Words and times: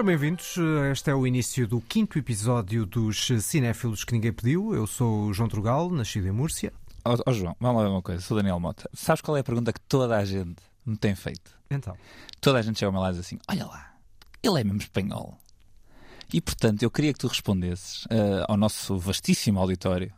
Ora, 0.00 0.06
bem-vindos. 0.06 0.56
Este 0.90 1.10
é 1.10 1.14
o 1.14 1.26
início 1.26 1.68
do 1.68 1.78
quinto 1.78 2.18
episódio 2.18 2.86
dos 2.86 3.28
Cinéfilos 3.42 4.02
que 4.02 4.14
ninguém 4.14 4.32
pediu. 4.32 4.74
Eu 4.74 4.86
sou 4.86 5.26
o 5.26 5.34
João 5.34 5.46
Trugal, 5.46 5.90
nascido 5.90 6.26
em 6.26 6.30
Múrcia. 6.30 6.72
Ó 7.04 7.18
oh, 7.26 7.32
João, 7.34 7.54
vamos 7.60 7.76
lá 7.76 7.82
ver 7.86 7.92
uma 7.92 8.00
coisa. 8.00 8.22
Sou 8.22 8.34
Daniel 8.34 8.58
Mota. 8.58 8.88
Sabes 8.94 9.20
qual 9.20 9.36
é 9.36 9.40
a 9.40 9.44
pergunta 9.44 9.74
que 9.74 9.80
toda 9.82 10.16
a 10.16 10.24
gente 10.24 10.56
me 10.86 10.96
tem 10.96 11.14
feito? 11.14 11.54
Então. 11.70 11.94
Toda 12.40 12.60
a 12.60 12.62
gente 12.62 12.78
chega 12.78 12.88
ao 12.88 12.92
meu 12.92 13.02
lado 13.02 13.12
e 13.12 13.18
diz 13.18 13.26
assim: 13.26 13.38
Olha 13.46 13.66
lá, 13.66 13.94
ele 14.42 14.60
é 14.62 14.64
mesmo 14.64 14.78
espanhol. 14.78 15.38
E 16.32 16.40
portanto, 16.40 16.82
eu 16.82 16.90
queria 16.90 17.12
que 17.12 17.18
tu 17.18 17.28
respondesses 17.28 18.06
uh, 18.06 18.46
ao 18.48 18.56
nosso 18.56 18.96
vastíssimo 18.96 19.60
auditório: 19.60 20.10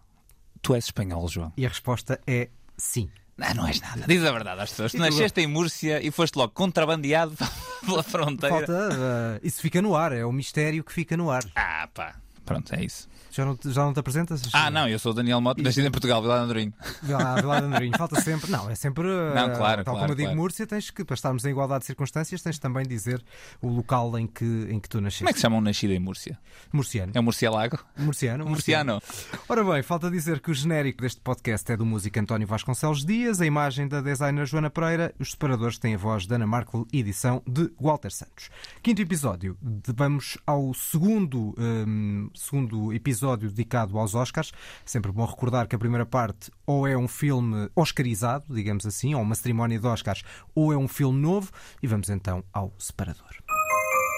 Tu 0.63 0.77
és 0.77 0.85
espanhol, 0.85 1.27
João? 1.27 1.53
E 1.57 1.67
a 1.67 1.69
resposta 1.69 2.21
é 2.25 2.51
sim. 2.79 3.11
Não, 3.49 3.55
não 3.63 3.69
és 3.69 3.81
nada. 3.81 4.05
Diz 4.07 4.25
a 4.25 4.33
verdade 4.33 4.61
às 4.61 4.71
pessoas. 4.71 4.93
Tu 4.93 4.99
nasceste 4.99 5.41
em 5.41 5.47
Múrcia 5.47 6.05
e 6.05 6.11
foste 6.11 6.37
logo 6.37 6.53
contrabandeado 6.53 7.35
pela 7.85 8.03
fronteira. 8.03 8.57
Falta. 8.57 8.89
Uh, 8.95 9.47
isso 9.47 9.61
fica 9.61 9.83
no 9.83 9.97
ar, 9.97 10.13
é 10.13 10.25
o 10.25 10.33
mistério 10.33 10.85
que 10.85 10.93
fica 10.93 11.17
no 11.17 11.31
ar. 11.31 11.45
Ah, 11.57 11.89
pá. 11.93 12.15
Pronto, 12.45 12.75
é 12.75 12.85
isso. 12.85 13.09
Já 13.31 13.47
não, 13.47 13.59
já 13.65 13.83
não 13.85 13.95
te 13.95 14.01
apresentas? 14.01 14.43
Ah, 14.53 14.71
não, 14.71 14.87
eu 14.87 14.99
sou 14.99 15.13
o 15.13 15.15
Daniel 15.15 15.41
Mota, 15.41 15.63
nascido 15.63 15.87
em 15.87 15.91
Portugal, 15.91 16.21
Vila 16.21 16.37
de 16.37 16.45
Andorinho. 16.45 16.75
Vila, 17.03 17.37
Vila 17.37 17.61
de 17.61 17.65
Andorinho, 17.67 17.97
falta 17.97 18.21
sempre. 18.21 18.51
Não, 18.51 18.69
é 18.69 18.75
sempre. 18.75 19.07
Não, 19.09 19.55
claro, 19.55 19.85
tal 19.85 19.95
claro, 19.95 19.99
como 20.01 20.11
eu 20.11 20.15
digo. 20.15 20.35
Múrcia, 20.35 20.67
tens 20.67 20.91
que, 20.91 21.03
para 21.03 21.15
estarmos 21.15 21.45
em 21.45 21.51
igualdade 21.51 21.81
de 21.81 21.87
circunstâncias, 21.87 22.43
tens 22.43 22.59
também 22.59 22.83
de 22.83 22.91
dizer 22.91 23.25
o 23.63 23.69
local 23.69 24.19
em 24.19 24.27
que, 24.27 24.45
em 24.71 24.79
que 24.79 24.89
tu 24.89 25.01
nasceste. 25.01 25.23
Como 25.23 25.31
é 25.31 25.33
que 25.33 25.39
se 25.39 25.43
chama 25.43 25.57
um 25.57 25.61
nascido 25.63 25.93
em 25.93 25.99
Múrcia? 25.99 26.39
Murciano. 26.73 27.13
É 27.15 27.21
um 27.21 27.23
Murcialago? 27.23 27.79
Murciano. 27.97 28.45
Murciano. 28.45 29.01
Ora 29.49 29.65
bem, 29.65 29.83
falta 29.83 30.11
dizer 30.11 30.41
que 30.41 30.51
o 30.51 30.55
genérico 30.55 31.01
deste 31.01 31.21
podcast 31.21 31.71
é 31.73 31.77
do 31.77 31.87
músico 31.87 32.19
António 32.19 32.47
Vasconcelos 32.47 33.05
Dias, 33.05 33.41
a 33.41 33.47
imagem 33.47 33.89
da 33.89 34.01
designer 34.01 34.47
Joana 34.47 34.69
Pereira, 34.69 35.15
os 35.19 35.31
separadores 35.31 35.79
têm 35.79 35.95
a 35.95 35.99
voz 35.99 36.27
de 36.27 36.35
Ana 36.35 36.47
Marco, 36.47 36.87
edição 36.93 37.43
de 37.47 37.73
Walter 37.81 38.11
Santos. 38.11 38.51
Quinto 38.83 39.01
episódio, 39.01 39.57
vamos 39.95 40.37
ao 40.47 40.75
segundo, 40.75 41.55
hum, 41.59 42.29
segundo 42.35 42.93
episódio 42.93 43.49
dedicado 43.49 43.99
aos 43.99 44.15
Oscars. 44.15 44.53
Sempre 44.85 45.13
bom 45.13 45.25
recordar 45.25 45.67
que 45.67 45.77
a 45.77 45.79
primeira 45.79 46.07
parte 46.07 46.51
ou 46.67 46.87
é 46.87 46.97
um 46.97 47.09
filme 47.09 47.69
oscarizado, 47.75 48.45
digamos 48.49 48.87
assim, 48.87 49.15
ou 49.15 49.23
uma 49.23 49.35
cerimónia 49.35 49.79
de 49.79 49.87
Oscars, 49.87 50.23
ou 50.55 50.73
é 50.73 50.77
um 50.77 50.89
filme 50.89 51.21
novo, 51.21 51.51
e 51.83 51.87
vamos 51.87 52.09
então 52.09 52.45
ao 52.53 52.73
separador. 52.79 53.31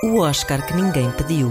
O 0.04 0.18
Oscar 0.18 0.66
que 0.66 0.74
ninguém 0.74 1.10
pediu. 1.12 1.50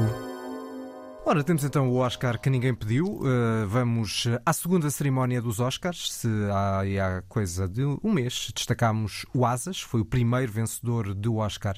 Ora, 1.26 1.42
temos 1.42 1.64
então 1.64 1.90
o 1.90 1.96
Oscar 1.96 2.38
que 2.38 2.50
ninguém 2.50 2.76
pediu. 2.76 3.06
Uh, 3.06 3.66
vamos 3.66 4.26
uh, 4.26 4.42
à 4.46 4.52
segunda 4.52 4.92
cerimónia 4.92 5.42
dos 5.42 5.62
Oscars. 5.62 6.12
Se 6.12 6.28
há, 6.52 6.82
há 6.82 7.22
coisa 7.24 7.66
de 7.66 7.82
um 7.82 8.12
mês 8.12 8.52
destacámos 8.54 9.26
o 9.34 9.46
Asas, 9.46 9.80
foi 9.80 10.02
o 10.02 10.06
primeiro 10.06 10.52
vencedor 10.52 11.14
do 11.14 11.38
Oscar 11.38 11.78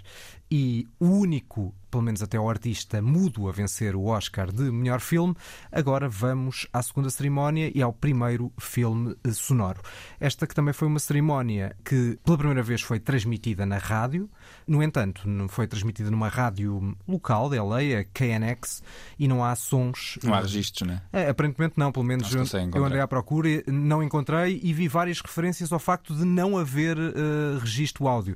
e 0.49 0.87
o 0.99 1.07
único, 1.07 1.73
pelo 1.89 2.03
menos 2.03 2.21
até 2.21 2.39
o 2.39 2.49
artista 2.49 3.01
mudo 3.01 3.47
a 3.47 3.51
vencer 3.51 3.95
o 3.95 4.05
Oscar 4.05 4.51
de 4.51 4.63
melhor 4.63 4.99
filme. 4.99 5.35
Agora 5.71 6.07
vamos 6.07 6.67
à 6.71 6.81
segunda 6.83 7.09
cerimónia 7.09 7.71
e 7.73 7.81
ao 7.81 7.91
primeiro 7.91 8.51
filme 8.57 9.15
eh, 9.23 9.31
sonoro. 9.31 9.81
Esta 10.19 10.45
que 10.45 10.53
também 10.53 10.73
foi 10.73 10.87
uma 10.87 10.99
cerimónia 10.99 11.75
que 11.83 12.19
pela 12.23 12.37
primeira 12.37 12.61
vez 12.61 12.81
foi 12.81 12.99
transmitida 12.99 13.65
na 13.65 13.77
rádio. 13.77 14.29
No 14.67 14.83
entanto, 14.83 15.27
não 15.27 15.47
foi 15.47 15.67
transmitida 15.67 16.11
numa 16.11 16.27
rádio 16.27 16.95
local 17.07 17.49
de 17.49 17.57
LA, 17.57 17.99
a 17.99 18.03
KNX, 18.03 18.83
e 19.17 19.27
não 19.27 19.43
há 19.43 19.55
sons. 19.55 20.19
Não 20.23 20.33
há 20.33 20.41
registros, 20.41 20.87
né? 20.87 21.01
É, 21.11 21.29
aparentemente 21.29 21.73
não, 21.77 21.91
pelo 21.91 22.05
menos 22.05 22.33
eu, 22.33 22.43
eu 22.73 22.85
andei 22.85 22.99
à 22.99 23.07
procura, 23.07 23.47
e 23.47 23.63
não 23.67 24.03
encontrei 24.03 24.59
e 24.63 24.73
vi 24.73 24.87
várias 24.87 25.21
referências 25.21 25.71
ao 25.71 25.79
facto 25.79 26.15
de 26.15 26.25
não 26.25 26.57
haver 26.57 26.97
eh, 26.97 27.59
registro 27.59 28.07
áudio. 28.07 28.35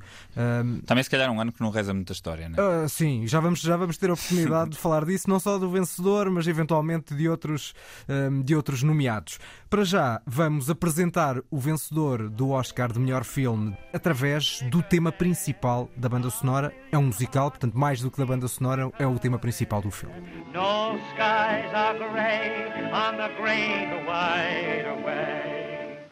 Também 0.85 1.03
se 1.03 1.09
calhar 1.09 1.29
um 1.31 1.39
ano 1.39 1.51
que 1.51 1.61
não 1.61 1.69
reza 1.69 1.93
muita 1.99 2.13
história, 2.13 2.49
né? 2.49 2.55
ah, 2.57 2.87
sim, 2.87 3.27
já 3.27 3.39
vamos, 3.39 3.59
já 3.61 3.77
vamos 3.77 3.97
ter 3.97 4.09
a 4.09 4.13
oportunidade 4.13 4.71
de 4.75 4.77
falar 4.77 5.05
disso, 5.05 5.29
não 5.29 5.39
só 5.39 5.57
do 5.57 5.69
vencedor, 5.69 6.29
mas 6.29 6.47
eventualmente 6.47 7.13
de 7.13 7.29
outros, 7.29 7.73
ahm, 8.07 8.41
de 8.41 8.55
outros 8.55 8.81
nomeados. 8.83 9.39
Para 9.69 9.83
já, 9.83 10.21
vamos 10.25 10.69
apresentar 10.69 11.41
o 11.51 11.59
vencedor 11.59 12.29
do 12.29 12.49
Oscar 12.49 12.91
de 12.91 12.99
melhor 12.99 13.23
filme 13.23 13.77
através 13.93 14.61
do 14.69 14.81
tema 14.81 15.11
principal 15.11 15.89
da 15.95 16.09
banda 16.09 16.29
sonora. 16.29 16.73
É 16.91 16.97
um 16.97 17.03
musical, 17.03 17.51
portanto, 17.51 17.77
mais 17.77 18.01
do 18.01 18.09
que 18.09 18.17
da 18.17 18.25
banda 18.25 18.47
sonora, 18.47 18.91
é 18.97 19.05
o 19.05 19.19
tema 19.19 19.37
principal 19.37 19.81
do 19.81 19.91
filme. 19.91 20.15
No 20.53 20.97
skies 21.11 21.73
are 21.73 21.99
gray 21.99 22.89
on 22.91 23.17
the 23.17 23.29
great 23.39 23.89
white 24.07 24.87
away. 24.87 26.09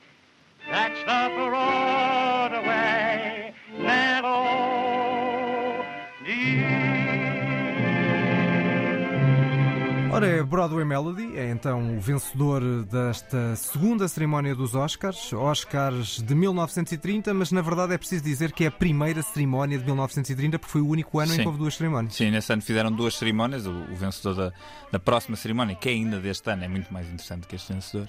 That's 0.70 1.00
the 1.06 1.30
Broadway 1.36 3.08
melody. 3.80 4.77
Ora, 10.18 10.28
é 10.28 10.44
Broadway 10.44 10.84
Melody, 10.84 11.38
é 11.38 11.50
então 11.52 11.96
o 11.98 12.00
vencedor 12.00 12.62
desta 12.86 13.56
segunda 13.56 14.08
cerimónia 14.08 14.56
dos 14.56 14.74
Oscars, 14.76 15.32
Oscars 15.34 16.22
de 16.24 16.34
1930, 16.36 17.34
mas 17.34 17.52
na 17.52 17.62
verdade 17.62 17.94
é 17.94 17.98
preciso 17.98 18.24
dizer 18.24 18.52
que 18.52 18.64
é 18.64 18.68
a 18.68 18.72
primeira 18.72 19.22
cerimónia 19.22 19.78
de 19.78 19.86
1930, 19.86 20.58
porque 20.60 20.72
foi 20.72 20.82
o 20.82 20.88
único 20.88 21.20
ano 21.20 21.34
em 21.34 21.36
Sim. 21.36 21.42
que 21.42 21.48
houve 21.48 21.60
duas 21.60 21.76
cerimónias. 21.76 22.16
Sim, 22.16 22.32
nesse 22.32 22.52
ano 22.52 22.62
fizeram 22.62 22.92
duas 22.92 23.16
cerimónias. 23.16 23.66
O, 23.66 23.72
o 23.72 23.96
vencedor 23.96 24.34
da, 24.36 24.54
da 24.92 25.00
próxima 25.00 25.36
cerimónia, 25.38 25.76
que 25.76 25.88
é 25.90 25.92
ainda 25.94 26.20
deste 26.20 26.50
ano, 26.50 26.64
é 26.64 26.68
muito 26.68 26.92
mais 26.92 27.06
interessante 27.08 27.46
que 27.48 27.56
este 27.56 27.72
vencedor. 27.74 28.08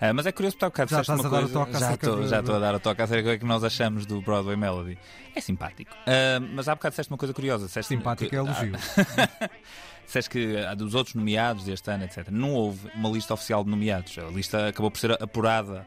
Ah, 0.00 0.12
mas 0.12 0.26
é 0.26 0.32
curioso, 0.32 0.56
porque 0.56 0.64
há 0.64 0.68
bocado 0.86 0.90
Já 0.90 1.00
estás 1.00 1.20
a 1.20 1.22
dar 1.22 1.28
o 1.28 1.48
coisa. 1.48 1.52
toque 1.52 1.72
já 1.78 1.94
estou, 1.94 2.16
do- 2.16 2.28
já 2.28 2.40
estou 2.40 2.54
a 2.54 2.58
dar 2.58 2.74
o 2.74 2.80
toque 2.80 3.02
acerca 3.02 3.22
do 3.22 3.26
que 3.30 3.34
é 3.36 3.38
que 3.38 3.44
nós 3.46 3.64
achamos 3.64 4.06
do 4.06 4.20
Broadway 4.22 4.56
Melody. 4.56 4.96
É 5.34 5.40
simpático. 5.40 5.90
Ah, 6.06 6.40
mas 6.54 6.68
há 6.68 6.74
bocado 6.74 6.92
disseste 6.92 7.12
uma 7.12 7.18
coisa 7.18 7.34
curiosa. 7.34 7.66
Disseste 7.66 7.88
Simpático 7.94 8.30
que- 8.30 8.36
é 8.36 8.38
elogio. 8.38 8.72
Disseste 10.08 10.30
que 10.30 10.56
ah, 10.56 10.74
dos 10.74 10.94
outros 10.94 11.14
nomeados 11.14 11.64
deste 11.64 11.90
ano, 11.90 12.04
etc. 12.04 12.28
Não 12.30 12.54
houve 12.54 12.90
uma 12.94 13.10
lista 13.10 13.34
oficial 13.34 13.62
de 13.62 13.70
nomeados. 13.70 14.16
A 14.18 14.22
lista 14.30 14.68
acabou 14.68 14.90
por 14.90 14.98
ser 14.98 15.12
apurada. 15.22 15.86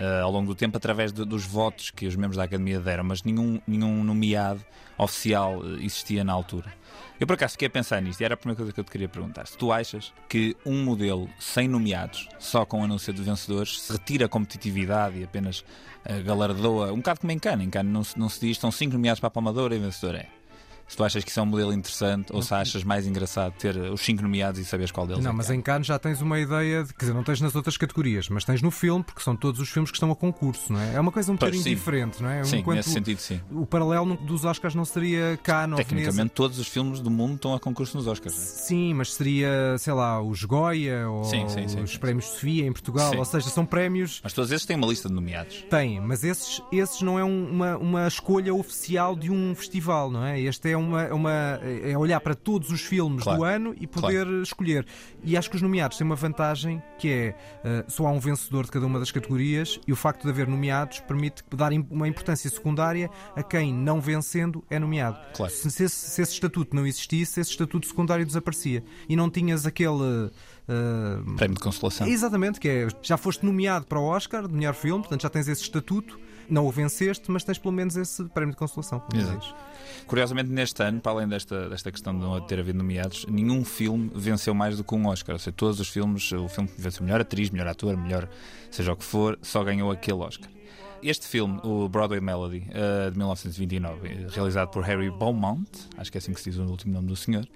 ah, 0.00 0.22
ao 0.22 0.30
longo 0.30 0.46
do 0.46 0.54
tempo, 0.54 0.76
através 0.76 1.12
de- 1.12 1.24
dos 1.24 1.44
votos 1.44 1.90
que 1.90 2.06
os 2.06 2.14
membros 2.16 2.36
da 2.36 2.44
Academia 2.44 2.78
deram, 2.80 3.02
mas 3.04 3.22
nenhum, 3.24 3.60
nenhum 3.66 4.02
nomeado 4.04 4.64
oficial 4.96 5.60
ah, 5.62 5.82
existia 5.82 6.22
na 6.24 6.32
altura. 6.32 6.72
Eu 7.20 7.26
por 7.26 7.34
acaso 7.34 7.52
fiquei 7.54 7.66
a 7.66 7.70
pensar 7.70 8.00
nisto 8.00 8.20
e 8.20 8.24
era 8.24 8.34
a 8.34 8.36
primeira 8.36 8.56
coisa 8.56 8.72
que 8.72 8.78
eu 8.78 8.84
te 8.84 8.92
queria 8.92 9.08
perguntar. 9.08 9.46
Se 9.48 9.58
tu 9.58 9.72
achas 9.72 10.14
que 10.28 10.56
um 10.64 10.84
modelo 10.84 11.28
sem 11.40 11.66
nomeados, 11.66 12.28
só 12.38 12.64
com 12.64 12.80
o 12.80 12.84
anúncio 12.84 13.12
de 13.12 13.20
vencedores, 13.22 13.80
se 13.82 13.92
retira 13.92 14.26
a 14.26 14.28
competitividade 14.28 15.18
e 15.18 15.24
apenas 15.24 15.60
uh, 16.08 16.22
galardoa, 16.24 16.92
um 16.92 16.98
bocado 16.98 17.18
como 17.20 17.32
em 17.32 17.38
Cannes, 17.38 17.66
em 17.66 17.70
Cannes 17.70 17.92
não, 17.92 18.22
não 18.22 18.28
se 18.28 18.38
diz 18.40 18.52
estão 18.52 18.70
cinco 18.70 18.92
nomeados 18.94 19.18
para 19.18 19.26
a 19.26 19.30
Palmadora 19.32 19.74
e 19.74 19.78
vencedor 19.80 20.14
é. 20.14 20.28
Se 20.88 20.96
tu 20.96 21.04
achas 21.04 21.22
que 21.22 21.30
isso 21.30 21.38
é 21.38 21.42
um 21.42 21.46
modelo 21.46 21.72
interessante 21.72 22.32
ou 22.32 22.40
se 22.42 22.52
achas 22.54 22.82
mais 22.82 23.06
engraçado 23.06 23.52
ter 23.58 23.76
uh, 23.76 23.92
os 23.92 24.00
cinco 24.00 24.22
nomeados 24.22 24.58
e 24.60 24.64
saberes 24.64 24.90
qual 24.90 25.06
deles 25.06 25.22
Não, 25.22 25.30
é 25.30 25.34
mas 25.34 25.46
que 25.46 25.52
é. 25.52 25.56
em 25.56 25.60
Cannes 25.60 25.86
já 25.86 25.98
tens 25.98 26.20
uma 26.22 26.38
ideia, 26.40 26.82
de, 26.82 26.92
quer 26.94 27.00
dizer, 27.06 27.12
não 27.14 27.22
tens 27.22 27.40
nas 27.40 27.54
outras 27.54 27.76
categorias, 27.76 28.28
mas 28.30 28.44
tens 28.44 28.62
no 28.62 28.70
filme, 28.70 29.04
porque 29.04 29.20
são 29.22 29.36
todos 29.36 29.60
os 29.60 29.68
filmes 29.68 29.90
que 29.90 29.96
estão 29.96 30.10
a 30.10 30.16
concurso, 30.16 30.72
não 30.72 30.80
é? 30.80 30.94
É 30.94 31.00
uma 31.00 31.12
coisa 31.12 31.30
um 31.30 31.36
Pois, 31.36 31.50
bocadinho 31.50 31.62
sim. 31.64 31.70
diferente, 31.74 32.22
não 32.22 32.30
é? 32.30 32.42
Sim, 32.44 32.58
Enquanto 32.58 32.76
nesse 32.78 32.90
sentido 32.90 33.18
sim. 33.20 33.40
o 33.50 33.66
paralelo 33.66 34.16
dos 34.16 34.44
Oscars 34.44 34.74
não 34.74 34.84
seria 34.84 35.38
Cannes 35.42 35.72
ou 35.78 35.84
Veneza. 35.84 35.88
Tecnicamente 35.88 36.30
todos 36.34 36.58
os 36.58 36.66
filmes 36.68 37.00
do 37.00 37.10
mundo 37.10 37.34
estão 37.36 37.54
a 37.54 37.60
concurso 37.60 37.96
nos 37.96 38.06
Oscars. 38.06 38.34
não 38.34 38.42
é? 38.42 38.46
Sim, 38.46 38.94
mas 38.94 39.12
seria, 39.12 39.76
sei 39.78 39.92
lá, 39.92 40.22
os 40.22 40.42
Goya 40.44 41.08
ou 41.08 41.24
Sim, 41.24 41.46
sim, 41.48 41.80
os 41.82 41.96
prémios 41.98 42.24
Sofia 42.26 42.66
em 42.66 42.72
Portugal, 42.72 43.14
ou 43.16 43.24
seja, 43.24 43.48
são 43.50 43.66
prémios. 43.66 44.20
Mas 44.24 44.32
todos 44.32 44.50
esses 44.50 44.66
têm 44.66 44.76
uma 44.76 44.86
lista 44.86 45.08
de 45.08 45.14
nomeados. 45.14 45.64
Têm, 45.68 46.00
mas 46.00 46.24
esses, 46.24 46.62
esses 46.72 47.02
não 47.02 47.18
é 47.18 47.24
um- 47.24 47.50
uma, 47.50 47.76
uma 47.76 48.08
escolha 48.08 48.54
oficial 48.54 49.14
de 49.14 49.30
um 49.30 49.54
festival, 49.54 50.10
não 50.10 50.24
é? 50.24 50.40
Este 50.40 50.70
é 50.70 50.77
uma, 50.78 51.06
uma 51.12 51.60
é 51.82 51.96
olhar 51.96 52.20
para 52.20 52.34
todos 52.34 52.70
os 52.70 52.80
filmes 52.80 53.22
Claro, 53.22 53.38
do 53.38 53.44
ano 53.44 53.74
e 53.78 53.86
poder 53.86 54.26
escolher. 54.42 54.86
E 55.22 55.36
acho 55.36 55.50
que 55.50 55.56
os 55.56 55.62
nomeados 55.62 55.98
têm 55.98 56.06
uma 56.06 56.16
vantagem 56.16 56.82
que 56.98 57.08
é 57.08 57.34
eh, 57.64 57.84
só 57.88 58.06
há 58.06 58.10
um 58.10 58.20
vencedor 58.20 58.64
de 58.64 58.70
cada 58.70 58.86
uma 58.86 58.98
das 58.98 59.10
categorias 59.10 59.80
e 59.86 59.92
o 59.92 59.96
facto 59.96 60.22
de 60.22 60.30
haver 60.30 60.46
nomeados 60.46 61.00
permite 61.00 61.42
dar 61.54 61.72
uma 61.90 62.08
importância 62.08 62.48
secundária 62.48 63.10
a 63.36 63.42
quem 63.42 63.72
não 63.72 64.00
vencendo 64.00 64.64
é 64.70 64.78
nomeado. 64.78 65.18
Claro. 65.34 65.52
Se, 65.52 65.70
se 65.70 65.84
esse, 65.84 65.96
se 65.96 66.22
esse 66.22 66.32
estatuto 66.32 66.74
não 66.74 66.86
existisse, 66.86 67.40
esse 67.40 67.50
estatuto 67.50 67.86
secundário 67.86 68.24
desaparecia 68.24 68.82
e 69.08 69.16
não 69.16 69.28
tinhas 69.28 69.66
aquele 69.66 70.30
eh, 70.68 71.36
Prémio 71.36 71.56
de 71.56 71.62
consolação. 71.62 72.06
Exatamente, 72.06 72.60
que 72.60 72.68
é 72.68 72.88
já 73.02 73.16
foste 73.16 73.44
nomeado 73.44 73.86
para 73.86 73.98
o 73.98 74.04
Oscar 74.04 74.46
de 74.46 74.54
melhor 74.54 74.74
filme, 74.74 75.00
portanto 75.00 75.22
já 75.22 75.30
tens 75.30 75.48
esse 75.48 75.62
estatuto, 75.62 76.20
não 76.50 76.66
o 76.66 76.70
venceste, 76.70 77.30
mas 77.30 77.44
tens 77.44 77.58
pelo 77.58 77.72
menos 77.72 77.96
esse 77.96 78.24
prémio 78.24 78.52
de 78.52 78.58
consolação. 78.58 79.02
Curiosamente, 80.06 80.50
neste 80.50 80.82
ano, 80.82 81.00
para 81.00 81.12
além 81.12 81.28
desta, 81.28 81.68
desta 81.68 81.90
questão 81.92 82.14
de 82.14 82.20
não 82.20 82.40
ter 82.40 82.58
havido 82.58 82.78
nomeados, 82.78 83.26
nenhum 83.28 83.64
filme 83.64 84.10
venceu 84.14 84.54
mais 84.54 84.76
do 84.76 84.84
que 84.84 84.94
um 84.94 85.06
Oscar. 85.06 85.34
Ou 85.34 85.38
seja, 85.38 85.52
todos 85.52 85.80
os 85.80 85.88
filmes, 85.88 86.32
o 86.32 86.48
filme 86.48 86.68
que 86.68 86.80
venceu 86.80 87.04
melhor 87.04 87.20
atriz, 87.20 87.50
melhor 87.50 87.68
ator, 87.68 87.96
melhor 87.96 88.28
seja 88.70 88.92
o 88.92 88.96
que 88.96 89.04
for, 89.04 89.38
só 89.42 89.62
ganhou 89.62 89.90
aquele 89.90 90.18
Oscar. 90.18 90.50
Este 91.02 91.26
filme, 91.26 91.60
o 91.62 91.88
Broadway 91.88 92.20
Melody, 92.20 92.66
uh, 92.70 93.10
de 93.10 93.16
1929, 93.16 94.08
eh, 94.08 94.26
realizado 94.30 94.68
por 94.70 94.82
Harry 94.82 95.10
Beaumont, 95.10 95.68
acho 95.96 96.10
que 96.10 96.18
é 96.18 96.20
assim 96.20 96.32
que 96.32 96.40
se 96.40 96.50
diz 96.50 96.58
o 96.58 96.64
último 96.64 96.92
nome 96.92 97.06
do 97.06 97.14
senhor, 97.16 97.46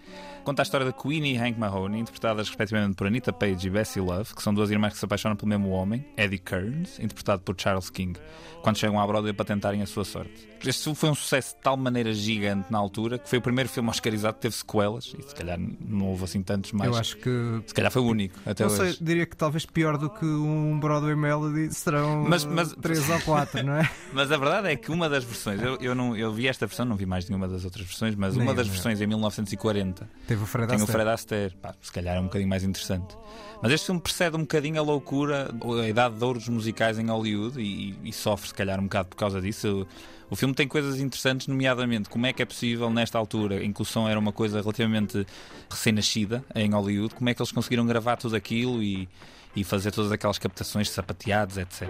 conta 0.45 0.63
a 0.63 0.65
história 0.65 0.87
de 0.87 0.93
Queenie 0.93 1.35
e 1.35 1.39
Hank 1.39 1.59
Mahoney, 1.59 2.01
interpretadas 2.01 2.49
respectivamente 2.49 2.95
por 2.97 3.07
Anita 3.07 3.33
Page 3.33 3.67
e 3.67 3.71
Bessie 3.71 4.01
Love, 4.01 4.35
que 4.35 4.43
são 4.43 4.55
duas 4.55 4.71
irmãs 4.71 4.93
que 4.93 4.99
se 5.01 5.05
apaixonam 5.05 5.37
pelo 5.37 5.49
mesmo 5.49 5.71
homem, 5.71 6.05
Eddie 6.17 6.39
Kearns, 6.39 6.99
interpretado 7.01 7.43
por 7.43 7.57
Charles 7.61 7.91
King, 7.91 8.19
quando 8.63 8.79
chegam 8.79 9.01
à 9.01 9.07
Broadway 9.07 9.33
para 9.33 9.45
tentarem 9.45 9.83
a 9.83 9.87
sua 9.87 10.05
sorte. 10.05 10.49
Este 10.65 10.85
filme 10.85 10.95
foi 10.97 11.11
um 11.11 11.15
sucesso 11.17 11.57
de 11.57 11.61
tal 11.63 11.77
maneira 11.77 12.13
gigante 12.15 12.71
na 12.71 12.79
altura 12.79 13.19
que 13.19 13.29
foi 13.29 13.41
o 13.41 13.43
primeiro 13.43 13.69
filme 13.69 13.91
oscarizado 13.91 14.35
que 14.35 14.43
teve 14.43 14.55
sequelas 14.55 15.13
e 15.19 15.21
se 15.21 15.35
calhar 15.35 15.59
não 15.85 16.07
houve 16.07 16.23
assim 16.23 16.41
tantos 16.41 16.71
mais. 16.71 16.89
Eu 16.89 16.97
acho 16.97 17.17
que. 17.17 17.63
Se 17.67 17.75
calhar 17.75 17.91
foi 17.91 18.01
o 18.03 18.05
único 18.07 18.39
até 18.47 18.65
não 18.65 18.71
hoje. 18.71 18.93
sei, 18.95 18.97
diria 19.05 19.27
que 19.27 19.37
talvez 19.37 19.67
pior 19.67 19.99
do 19.99 20.09
que 20.09 20.25
um 20.25 20.79
Broadway 20.79 21.17
Melody 21.17 21.75
serão 21.75 22.25
Mas- 22.29 22.45
mas- 22.45 22.73
três 22.81 23.01
ou 23.11 23.21
quatro, 23.23 23.32
não 23.65 23.75
é? 23.75 23.91
Mas 24.13 24.31
a 24.31 24.37
verdade 24.37 24.69
é 24.69 24.77
que 24.77 24.91
uma 24.91 25.09
das 25.09 25.25
versões, 25.25 25.61
eu, 25.61 25.77
eu, 25.81 25.95
não, 25.95 26.17
eu 26.17 26.33
vi 26.33 26.49
esta 26.49 26.67
versão, 26.67 26.85
não 26.85 26.97
vi 26.97 27.07
mais 27.07 27.29
nenhuma 27.29 27.49
das 27.49 27.65
outras 27.65 27.87
versões, 27.87 28.15
mas 28.15 28.35
Nem 28.35 28.47
uma 28.47 28.55
das 28.55 28.69
versões 28.69 29.01
em 29.01 29.07
1940 29.07 30.09
Teve 30.27 30.43
o 30.43 30.47
Fred 30.47 30.69
tem 30.69 30.79
o 30.79 30.83
Astaire. 30.83 30.93
Fred 30.93 31.11
Astaire. 31.11 31.55
Pá, 31.57 31.75
se 31.81 31.91
calhar 31.91 32.17
é 32.17 32.21
um 32.21 32.25
bocadinho 32.25 32.49
mais 32.49 32.63
interessante. 32.63 33.17
Mas 33.63 33.73
este 33.73 33.87
filme 33.87 34.01
precede 34.01 34.37
um 34.37 34.41
bocadinho 34.41 34.81
a 34.81 34.83
loucura, 34.83 35.51
a 35.83 35.89
idade 35.89 36.17
de 36.17 36.25
ouro 36.25 36.39
dos 36.39 36.49
musicais 36.49 36.99
em 36.99 37.07
Hollywood 37.07 37.61
e, 37.61 37.97
e 38.03 38.13
sofre, 38.13 38.49
se 38.49 38.55
calhar, 38.55 38.81
um 38.81 38.85
bocado 38.85 39.09
por 39.11 39.17
causa 39.17 39.41
disso. 39.41 39.87
O, 40.29 40.35
filme 40.35 40.55
tem 40.55 40.67
coisas 40.67 40.99
interessantes, 40.99 41.47
nomeadamente 41.47 42.09
como 42.09 42.27
é 42.27 42.33
que 42.33 42.43
é 42.43 42.45
possível, 42.45 42.91
nesta 42.91 43.19
altura, 43.19 43.63
em 43.63 43.73
que 43.73 43.83
o 43.83 43.85
som 43.85 44.09
era 44.09 44.19
uma 44.19 44.33
coisa 44.33 44.61
relativamente 44.61 45.27
recém-nascida 45.71 46.45
em 46.55 46.71
Hollywood, 46.71 47.15
como 47.15 47.29
é 47.29 47.35
que 47.35 47.41
eles 47.41 47.53
conseguiram 47.53 47.87
gravar 47.87 48.17
tudo 48.17 48.35
aquilo 48.35 48.83
e, 48.83 49.09
e 49.55 49.63
fazer 49.63 49.93
todas 49.93 50.11
aquelas 50.11 50.39
captações 50.39 50.91
sapateados, 50.91 51.59
etc. 51.59 51.89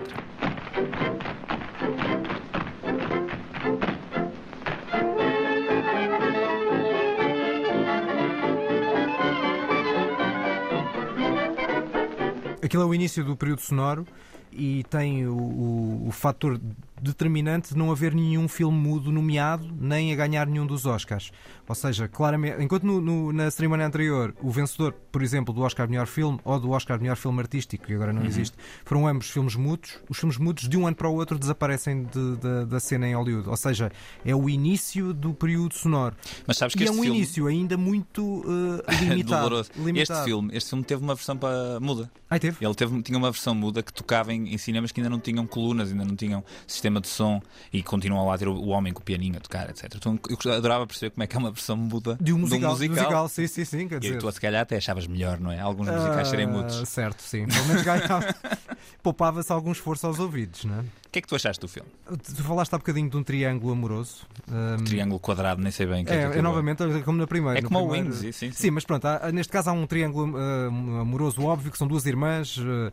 Aquilo 12.73 12.85
é 12.85 12.87
o 12.87 12.95
início 12.95 13.23
do 13.23 13.37
período 13.37 13.61
sonoro 13.61 14.07
e 14.51 14.83
tem 14.85 15.27
o, 15.27 15.37
o, 15.37 16.09
o 16.09 16.11
fator 16.11 16.59
determinante 17.03 17.71
de 17.71 17.77
não 17.79 17.91
haver 17.91 18.15
nenhum 18.15 18.47
filme 18.49 18.77
mudo 18.79 19.11
nomeado 19.11 19.69
nem 19.79 20.13
a 20.13 20.17
ganhar 20.17 20.47
nenhum 20.47 20.67
dos 20.67 20.87
Oscars. 20.87 21.31
Ou 21.69 21.75
seja, 21.75 22.07
claramente, 22.09 22.63
enquanto 22.63 22.83
no- 22.85 23.01
no- 23.01 23.33
na 23.33 23.51
cerimónia 23.51 23.87
anterior 23.87 24.35
o 24.43 24.51
vencedor, 24.51 24.93
por 25.11 25.23
exemplo, 25.23 25.55
do 25.55 25.63
Oscar 25.63 25.87
de 25.87 25.93
melhor 25.93 26.07
filme 26.07 26.39
ou 26.45 26.59
do 26.61 26.71
Oscar 26.71 26.97
de 26.99 27.03
melhor 27.03 27.17
filme 27.17 27.41
artístico, 27.41 27.87
que 27.87 27.95
agora 27.95 28.13
não 28.13 28.25
existe, 28.25 28.57
foram 28.85 29.07
ambos 29.07 29.31
filmes 29.31 29.55
mudos, 29.57 29.99
os 30.09 30.19
filmes 30.19 30.37
mudos 30.39 30.69
de 30.69 30.77
um 30.77 30.87
ano 30.87 30.97
para 30.97 31.09
o 31.09 31.15
outro 31.15 31.39
desaparecem 31.39 32.05
de- 32.05 32.37
da- 32.37 32.65
da 32.65 32.81
cena 32.81 33.09
em 33.09 33.15
Hollywood. 33.15 33.49
Ou 33.49 33.57
seja, 33.57 33.91
é 34.25 34.35
o 34.35 34.49
início 34.51 35.15
do 35.15 35.33
período 35.33 35.75
sonoro. 35.75 36.15
Mas 36.47 36.57
sabes 36.59 36.75
que 36.75 36.85
E 36.85 36.87
é 36.87 36.91
um 36.91 36.95
filme... 36.95 37.09
início 37.17 37.47
ainda 37.47 37.77
muito 37.77 38.45
eh, 38.89 38.93
limitado. 39.15 39.63
Limitado. 39.77 40.19
Este 40.21 40.25
filme, 40.25 40.51
este 40.57 40.71
filme 40.71 40.85
teve 40.85 41.03
uma 41.03 41.15
versão 41.15 41.37
para 41.37 41.81
muda. 41.81 42.11
Ai, 42.29 42.39
teve? 42.39 42.65
Ele 42.65 42.75
teve, 42.75 43.01
tinha 43.03 43.17
uma 43.19 43.31
versão 43.31 43.55
muda 43.55 43.83
que 43.83 43.93
tocava 43.93 44.33
em, 44.33 44.53
em 44.55 44.59
cinemas 44.59 44.91
que 44.93 45.01
ainda 45.01 45.11
não 45.11 45.21
tinham 45.21 45.47
colunas, 45.47 45.91
ainda 45.91 46.05
não 46.05 46.17
tinham 46.17 46.45
sistema 46.67 46.92
de 47.01 47.09
som 47.09 47.41
e 47.73 47.83
continuam 47.83 48.27
lá 48.27 48.35
a 48.35 48.39
ter 48.39 48.49
o, 48.49 48.67
homem 48.69 48.93
com 48.93 49.01
o 49.01 49.03
pianinho 49.03 49.37
a 49.37 49.41
tocar, 49.41 49.69
etc. 49.71 49.93
Então 49.97 50.19
eu 50.29 50.53
adorava 50.53 50.87
perceber 50.87 51.11
como 51.11 51.23
é 51.23 51.27
que 51.27 51.37
é 51.37 51.39
uma 51.39 51.51
versão 51.51 51.77
muda 51.77 52.17
De 52.21 52.33
um 52.33 52.39
musical. 52.39 52.75
de 52.77 52.77
um 52.77 52.79
de 52.81 52.89
musical, 52.91 53.29
sim, 53.29 53.47
sim, 53.47 53.65
sim. 53.65 53.89
Quer 53.89 53.97
E 53.97 54.01
dizer, 54.01 54.19
tu, 54.19 54.31
se 54.33 54.41
calhar, 54.41 54.63
até 54.63 54.77
achavas 54.77 55.07
melhor, 55.07 55.39
não 55.41 55.51
é? 55.51 55.61
Alguns 55.61 55.89
musicais 55.89 56.29
serem 56.29 56.47
Ah, 56.47 56.49
mudos. 56.49 56.89
Certo, 56.89 57.21
sim. 57.23 57.47
Pelo 57.47 57.67
menos 57.67 57.83
ganhava. 57.83 58.35
Poupava-se 59.03 59.53
algum 59.53 59.73
esforço 59.73 60.07
aos 60.07 60.19
ouvidos, 60.19 60.65
não 60.65 60.81
é? 60.81 60.85
O 61.13 61.15
que 61.15 61.19
é 61.19 61.23
que 61.23 61.29
tu 61.29 61.35
achaste 61.37 61.61
do 61.61 61.69
filme? 61.69 61.91
Tu 62.25 62.43
falaste 62.43 62.73
há 62.73 62.79
bocadinho 62.79 63.11
de 63.11 63.15
um 63.19 63.23
triângulo 63.23 63.75
amoroso. 63.75 64.23
Ahm, 64.51 64.83
Triângulo 64.83 65.21
quadrado, 65.21 65.61
nem 65.61 65.71
sei 65.71 65.85
bem 65.85 66.05
o 66.05 66.07
que 66.07 66.13
é, 66.15 66.31
que 66.31 66.37
é, 66.37 66.39
é 66.39 66.43
novamente 66.43 66.83
como 67.05 67.19
na 67.19 67.27
primeira. 67.27 67.59
É 67.59 67.63
como 67.63 67.81
o 67.81 67.89
primeiro- 67.91 68.09
Wings, 68.17 68.21
sim, 68.21 68.33
sim. 68.33 68.51
Sim, 68.51 68.71
mas 68.71 68.83
pronto, 68.87 69.05
há- 69.05 69.31
neste 69.31 69.53
caso 69.53 69.69
há 69.69 69.75
um 69.75 69.87
triângulo 69.87 70.35
ah, 70.39 70.69
amoroso 71.03 71.43
óbvio, 71.45 71.71
que 71.71 71.77
são 71.77 71.87
duas 71.87 72.07
irmãs 72.07 72.57
ah, 72.59 72.93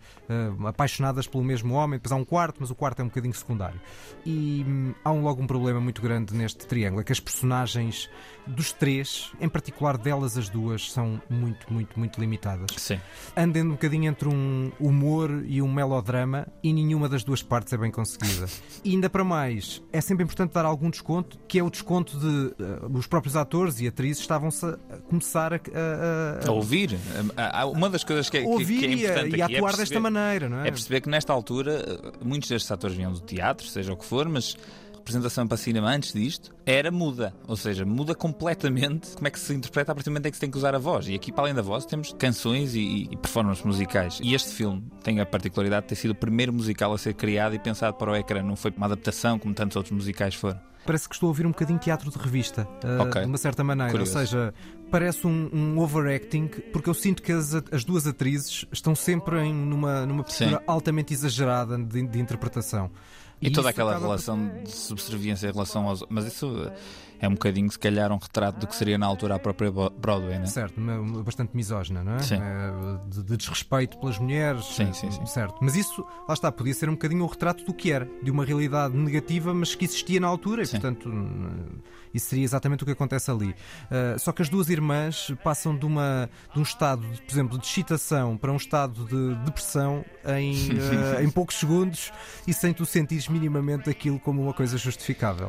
ah, 0.66 0.68
apaixonadas 0.68 1.28
pelo 1.28 1.46
mesmo 1.46 1.74
homem, 1.76 1.98
depois 1.98 2.12
há 2.12 2.16
um 2.18 2.26
quarto, 2.26 2.58
mas 2.60 2.70
o 2.70 2.76
quarto 2.76 3.00
é 3.00 3.04
um 3.04 3.08
bocadinho 3.08 3.34
secundário. 3.34 3.80
E 4.26 4.66
hum, 4.68 4.94
há 5.02 5.14
um, 5.14 5.22
logo 5.24 5.42
um 5.42 5.48
problema 5.48 5.80
muito 5.80 6.02
grande 6.02 6.34
neste 6.34 6.68
triângulo, 6.68 7.00
é 7.00 7.06
que 7.06 7.14
as 7.14 7.22
personagens 7.22 8.10
dos 8.50 8.72
três, 8.74 9.32
em 9.40 9.48
particular 9.48 9.98
delas 9.98 10.38
as 10.38 10.50
duas, 10.50 10.92
são 10.92 11.22
muito, 11.30 11.72
muito, 11.72 11.98
muito 12.00 12.20
limitadas. 12.20 12.72
Sim. 12.78 13.00
andem 13.38 13.64
um 13.64 13.70
bocadinho 13.72 14.10
entre 14.10 14.28
um 14.28 14.72
humor 14.80 15.44
e 15.46 15.62
um 15.62 15.72
melodrama 15.72 16.48
e 16.64 16.74
nenhuma 16.74 17.08
das 17.08 17.24
duas 17.24 17.42
partes 17.44 17.72
é 17.74 17.78
bem 17.78 17.92
conseguida. 17.92 18.48
E 18.84 18.92
ainda 18.92 19.10
para 19.10 19.24
mais, 19.26 19.82
é 19.92 20.00
sempre 20.02 20.24
importante 20.24 20.54
dar 20.54 20.64
algum 20.66 20.90
desconto, 20.90 21.38
que 21.48 21.60
é 21.60 21.64
o 21.64 21.70
desconto 21.70 22.18
de 22.18 22.54
eh, 22.64 22.80
os 22.94 23.06
próprios 23.08 23.36
atores 23.36 23.80
e 23.82 23.88
atrizes 23.88 24.22
estavam-se 24.22 24.66
a 24.66 24.78
começar 25.10 25.54
a, 25.54 25.58
a- 25.58 26.46
a- 26.46 26.48
A 26.48 26.52
ouvir. 26.52 26.98
Uma 27.74 27.90
das 27.90 28.04
coisas 28.04 28.30
que, 28.30 28.38
é- 28.38 28.42
ouvir 28.44 28.80
que 28.80 28.86
é 28.86 28.90
e 28.90 28.94
a- 28.94 29.10
importante 29.10 29.36
e 29.38 29.42
a 29.42 29.46
aqui 29.46 29.56
é 29.56 29.58
atuar 29.58 29.70
desta 29.72 29.80
perceber- 29.96 30.00
maneira, 30.00 30.50
não 30.50 30.60
é? 30.62 30.68
É 30.70 30.72
perceber 30.72 31.02
que 31.02 31.10
nesta 31.10 31.34
altura 31.34 31.84
eh, 31.86 32.12
muitos 32.24 32.48
destes 32.50 32.72
atores 32.72 32.96
vinham 32.96 33.12
do 33.12 33.20
teatro, 33.20 33.68
seja 33.68 33.92
o 33.94 33.98
que 33.98 34.06
for, 34.06 34.28
mas 34.30 34.56
representação 35.10 35.48
para 35.48 35.58
cinema 35.58 35.90
antes 35.90 36.14
disto 36.14 36.52
era 36.66 36.92
muda. 36.92 37.34
Ou 37.48 37.56
seja, 37.56 37.84
muda 37.86 38.14
completamente 38.14 39.10
como 39.16 39.28
é 39.28 39.32
que 39.32 39.40
se 39.40 39.54
interpreta 39.54 39.92
a 39.92 39.96
partir 39.96 40.10
do 40.10 40.12
momento 40.14 40.28
em 40.28 40.32
que 40.32 40.38
se 40.38 40.42
tem 40.42 40.52
que 40.52 40.58
usar 40.58 40.76
a 40.76 40.78
voz. 40.80 41.08
E 41.08 41.16
aqui, 41.16 41.32
para 41.32 41.44
além 41.46 41.54
da 41.54 41.62
voz, 41.62 41.86
temos 41.86 42.14
canções 42.14 42.76
e, 42.76 43.08
e 43.12 43.18
performances 43.18 43.64
musicais. 43.64 44.20
E 44.22 44.34
este 44.36 44.54
filme 44.54 44.84
tem 45.04 45.20
a 45.20 45.26
particularidade 45.26 45.84
de 45.84 45.90
ter 45.90 45.96
sido 45.96 46.12
o 46.12 46.16
primeiro 46.16 46.54
musical 46.54 46.94
a 46.94 46.98
ser 46.98 47.14
criado 47.16 47.56
e 47.56 47.60
pensado 47.60 47.96
para 47.98 48.12
o 48.12 48.16
ecrã. 48.16 48.44
Não 48.44 48.56
foi 48.56 48.72
uma 48.76 48.86
adaptação 48.86 49.40
como 49.40 49.54
tantos 49.54 49.76
outros 49.76 49.96
musicais 49.96 50.36
foram. 50.36 50.60
Parece 50.86 51.10
que 51.10 51.14
estou 51.16 51.28
a 51.28 51.30
ouvir 51.30 51.46
um 51.46 51.52
bocadinho 51.52 51.78
teatro 51.78 52.10
de 52.10 52.18
revista, 52.18 52.68
eh, 52.84 52.98
Ok. 53.02 53.22
de 53.22 53.28
uma 53.28 53.38
certa 53.38 53.64
maneira. 53.64 53.92
Curioso. 53.92 54.14
Ou 54.14 54.20
seja, 54.20 54.54
parece 54.90 55.28
um, 55.28 55.50
um 55.54 55.80
overacting, 55.80 56.48
porque 56.72 56.90
eu 56.90 56.94
sinto 56.94 57.22
que 57.22 57.32
as, 57.32 57.54
as 57.72 57.84
duas 57.84 58.08
atrizes 58.08 58.66
estão 58.72 58.96
sempre 58.96 59.40
em, 59.42 59.54
numa, 59.54 60.06
numa 60.06 60.24
postura 60.24 60.52
Sim. 60.58 60.64
altamente 60.66 61.14
exagerada 61.14 61.78
de, 61.78 62.08
de 62.08 62.20
interpretação. 62.20 62.90
E, 63.42 63.50
toda 63.50 63.70
isso 63.70 63.70
aquela 63.70 63.98
relação 63.98 64.50
de 64.64 64.72
subserviência 64.72 65.48
em 65.48 65.52
relação 65.52 65.88
aos. 65.88 66.04
Mas 66.10 66.26
isso 66.26 66.72
é 67.20 67.28
um 67.28 67.32
bocadinho, 67.34 67.70
se 67.72 67.78
calhar, 67.80 68.12
um 68.12 68.18
retrato 68.18 68.60
do 68.60 68.68
que 68.68 68.76
seria 68.76 68.98
na 68.98 69.06
altura 69.06 69.36
a 69.36 69.40
própria 69.40 69.72
Broadway, 69.72 70.40
né? 70.40 70.46
Certo, 70.46 70.80
bastante 71.24 71.56
misógina, 71.56 72.04
não 72.04 72.16
é? 72.16 72.20
Sim. 72.20 72.36
Eh, 72.36 73.00
De, 73.10 73.24
de 73.24 73.38
desrespeito 73.38 73.98
pelas 73.98 74.18
mulheres. 74.18 74.66
Sim, 74.66 74.90
eh, 74.90 74.94
sim, 74.94 75.12
sim. 75.12 75.26
Certo. 75.26 75.56
Mas 75.62 75.76
isso, 75.76 76.06
lá 76.28 76.34
está, 76.34 76.52
podia 76.52 76.74
ser 76.74 76.90
um 76.90 76.94
bocadinho 76.94 77.24
o 77.24 77.28
retrato 77.28 77.64
do 77.66 77.74
que 77.74 77.92
era, 77.92 78.10
de 78.24 78.32
uma 78.32 78.46
realidade 78.46 78.96
negativa, 78.96 79.54
mas 79.54 79.76
que 79.76 79.86
existia 79.86 80.20
na 80.20 80.28
altura, 80.28 80.64
e 80.64 80.66
Sim. 80.66 80.80
portanto. 80.80 81.10
eh, 81.12 82.00
Isso 82.14 82.28
seria 82.30 82.44
exatamente 82.44 82.82
o 82.84 82.86
que 82.88 82.92
acontece 82.94 83.30
ali. 83.30 83.54
Eh, 83.92 84.16
só 84.18 84.32
que 84.32 84.42
as 84.42 84.50
duas 84.50 84.70
irmãs 84.70 85.32
passam 85.44 85.76
de, 85.78 85.86
uma, 85.86 86.28
de 86.54 86.60
um 86.60 86.64
estado, 86.64 87.02
por 87.06 87.32
exemplo, 87.32 87.58
de 87.60 87.66
excitação 87.68 88.36
para 88.38 88.52
um 88.52 88.56
estado 88.58 89.06
de 89.06 89.36
depressão 89.46 90.04
em, 90.26 90.54
eh, 91.18 91.22
em 91.24 91.30
poucos 91.30 91.56
segundos 91.56 92.12
e 92.48 92.54
sem 92.54 92.74
tu 92.74 92.86
sentires 92.86 93.28
minimamente 93.28 93.90
aquilo 93.90 94.20
como 94.20 94.42
uma 94.42 94.54
coisa 94.54 94.76
justificável. 94.78 95.48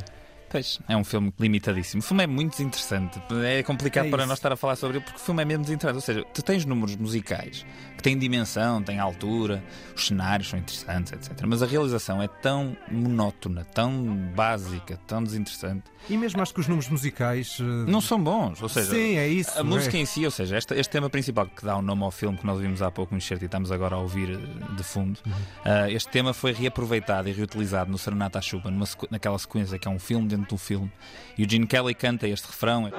Pois, 0.50 0.80
é 0.88 0.96
um 0.96 1.04
filme 1.04 1.32
limitadíssimo. 1.38 2.00
O 2.00 2.02
filme 2.04 2.24
é 2.24 2.26
muito 2.26 2.50
desinteressante. 2.52 3.22
É 3.46 3.62
complicado 3.62 4.06
É 4.06 4.10
para 4.10 4.26
nós 4.26 4.38
estar 4.38 4.52
a 4.52 4.56
falar 4.56 4.74
sobre 4.76 4.96
ele 4.96 5.04
porque 5.04 5.18
o 5.20 5.22
filme 5.22 5.42
é 5.42 5.44
mesmo 5.44 5.62
desinteressante. 5.64 5.94
Ou 5.96 6.00
seja, 6.02 6.24
tu 6.34 6.42
tens 6.42 6.64
números 6.64 6.96
musicais 6.96 7.64
que 7.96 8.02
têm 8.02 8.18
dimensão, 8.18 8.82
têm 8.82 8.98
altura, 8.98 9.62
os 9.94 10.06
cenários 10.08 10.48
são 10.48 10.58
interessantes, 10.58 11.12
etc. 11.12 11.38
Mas 11.46 11.62
a 11.62 11.66
realização 11.66 12.20
é 12.20 12.26
tão 12.26 12.76
monótona, 12.90 13.64
tão 13.64 13.92
básica, 14.34 14.98
tão 15.06 15.22
desinteressante. 15.22 15.84
E 16.08 16.16
mesmo 16.16 16.40
acho 16.40 16.52
que 16.54 16.60
os 16.60 16.66
números 16.66 16.88
musicais. 16.90 17.58
eh, 17.60 17.62
Não 17.90 18.00
são 18.00 18.18
bons. 18.20 18.60
Ou 18.62 18.68
seja, 18.70 18.90
Sim, 18.90 19.16
é 19.18 19.28
isso. 19.28 19.56
a 19.58 19.62
música 19.62 19.96
é. 19.96 20.00
em 20.00 20.06
si, 20.06 20.24
ou 20.24 20.30
seja, 20.30 20.56
este, 20.56 20.74
este 20.74 20.90
tema 20.90 21.10
principal 21.10 21.46
que 21.46 21.62
dá 21.64 21.76
o 21.76 21.82
nome 21.82 22.02
ao 22.02 22.10
filme 22.10 22.38
que 22.38 22.46
nós 22.46 22.58
vimos 22.58 22.80
há 22.80 22.90
pouco 22.90 23.12
no 23.14 23.18
excerto 23.18 23.44
e 23.44 23.46
estamos 23.46 23.70
agora 23.70 23.96
a 23.96 23.98
ouvir 23.98 24.30
eh, 24.30 24.74
de 24.74 24.82
fundo, 24.82 25.20
Uhum. 25.26 25.32
ah, 25.64 25.90
este 25.90 26.08
tema 26.10 26.32
foi 26.32 26.52
reaproveitado 26.52 27.28
e 27.28 27.32
reutilizado 27.32 27.90
no 27.90 27.98
Serenata 27.98 28.38
à 28.38 28.42
Chuva, 28.42 28.70
numa 28.70 28.86
sequ- 28.86 29.08
naquela 29.10 29.38
sequência 29.38 29.78
que 29.78 29.86
é 29.86 29.90
um 29.90 29.98
filme 29.98 30.26
dentro 30.26 30.39
do 30.48 30.56
filme. 30.56 30.90
E 31.36 31.44
o 31.44 31.50
Gene 31.50 31.66
Kelly 31.66 31.94
canta 31.94 32.28
este 32.28 32.46
refrão. 32.46 32.90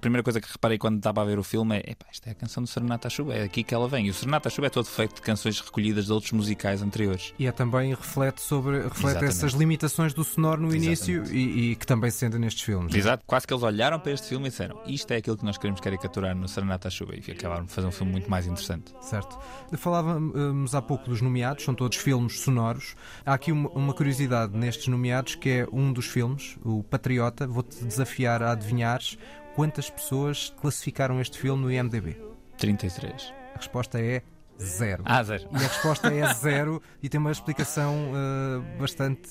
Primeira 0.00 0.22
coisa 0.22 0.40
que 0.40 0.50
reparei 0.50 0.78
quando 0.78 0.96
estava 0.96 1.22
a 1.22 1.24
ver 1.24 1.38
o 1.38 1.42
filme 1.42 1.76
é: 1.76 1.90
epá, 1.92 2.06
isto 2.10 2.26
é 2.26 2.32
a 2.32 2.34
canção 2.34 2.62
do 2.62 2.68
Serenata 2.68 3.08
à 3.08 3.10
Chuva, 3.10 3.34
é 3.34 3.44
aqui 3.44 3.62
que 3.62 3.74
ela 3.74 3.88
vem. 3.88 4.06
E 4.06 4.10
o 4.10 4.14
Serenata 4.14 4.48
à 4.48 4.50
Chuva 4.50 4.66
é 4.66 4.70
todo 4.70 4.86
feito 4.86 5.16
de 5.16 5.22
canções 5.22 5.60
recolhidas 5.60 6.06
de 6.06 6.12
outros 6.12 6.32
musicais 6.32 6.82
anteriores. 6.82 7.34
E 7.38 7.46
é 7.46 7.52
também 7.52 7.90
reflete 7.90 8.40
sobre 8.40 8.82
reflete 8.82 8.98
Exatamente. 8.98 9.36
essas 9.36 9.52
limitações 9.52 10.14
do 10.14 10.24
sonoro 10.24 10.62
no 10.62 10.74
início 10.74 11.24
e, 11.32 11.72
e 11.72 11.76
que 11.76 11.86
também 11.86 12.10
se 12.10 12.18
sentem 12.18 12.40
nestes 12.40 12.62
filmes. 12.62 12.94
Exato, 12.94 13.24
quase 13.26 13.46
que 13.46 13.52
eles 13.52 13.62
olharam 13.62 14.00
para 14.00 14.12
este 14.12 14.28
filme 14.28 14.46
e 14.46 14.50
disseram: 14.50 14.80
isto 14.86 15.10
é 15.12 15.16
aquilo 15.16 15.36
que 15.36 15.44
nós 15.44 15.58
queremos 15.58 15.80
caricaturar 15.80 16.34
no 16.34 16.48
Serenata 16.48 16.88
à 16.88 16.90
Chuva. 16.90 17.14
E 17.14 17.30
acabaram 17.30 17.64
de 17.64 17.72
fazer 17.72 17.86
um 17.86 17.92
filme 17.92 18.12
muito 18.12 18.30
mais 18.30 18.46
interessante. 18.46 18.92
Certo. 19.00 19.38
Falávamos 19.76 20.74
há 20.74 20.82
pouco 20.82 21.08
dos 21.08 21.20
nomeados, 21.20 21.64
são 21.64 21.74
todos 21.74 21.96
filmes 21.98 22.40
sonoros. 22.40 22.94
Há 23.24 23.34
aqui 23.34 23.52
uma, 23.52 23.68
uma 23.70 23.94
curiosidade 23.94 24.56
nestes 24.56 24.88
nomeados 24.88 25.34
que 25.34 25.48
é 25.48 25.66
um 25.72 25.92
dos 25.92 26.06
filmes, 26.06 26.56
o 26.64 26.82
Patriota. 26.82 27.46
Vou-te 27.46 27.84
desafiar 27.84 28.42
a 28.42 28.52
adivinhares 28.52 29.18
quantas 29.54 29.90
pessoas 29.90 30.54
classificaram 30.60 31.20
este 31.20 31.38
filme 31.38 31.62
no 31.62 31.72
IMDb. 31.72 32.16
33. 32.58 33.32
A 33.54 33.58
resposta 33.58 34.00
é 34.00 34.22
zero. 34.60 35.02
Ah, 35.06 35.22
zero. 35.22 35.48
E 35.52 35.56
a 35.56 35.58
resposta 35.58 36.12
é 36.12 36.34
zero 36.34 36.82
e 37.02 37.08
tem 37.08 37.18
uma 37.18 37.32
explicação 37.32 38.12
uh, 38.12 38.78
bastante 38.78 39.30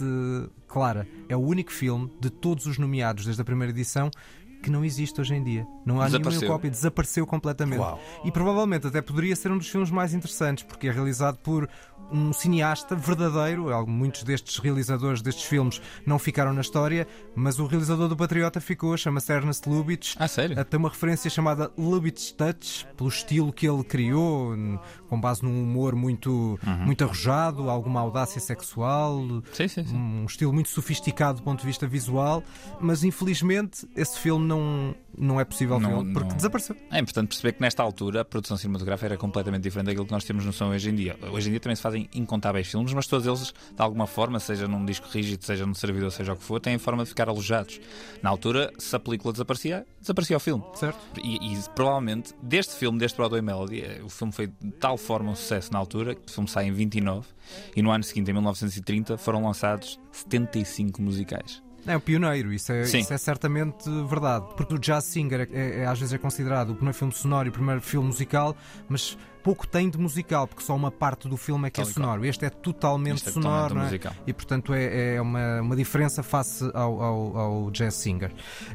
clara. 0.68 1.08
É 1.28 1.36
o 1.36 1.40
único 1.40 1.72
filme 1.72 2.12
de 2.20 2.30
todos 2.30 2.66
os 2.66 2.78
nomeados 2.78 3.26
desde 3.26 3.42
a 3.42 3.46
primeira 3.46 3.72
edição 3.72 4.10
que 4.62 4.70
não 4.70 4.84
existe 4.84 5.20
hoje 5.22 5.34
em 5.36 5.44
dia. 5.44 5.66
Não 5.86 6.02
há 6.02 6.10
nenhuma 6.10 6.32
cópia, 6.48 6.70
desapareceu 6.70 7.26
completamente. 7.26 7.80
Uau. 7.80 8.00
E 8.24 8.32
provavelmente 8.32 8.88
até 8.88 9.02
poderia 9.02 9.36
ser 9.36 9.52
um 9.52 9.58
dos 9.58 9.68
filmes 9.70 9.90
mais 9.90 10.14
interessantes, 10.14 10.64
porque 10.64 10.88
é 10.88 10.92
realizado 10.92 11.38
por 11.38 11.68
um 12.12 12.34
cineasta 12.34 12.96
verdadeiro. 12.96 13.72
Al- 13.72 13.86
Muitos 13.88 14.24
destes 14.24 14.58
realizadores 14.58 15.22
destes 15.22 15.44
filmes 15.46 15.82
não 16.06 16.18
ficaram 16.20 16.54
na 16.54 16.62
história, 16.62 17.08
mas 17.36 17.60
o 17.60 17.66
realizador 17.68 18.08
do 18.08 18.16
Patriota 18.18 18.60
ficou, 18.60 18.96
chama-se 18.98 19.32
Ernest 19.32 19.68
Lubitsch. 19.70 20.16
Ah, 20.18 20.28
sério? 20.28 20.64
Tem 20.66 20.80
uma 20.80 20.90
referência 20.90 21.30
chamada 21.30 21.72
Lubitsch 21.78 22.32
Touch, 22.34 22.88
pelo 22.98 23.10
estilo 23.10 23.54
que 23.54 23.68
ele 23.68 23.84
criou, 23.84 24.56
com 25.08 25.20
base 25.20 25.44
num 25.44 25.64
humor 25.64 25.96
muito, 25.96 26.60
Uhum. 26.66 26.86
muito 26.86 27.04
arrojado, 27.04 27.70
alguma 27.70 28.00
audácia 28.00 28.40
sexual, 28.42 29.20
Sim, 29.54 29.68
sim, 29.68 29.86
sim. 29.86 29.96
um 29.96 30.26
estilo 30.26 30.52
muito 30.54 30.70
sofisticado 30.70 31.40
do 31.40 31.44
ponto 31.44 31.60
de 31.62 31.66
vista 31.66 31.88
visual, 31.88 32.44
mas 32.80 33.04
infelizmente 33.04 33.88
esse 33.96 34.18
filme 34.20 34.46
não, 34.50 34.96
não 35.18 35.40
é 35.40 35.46
possível 35.46 35.80
Não- 35.80 35.90
vê-lo, 36.00 36.14
porque 36.14 36.30
não- 36.30 36.36
desapareceu. 36.36 36.76
É 36.92 37.00
importante 37.00 37.28
perceber 37.30 37.54
que 37.54 37.62
nesta 37.62 37.84
altura 37.84 38.22
a 38.22 38.26
produção 38.26 38.58
cinematográfica 38.58 39.08
era 39.08 39.18
completamente 39.18 39.64
diferente 39.64 39.86
daquilo 39.88 40.06
que 40.06 40.12
nós 40.12 40.24
temos 40.24 40.44
noção 40.46 40.70
hoje 40.72 40.90
em 40.90 40.96
dia. 40.96 41.16
Hoje 41.32 41.48
em 41.48 41.52
dia 41.52 41.60
também 41.60 41.76
se 41.76 41.82
fazem 41.82 42.10
incontáveis 42.14 42.68
filmes, 42.68 42.92
mas 42.94 43.08
todos 43.08 43.26
eles, 43.28 43.54
de 43.76 43.82
alguma 43.82 44.08
forma, 44.08 44.40
seja 44.40 44.68
num 44.68 44.84
disco 44.86 45.08
rígido, 45.08 45.46
seja 45.46 45.66
num 45.66 45.74
servidor, 45.74 46.12
seja 46.12 46.34
o 46.34 46.36
que 46.36 46.44
for, 46.44 46.60
têm 46.60 46.78
forma 46.78 47.04
de 47.04 47.10
ficar 47.10 47.30
alojados. 47.30 47.80
Na 48.22 48.30
altura, 48.30 48.72
se 48.78 48.96
a 48.96 49.00
película 49.00 49.32
desaparecia, 49.32 49.86
desaparecia 50.02 50.36
o 50.38 50.40
filme. 50.40 50.64
Certo? 50.74 51.00
E, 51.24 51.54
e 51.54 51.70
provavelmente, 51.76 52.34
deste 52.42 52.74
filme, 52.76 52.98
deste 52.98 53.16
Broadway 53.16 53.42
Melody, 53.42 53.82
eh, 53.82 54.02
o 54.04 54.10
filme 54.10 54.34
foi 54.34 54.48
de 54.48 54.72
tal 54.80 54.98
forma 54.98 55.32
um 55.32 55.36
sucesso 55.36 55.72
na 55.72 55.80
altura, 55.80 56.16
que 56.16 56.28
o 56.28 56.34
filme 56.34 56.50
sai 56.50 56.66
em 56.68 56.72
29, 56.72 57.28
e 57.76 57.82
no 57.82 57.92
ano 57.92 58.04
seguinte, 58.04 58.30
em 58.32 58.34
1930, 58.34 59.18
foram 59.18 59.44
lançados 59.44 60.00
75 60.12 61.02
musicais. 61.02 61.62
É 61.90 61.98
um 61.98 62.00
pioneiro, 62.00 62.54
isso 62.54 62.72
é, 62.72 62.84
isso 62.84 63.14
é 63.14 63.18
certamente 63.18 63.90
verdade. 64.08 64.46
Porque 64.56 64.76
o 64.76 64.78
Jazz 64.80 65.06
Singer 65.06 65.50
é, 65.52 65.60
é- 65.60 65.80
é- 65.82 65.86
às 65.86 66.00
vezes 66.00 66.14
é 66.14 66.18
considerado 66.18 66.70
o 66.70 66.76
primeiro 66.76 66.98
filme 66.98 67.14
sonoro 67.14 67.48
e 67.48 67.50
o 67.50 67.52
primeiro 67.52 67.82
filme 67.82 68.08
musical, 68.08 68.56
mas 68.88 69.18
pouco 69.42 69.66
tem 69.68 69.90
de 69.90 69.98
musical, 69.98 70.48
porque 70.48 70.64
só 70.64 70.76
uma 70.76 70.92
parte 70.92 71.28
do 71.28 71.36
filme 71.36 71.68
é 71.68 71.72
que 71.72 71.82
é 71.82 71.86
sonoro. 71.86 72.26
Este 72.26 72.46
é 72.46 72.50
totalmente 72.50 73.16
Este 73.18 73.30
é 73.30 73.32
sonoro 73.32 73.70
totalmente 73.74 74.08
é? 74.08 74.12
e, 74.28 74.34
portanto, 74.34 74.74
é, 74.74 75.16
é 75.16 75.22
uma, 75.22 75.62
uma 75.62 75.76
diferença 75.76 76.22
face 76.22 76.70
ao, 76.74 77.02
ao, 77.02 77.38
ao 77.38 77.72
Jazz 77.72 77.96
Singer. 77.96 78.32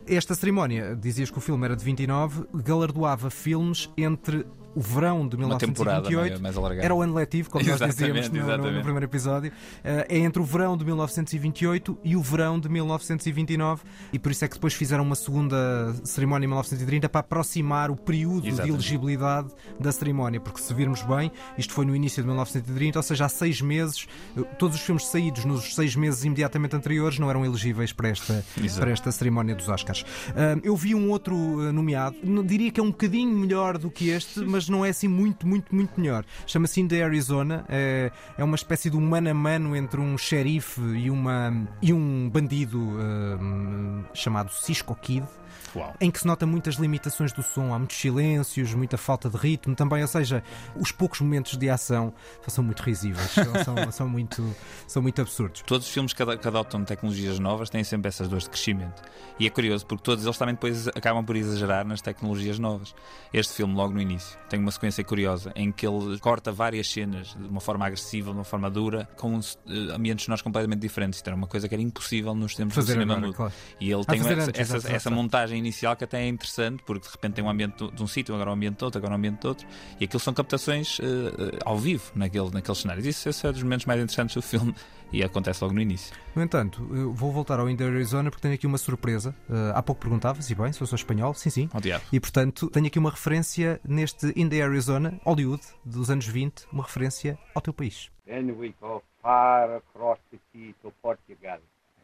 Esta 0.07 0.35
cerimónia, 0.35 0.97
dizias 0.97 1.31
que 1.31 1.39
o 1.39 1.41
filme 1.41 1.65
era 1.65 1.77
de 1.77 1.85
29, 1.85 2.47
galardoava 2.55 3.31
filmes 3.31 3.89
entre 3.97 4.45
o 4.75 4.81
verão 4.81 5.27
de 5.29 5.37
Uma 5.37 5.57
temporada 5.59 6.09
1928 6.09 6.31
mais, 6.31 6.41
mais 6.41 6.57
alargada. 6.57 6.85
era 6.85 6.95
o 6.95 7.03
ano 7.03 7.15
letivo, 7.15 7.51
como 7.51 7.65
nós 7.65 7.81
dizíamos 7.81 8.29
no- 8.31 8.57
no, 8.59 8.71
no 8.73 8.83
primeiro 8.83 9.05
episódio. 9.05 9.53
Eh, 9.83 10.07
é 10.09 10.19
entre 10.19 10.41
o 10.41 10.45
verão 10.45 10.77
de 10.77 10.85
1928 10.85 11.99
e 12.05 12.17
o 12.17 12.23
verão 12.23 12.59
de 12.59 12.69
1929, 12.69 13.83
e 14.13 14.19
por 14.19 14.33
isso 14.33 14.45
é 14.45 14.49
que 14.49 14.55
depois 14.55 14.75
fizeram 14.75 15.05
uma 15.05 15.15
segunda 15.15 15.95
cerimónia 16.05 16.47
em 16.47 16.49
1930 16.49 17.09
para 17.09 17.21
aproximar 17.21 17.91
o 17.91 17.97
período 17.97 18.43
de 18.43 18.49
Exatamente. 18.49 18.75
elegibilidade 18.75 19.49
da 19.79 19.93
cerimónia. 19.93 20.41
Porque 20.41 20.61
se 20.61 20.73
virmos 20.75 21.03
bem, 21.03 21.31
isto 21.59 21.73
foi 21.73 21.85
no 21.85 21.95
início 21.95 22.23
de 22.23 22.27
1930, 22.29 22.99
ou 22.99 23.03
seja, 23.03 23.25
há 23.27 23.29
seis 23.29 23.61
meses, 23.61 24.07
eh, 24.37 24.43
todos 24.59 24.77
os 24.77 24.83
filmes 24.83 25.07
saídos 25.07 25.45
nos 25.45 25.75
seis 25.75 25.95
meses 25.97 26.25
imediatamente 26.25 26.75
anteriores 26.77 27.19
não 27.19 27.31
eram 27.31 27.45
elegíveis 27.45 27.93
para 27.93 28.09
esta, 28.09 28.45
Exato. 28.61 28.81
para 28.81 28.91
esta 28.91 29.13
cerimónia 29.13 29.55
dos 29.55 29.69
Oscars. 29.69 30.05
Ah, 30.31 30.59
eu 30.63 30.77
vi 30.77 30.95
um 30.95 31.11
outro 31.11 31.35
nomeado, 31.73 32.17
diria 32.45 32.71
que 32.71 32.81
é 32.81 32.83
um 32.83 32.91
bocadinho 32.91 33.37
melhor 33.37 33.79
do 33.79 33.91
que 33.91 34.09
este, 34.11 34.41
mas 34.41 34.64
não 34.69 34.85
é 34.85 34.91
assim 34.91 35.09
muito, 35.09 35.47
muito, 35.47 35.75
muito 35.75 36.01
melhor. 36.01 36.25
Chama-se 36.47 36.81
In 36.81 36.89
the 36.89 37.03
Arizona, 37.03 37.65
é, 37.69 38.11
é 38.37 38.45
uma 38.45 38.57
espécie 38.57 38.91
de 38.91 38.97
um 38.97 39.01
mano 39.01 39.31
a 39.31 39.35
mano 39.35 39.77
entre 39.77 40.01
um 40.01 40.17
xerife 40.17 40.81
e, 40.81 41.11
uma, 41.11 41.53
e 41.81 41.93
um 41.93 42.29
bandido 42.31 42.97
ah, 42.99 44.15
chamado 44.15 44.53
Cisco 44.53 44.95
Kid 44.95 45.27
Uau. 45.75 45.95
em 46.01 46.11
que 46.11 46.19
se 46.21 46.27
nota 46.27 46.47
muitas 46.47 46.75
limitações 46.77 47.33
do 47.33 47.43
som, 47.43 47.73
há 47.75 47.79
muitos 47.79 47.97
silêncios, 47.97 48.73
muita 48.75 48.97
falta 48.97 49.29
de 49.29 49.37
ritmo 49.37 49.75
também, 49.75 50.03
ou 50.03 50.09
seja, 50.09 50.43
os 50.77 50.93
poucos 50.93 51.21
momentos 51.21 51.57
de 51.57 51.69
ação 51.69 52.13
são 52.47 52.63
muito 52.65 52.81
risíveis, 52.83 53.31
são, 53.65 53.91
são, 53.93 54.09
muito, 54.09 54.55
são 54.87 55.03
muito 55.03 55.21
absurdos. 55.21 55.63
Todos 55.67 55.87
os 55.87 55.93
filmes 55.93 56.13
que 56.13 56.23
ado- 56.23 56.39
que 56.39 56.47
adotam 56.49 56.85
tecnologias 56.85 57.39
novas 57.39 57.71
têm 57.71 57.83
sempre 57.85 58.09
essas 58.09 58.29
dores 58.29 58.45
de 58.45 58.51
crescimento. 58.51 59.03
E 59.39 59.47
é 59.47 59.51
curioso 59.51 59.85
porque 59.87 60.03
todos 60.05 60.25
eles 60.25 60.39
também 60.39 60.55
depois 60.55 60.87
acabam 60.89 61.25
por 61.25 61.37
exagerar 61.37 61.85
nas 61.85 62.01
tecnologias 62.01 62.59
novas. 62.59 62.95
Este 63.33 63.55
filme, 63.55 63.75
logo 63.75 63.93
no 63.93 64.01
início, 64.01 64.39
tem 64.49 64.61
uma 64.61 64.71
sequência 64.71 65.03
curiosa 65.03 65.53
em 65.57 65.73
que 65.73 65.87
ele 65.87 66.19
corta 66.21 66.53
várias 66.53 66.89
cenas 66.91 67.35
de 67.37 67.49
uma 67.49 67.61
forma 67.61 67.85
agressiva, 67.87 68.31
de 68.31 68.37
uma 68.39 68.45
forma 68.45 68.71
dura, 68.71 69.09
com 69.17 69.39
eh, 69.41 69.73
ambientes 69.95 70.25
sonoros 70.25 70.43
completamente 70.43 70.81
diferentes. 70.81 71.19
Isto 71.19 71.27
era 71.29 71.37
uma 71.37 71.47
coisa 71.49 71.69
que 71.69 71.75
era 71.75 71.83
impossível 71.83 72.35
nos 72.35 72.55
tempos 72.55 72.75
Fazer 72.77 72.93
do 72.95 73.01
cinema 73.01 73.15
agora, 73.15 73.27
mudo. 73.27 73.37
claro. 73.37 73.53
E 73.81 73.91
ele 73.91 74.03
Ah, 74.07 74.11
tem 74.13 74.21
essa, 74.21 74.33
antes, 74.51 74.61
essa, 74.75 74.93
essa 74.93 75.11
montagem 75.11 75.64
inicial 75.65 75.97
que 75.97 76.05
até 76.05 76.23
é 76.23 76.29
interessante, 76.29 76.83
porque 76.85 77.07
de 77.07 77.13
repente 77.13 77.35
tem 77.35 77.45
um 77.45 77.51
ambiente 77.51 77.91
de 77.91 78.03
um 78.03 78.07
sítio, 78.07 78.35
agora 78.35 78.51
um 78.51 78.55
ambiente 78.55 78.79
de 78.79 78.85
outro, 78.85 78.99
agora 78.99 79.15
um 79.15 79.17
ambiente 79.17 79.41
de 79.41 79.47
outro, 79.47 79.67
e 79.99 80.05
aquilo 80.05 80.21
são 80.21 80.35
captações 80.35 80.99
eh, 81.01 81.59
ao 81.65 81.79
vivo 81.79 82.13
naquele, 82.15 82.51
naqueles 82.51 82.79
cenários. 82.79 83.07
Isso, 83.07 83.29
esse 83.29 83.47
é 83.47 83.53
dos 83.53 83.63
momentos 83.63 83.87
mais 83.87 84.01
interessantes 84.01 84.35
do 84.35 84.43
filme 84.43 84.75
e 85.13 85.23
acontece 85.23 85.63
logo 85.63 85.75
no 85.75 85.81
início. 85.81 86.15
No 86.35 86.43
entanto, 86.43 86.87
eu 86.95 87.13
vou 87.13 87.33
voltar 87.33 87.61
ao 87.61 87.71
In 87.71 87.77
the 87.77 87.85
Arizona 87.85 88.31
porque 88.31 88.43
tenho 88.43 88.55
aqui 88.55 88.67
uma 88.67 88.79
surpresa. 88.79 89.35
Uh, 89.49 89.73
há 89.75 89.83
pouco 89.83 90.01
perguntavas, 90.01 90.51
e 90.51 90.55
bem, 90.55 90.73
se 90.73 90.81
eu 90.81 90.87
sou 90.87 90.97
espanhol, 90.97 91.35
sim, 91.35 91.51
sim. 91.51 91.69
Diabo. 91.81 92.05
E 92.13 92.19
portanto, 92.19 92.69
tenho 92.71 92.87
aqui 92.87 92.99
uma 92.99 93.11
referência 93.11 93.81
neste 93.85 94.33
In 94.37 94.49
the 94.49 94.61
Arizona, 94.61 95.21
Hollywood, 95.25 95.63
dos 95.85 96.11
anos 96.11 96.27
20, 96.27 96.67
uma 96.73 96.83
referência 96.83 97.39
ao 97.55 97.63
teu 97.63 97.73
país. 97.73 98.11
Then 98.27 98.53
we 98.59 98.75
go 98.81 99.03
far 99.23 99.77
across 99.77 100.19
the 100.31 100.39
sea 100.53 100.75
to 100.83 100.93
Portugal. 101.03 101.61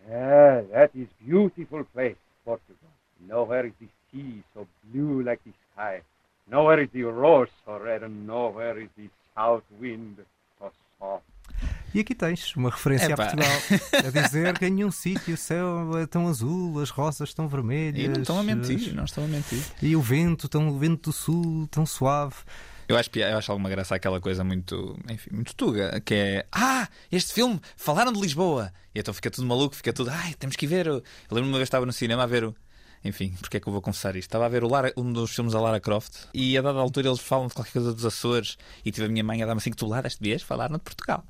Ah, 0.09 0.63
that 0.73 0.91
is 0.95 1.09
beautiful 1.21 1.85
place. 1.93 2.17
Nowhere 3.51 3.67
is 3.67 3.75
the 3.81 3.89
sea 4.13 4.45
so 4.55 4.65
blue 4.85 5.23
like 5.25 5.43
the 5.45 5.51
sky. 5.73 6.03
Nowhere 6.49 6.85
is 6.85 6.91
the 6.93 7.03
rose 7.03 7.51
so 7.65 7.79
red, 7.79 8.05
and 8.05 8.25
nowhere 8.25 8.81
is 8.81 8.89
the 8.97 9.11
south 9.35 9.65
wind 9.81 10.19
so 10.57 10.71
soft. 11.01 11.25
E 11.93 11.99
aqui 11.99 12.15
tens 12.15 12.55
uma 12.55 12.71
referência 12.71 13.07
Epá. 13.13 13.25
a 13.25 13.27
Portugal, 13.27 14.07
a 14.07 14.11
dizer 14.23 14.57
que 14.57 14.67
em 14.67 14.71
nenhum 14.71 14.93
sítio 14.93 15.35
o 15.35 15.37
céu 15.37 15.99
é 15.99 16.07
tão 16.07 16.29
azul, 16.29 16.81
as 16.81 16.91
rosas 16.91 17.31
estão 17.31 17.49
vermelhas. 17.49 18.05
E 18.05 18.09
não 18.09 18.21
estão 18.21 18.39
a 18.39 18.45
mentir, 18.45 18.95
não 18.95 19.05
estão 19.05 19.25
a 19.25 19.27
mentir. 19.27 19.61
E 19.83 19.97
o 19.97 20.01
vento, 20.01 20.49
tão, 20.49 20.69
o 20.69 20.79
vento 20.79 21.11
do 21.11 21.13
sul, 21.13 21.67
tão 21.67 21.85
suave. 21.85 22.37
Eu 22.87 22.97
acho, 22.97 23.11
eu 23.17 23.37
acho 23.37 23.51
alguma 23.51 23.69
graça 23.69 23.97
aquela 23.97 24.21
coisa 24.21 24.45
muito, 24.45 24.97
enfim, 25.09 25.31
muito 25.33 25.57
tuga, 25.57 26.01
que 26.01 26.15
é 26.15 26.47
Ah, 26.53 26.89
este 27.11 27.33
filme, 27.35 27.61
falaram 27.77 28.13
de 28.13 28.21
Lisboa. 28.21 28.73
E 28.95 29.01
então 29.01 29.13
fica 29.13 29.29
tudo 29.29 29.47
maluco, 29.49 29.75
fica 29.75 29.93
tudo, 29.93 30.11
ai, 30.11 30.35
temos 30.35 30.55
que 30.55 30.67
ir 30.67 30.69
ver. 30.69 30.87
o-". 30.89 30.95
Eu 30.99 31.03
lembro-me 31.33 31.49
uma 31.49 31.59
vez 31.59 31.69
que 31.69 31.71
estava 31.75 31.85
no 31.87 31.93
cinema 31.93 32.23
a 32.23 32.27
ver 32.27 32.45
o. 32.45 32.55
Enfim, 33.03 33.35
porque 33.41 33.57
é 33.57 33.61
que 33.61 33.67
eu 33.67 33.73
vou 33.73 33.81
confessar 33.81 34.15
isto? 34.17 34.29
Estava 34.29 34.45
a 34.45 34.49
ver 34.49 34.63
o 34.63 34.69
Lara- 34.69 34.93
um 34.97 35.11
dos 35.13 35.35
filmes 35.35 35.53
da 35.55 35.61
Lara 35.61 35.81
Croft 35.81 36.27
e 36.35 36.57
a 36.59 36.61
dada 36.63 36.79
altura 36.79 37.09
eles 37.09 37.21
falam 37.21 37.47
de 37.47 37.55
qualquer 37.55 37.73
coisa 37.73 37.95
dos 37.95 38.05
Açores 38.05 38.59
e 38.85 38.91
tive 38.93 39.07
a 39.07 39.09
minha 39.09 39.25
mãe 39.25 39.43
a 39.43 39.47
dar-me 39.47 39.59
assim 39.59 39.71
que 39.71 39.77
tu 39.77 39.87
lá 39.87 40.03
deste 40.03 40.23
vez 40.23 40.43
falaram 40.43 40.77
de 40.77 40.83
Portugal. 40.83 41.25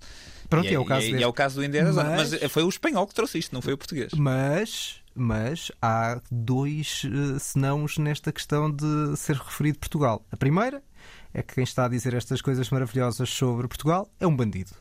Pronto, 0.48 0.66
e, 0.66 0.74
é 0.74 0.78
o 0.80 0.84
caso 0.84 1.06
e, 1.06 1.12
e 1.12 1.22
é 1.22 1.26
o 1.28 1.32
caso 1.32 1.56
do 1.56 1.64
Indiana 1.64 1.92
Jones. 1.92 2.30
Mas- 2.32 2.40
Mas... 2.42 2.52
foi 2.52 2.64
o 2.64 2.68
espanhol 2.68 3.06
que 3.06 3.14
trouxe 3.14 3.38
isto, 3.38 3.52
não 3.54 3.62
foi 3.62 3.72
o 3.72 3.78
português. 3.78 4.10
Mas, 4.16 4.96
mas 5.14 5.70
há 5.80 6.20
dois 6.28 7.02
eh, 7.04 7.38
senãos 7.38 7.98
nesta 7.98 8.32
questão 8.32 8.68
de 8.68 9.16
ser 9.16 9.36
referido 9.36 9.78
Portugal. 9.78 10.26
A 10.32 10.36
primeira 10.36 10.82
é 11.32 11.40
que 11.40 11.54
quem 11.54 11.62
está 11.62 11.84
a 11.84 11.88
dizer 11.88 12.14
estas 12.14 12.42
coisas 12.42 12.68
maravilhosas 12.70 13.30
sobre 13.30 13.68
Portugal 13.68 14.10
é 14.18 14.26
um 14.26 14.34
bandido. 14.34 14.72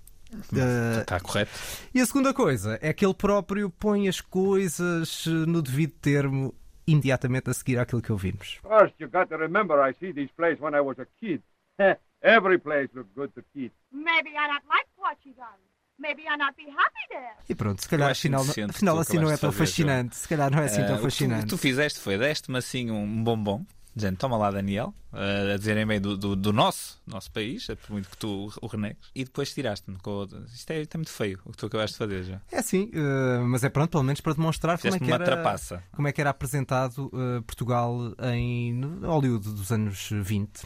Eh, 0.56 1.02
Está 1.02 1.20
correto. 1.20 1.52
e 1.94 2.00
a 2.02 2.06
segunda 2.06 2.34
coisa 2.34 2.78
é 2.82 2.92
que 2.94 3.04
ele 3.06 3.14
próprio 3.16 3.70
põe 3.70 4.08
as 4.08 4.22
coisas 4.22 5.26
eh, 5.28 5.30
no 5.30 5.62
devido 5.62 5.94
termo 6.02 6.54
imediatamente 6.92 7.50
a 7.50 7.54
seguir 7.54 7.78
àquilo 7.80 8.02
que 8.02 8.12
ouvimos. 8.12 8.60
First, 8.62 8.96
you 9.00 9.08
got 9.10 9.28
to 9.30 9.38
remember 9.38 9.80
I 9.88 9.94
see 10.00 10.12
this 10.14 10.32
place 10.32 10.58
when 10.62 10.74
I 10.76 10.82
was 10.82 10.98
a 11.00 11.06
kid. 11.20 11.42
Every 12.22 12.58
place 12.60 12.90
looked 12.94 13.14
good 13.16 13.32
to 13.36 13.42
kids. 13.54 13.74
Maybe 13.92 14.30
I 14.32 14.48
don't 14.48 14.66
like 14.68 14.88
Portugal. 14.98 15.56
maybe 16.02 16.24
I'll 16.30 16.38
not 16.38 16.56
be 16.56 16.64
happy 16.64 17.06
there. 17.10 17.34
E 17.50 17.54
pronto, 17.56 17.82
se 17.82 17.90
calhar 17.90 18.10
afinal, 18.12 18.42
afinal 18.42 18.96
tu 18.96 19.02
assim 19.02 19.18
não 19.20 19.30
é 19.30 19.38
tão 19.38 19.52
fazer, 19.52 19.66
fascinante. 19.66 20.16
Se 20.16 20.28
calhar 20.30 20.50
não 20.50 20.60
é 20.60 20.66
assim 20.66 20.82
Eh, 20.82 20.86
tão 20.86 20.96
o 20.96 20.98
que 20.98 21.02
tu- 21.04 21.12
fascinante. 21.12 21.42
O 21.42 21.44
que 21.44 21.50
tu 21.50 21.58
fizeste 21.58 22.00
foi, 22.00 22.18
deste-me 22.18 22.58
assim 22.58 22.90
um 22.90 23.22
bombom, 23.24 23.66
dizendo, 23.96 24.18
toma 24.18 24.38
lá 24.38 24.52
Daniel, 24.52 24.94
eh, 25.14 25.54
a 25.54 25.58
dizer 25.58 25.76
em 25.78 25.86
meio 25.86 26.00
do, 26.02 26.18
do, 26.18 26.36
do 26.36 26.54
nosso, 26.54 27.02
nosso 27.06 27.32
país, 27.32 27.68
é 27.70 27.76
por 27.76 27.92
muito 27.92 28.10
que 28.10 28.18
tu 28.18 28.52
o 28.62 28.68
renegues, 28.68 29.10
e 29.16 29.24
depois 29.24 29.54
tiraste-me. 29.54 29.98
com 30.00 30.24
o- 30.24 30.46
Isto 30.54 30.72
é, 30.72 30.82
é 30.84 30.88
muito 30.98 31.12
feio 31.12 31.40
o 31.46 31.52
que 31.52 31.58
tu 31.58 31.66
acabaste 31.66 31.94
de 31.96 31.98
fazer 31.98 32.24
já. 32.24 32.42
É 32.52 32.62
sim, 32.62 32.90
eh, 32.94 33.40
mas 33.46 33.64
é 33.64 33.70
pronto, 33.70 33.92
pelo 33.92 34.04
menos 34.04 34.22
para 34.22 34.34
demonstrar 34.34 34.80
como 34.80 34.96
é, 34.96 35.00
que 35.00 35.12
era, 35.12 35.26
trapaça. 35.26 35.84
como 35.92 36.08
é 36.08 36.12
que 36.12 36.22
era 36.22 36.30
apresentado 36.30 37.12
eh, 37.14 37.42
Portugal 37.42 37.98
em 38.34 38.82
Hollywood 39.04 39.52
dos 39.54 39.72
anos 39.72 40.10
20. 40.12 40.62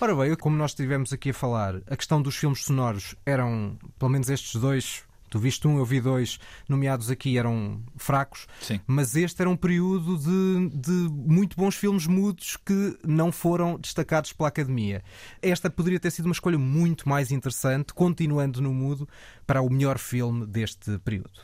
Ora 0.00 0.14
bem, 0.16 0.34
como 0.34 0.56
nós 0.56 0.72
estivemos 0.72 1.12
aqui 1.12 1.30
a 1.30 1.34
falar, 1.34 1.76
a 1.86 1.96
questão 1.96 2.20
dos 2.20 2.34
filmes 2.36 2.64
sonoros 2.64 3.14
eram, 3.24 3.78
pelo 3.98 4.10
menos 4.10 4.28
estes 4.28 4.60
dois, 4.60 5.04
tu 5.34 5.38
viste 5.40 5.66
um, 5.66 5.78
eu 5.78 5.84
vi 5.84 6.00
dois, 6.00 6.38
nomeados 6.68 7.10
aqui, 7.10 7.36
eram 7.36 7.82
fracos, 7.96 8.46
Sim. 8.60 8.78
mas 8.86 9.16
este 9.16 9.42
era 9.42 9.50
um 9.50 9.56
período 9.56 10.16
de, 10.16 10.70
de 10.72 10.92
muito 11.12 11.56
bons 11.56 11.74
filmes 11.74 12.06
mudos 12.06 12.56
que 12.64 12.96
não 13.04 13.32
foram 13.32 13.76
destacados 13.76 14.32
pela 14.32 14.48
Academia. 14.48 15.02
Esta 15.42 15.68
poderia 15.68 15.98
ter 15.98 16.12
sido 16.12 16.26
uma 16.26 16.32
escolha 16.34 16.56
muito 16.56 17.08
mais 17.08 17.32
interessante, 17.32 17.92
continuando 17.92 18.62
no 18.62 18.72
mudo, 18.72 19.08
para 19.44 19.60
o 19.60 19.68
melhor 19.68 19.98
filme 19.98 20.46
deste 20.46 21.00
período. 21.00 21.40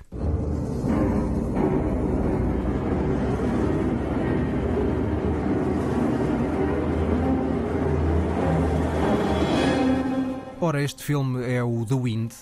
Ora, 10.60 10.80
este 10.80 11.02
filme 11.02 11.44
é 11.44 11.60
o 11.60 11.84
The 11.84 11.94
Wind, 11.96 12.32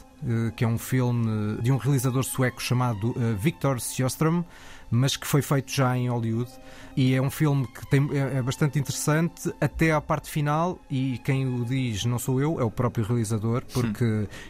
que 0.56 0.64
é 0.64 0.68
um 0.68 0.78
filme 0.78 1.60
de 1.62 1.70
um 1.70 1.76
realizador 1.76 2.24
sueco 2.24 2.60
chamado 2.60 3.14
eh, 3.16 3.34
Victor 3.38 3.80
Sjöström, 3.80 4.44
mas 4.90 5.16
que 5.16 5.26
foi 5.26 5.42
feito 5.42 5.72
já 5.72 5.96
em 5.96 6.08
Hollywood. 6.08 6.50
E 6.96 7.14
é 7.14 7.22
um 7.22 7.30
filme 7.30 7.64
que 7.68 7.86
tem, 7.86 8.08
é, 8.12 8.38
é 8.38 8.42
bastante 8.42 8.76
interessante 8.76 9.54
até 9.60 9.92
à 9.92 10.00
parte 10.00 10.28
final. 10.28 10.80
E 10.90 11.18
quem 11.18 11.46
o 11.46 11.64
diz 11.64 12.04
não 12.04 12.18
sou 12.18 12.40
eu, 12.40 12.60
é 12.60 12.64
o 12.64 12.70
próprio 12.72 13.04
realizador, 13.04 13.62
porque 13.72 14.04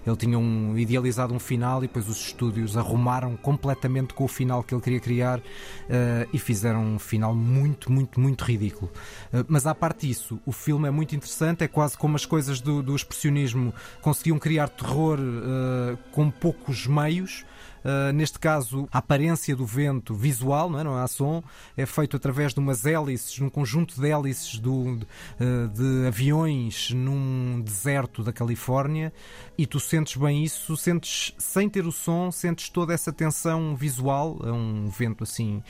ele 0.07 0.17
tinha 0.17 0.39
um, 0.39 0.77
idealizado 0.79 1.35
um 1.35 1.39
final 1.39 1.85
e 1.85 1.87
depois 1.87 2.09
os 2.09 2.19
estúdios 2.19 2.75
arrumaram 2.75 3.37
completamente 3.37 4.15
com 4.15 4.25
o 4.25 4.29
final 4.29 4.63
que 4.63 4.75
ele 4.75 4.81
queria 4.81 5.01
criar 5.01 5.43
eh, 5.91 6.27
e 6.33 6.39
fizeram 6.39 6.95
um 6.95 6.99
final 6.99 7.35
muito, 7.35 7.93
muito, 7.93 8.19
muito 8.19 8.43
ridículo. 8.45 8.91
Eh, 9.31 9.45
mas 9.47 9.67
à 9.67 9.75
parte 9.75 10.07
disso, 10.07 10.41
o 10.47 10.53
filme 10.53 10.89
é 10.89 10.91
muito 10.91 11.15
interessante, 11.15 11.65
é 11.65 11.69
quase 11.69 11.99
como 11.99 12.17
as 12.17 12.25
coisas 12.25 12.63
do, 12.63 12.83
do 12.83 12.97
expressionismo 12.97 13.75
conseguiam 14.01 14.39
criar 14.39 14.71
terror 14.71 15.19
eh, 15.21 15.99
com 16.13 16.31
poucos 16.31 16.87
meios. 16.87 17.45
Uh, 17.89 18.13
neste 18.13 18.39
caso, 18.39 18.87
a 18.93 18.99
aparência 18.99 19.57
do 19.57 19.65
vento 19.65 20.13
visual, 20.15 20.69
não, 20.69 20.79
é? 20.81 20.85
não 20.85 20.97
há 20.99 21.07
som, 21.09 21.43
é 21.77 21.87
feito 21.87 22.17
através 22.17 22.53
de 22.53 22.61
umas 22.61 22.85
hélices, 22.85 23.39
num 23.39 23.49
conjunto 23.49 23.99
de 23.99 24.07
hélices 24.11 24.59
do, 24.59 24.97
de, 24.99 25.05
uh, 25.43 25.69
de 25.69 26.07
aviões 26.07 26.91
num 26.91 27.63
deserto 27.65 28.23
da 28.23 28.33
Califórnia, 28.33 29.11
e 29.57 29.67
tu 29.67 29.81
sentes 29.81 30.17
bem 30.17 30.45
isso, 30.45 30.77
sentes 30.77 31.33
sem 31.39 31.69
ter 31.69 31.87
o 31.87 31.93
som, 31.93 32.31
sentes 32.31 32.69
toda 32.69 32.93
essa 32.93 33.13
tensão 33.13 33.75
visual, 33.75 34.39
é 34.45 34.53
um 34.53 34.89
vento 34.91 35.25
assim. 35.25 35.63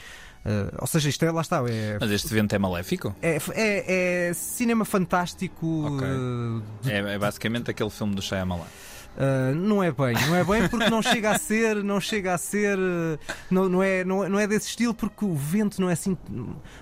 uh, 0.44 0.74
ou 0.80 0.86
seja, 0.88 1.08
isto 1.10 1.24
é, 1.24 1.30
lá 1.30 1.42
está, 1.42 1.62
é, 1.68 1.98
Mas 2.00 2.10
este 2.10 2.34
vento 2.34 2.52
é 2.54 2.58
maléfico? 2.58 3.14
é, 3.22 3.36
é- 3.54 4.28
é 4.30 4.34
cinema 4.34 4.84
fantástico. 4.84 5.84
Ok. 5.86 6.08
uh, 6.08 6.62
de- 6.82 6.90
É, 6.90 7.14
é 7.14 7.18
basicamente 7.18 7.70
aquele 7.70 7.90
filme 7.90 8.14
do 8.14 8.22
Shyamalan. 8.22 8.66
Uh, 9.18 9.52
não 9.52 9.82
é 9.82 9.90
bem, 9.90 10.14
não 10.28 10.36
é 10.36 10.44
bem 10.44 10.68
porque 10.68 10.88
não 10.88 11.02
chega 11.02 11.32
a 11.32 11.38
ser, 11.38 11.82
não 11.82 12.00
chega 12.00 12.34
a 12.34 12.38
ser, 12.38 12.78
uh, 12.78 13.18
não, 13.50 13.68
não, 13.68 13.82
é, 13.82 14.04
não, 14.04 14.22
é- 14.24 14.28
não 14.28 14.38
é 14.38 14.46
desse 14.46 14.68
estilo 14.68 14.94
porque 14.94 15.24
o 15.24 15.34
vento 15.34 15.80
não 15.80 15.90
é 15.90 15.94
assim. 15.94 16.16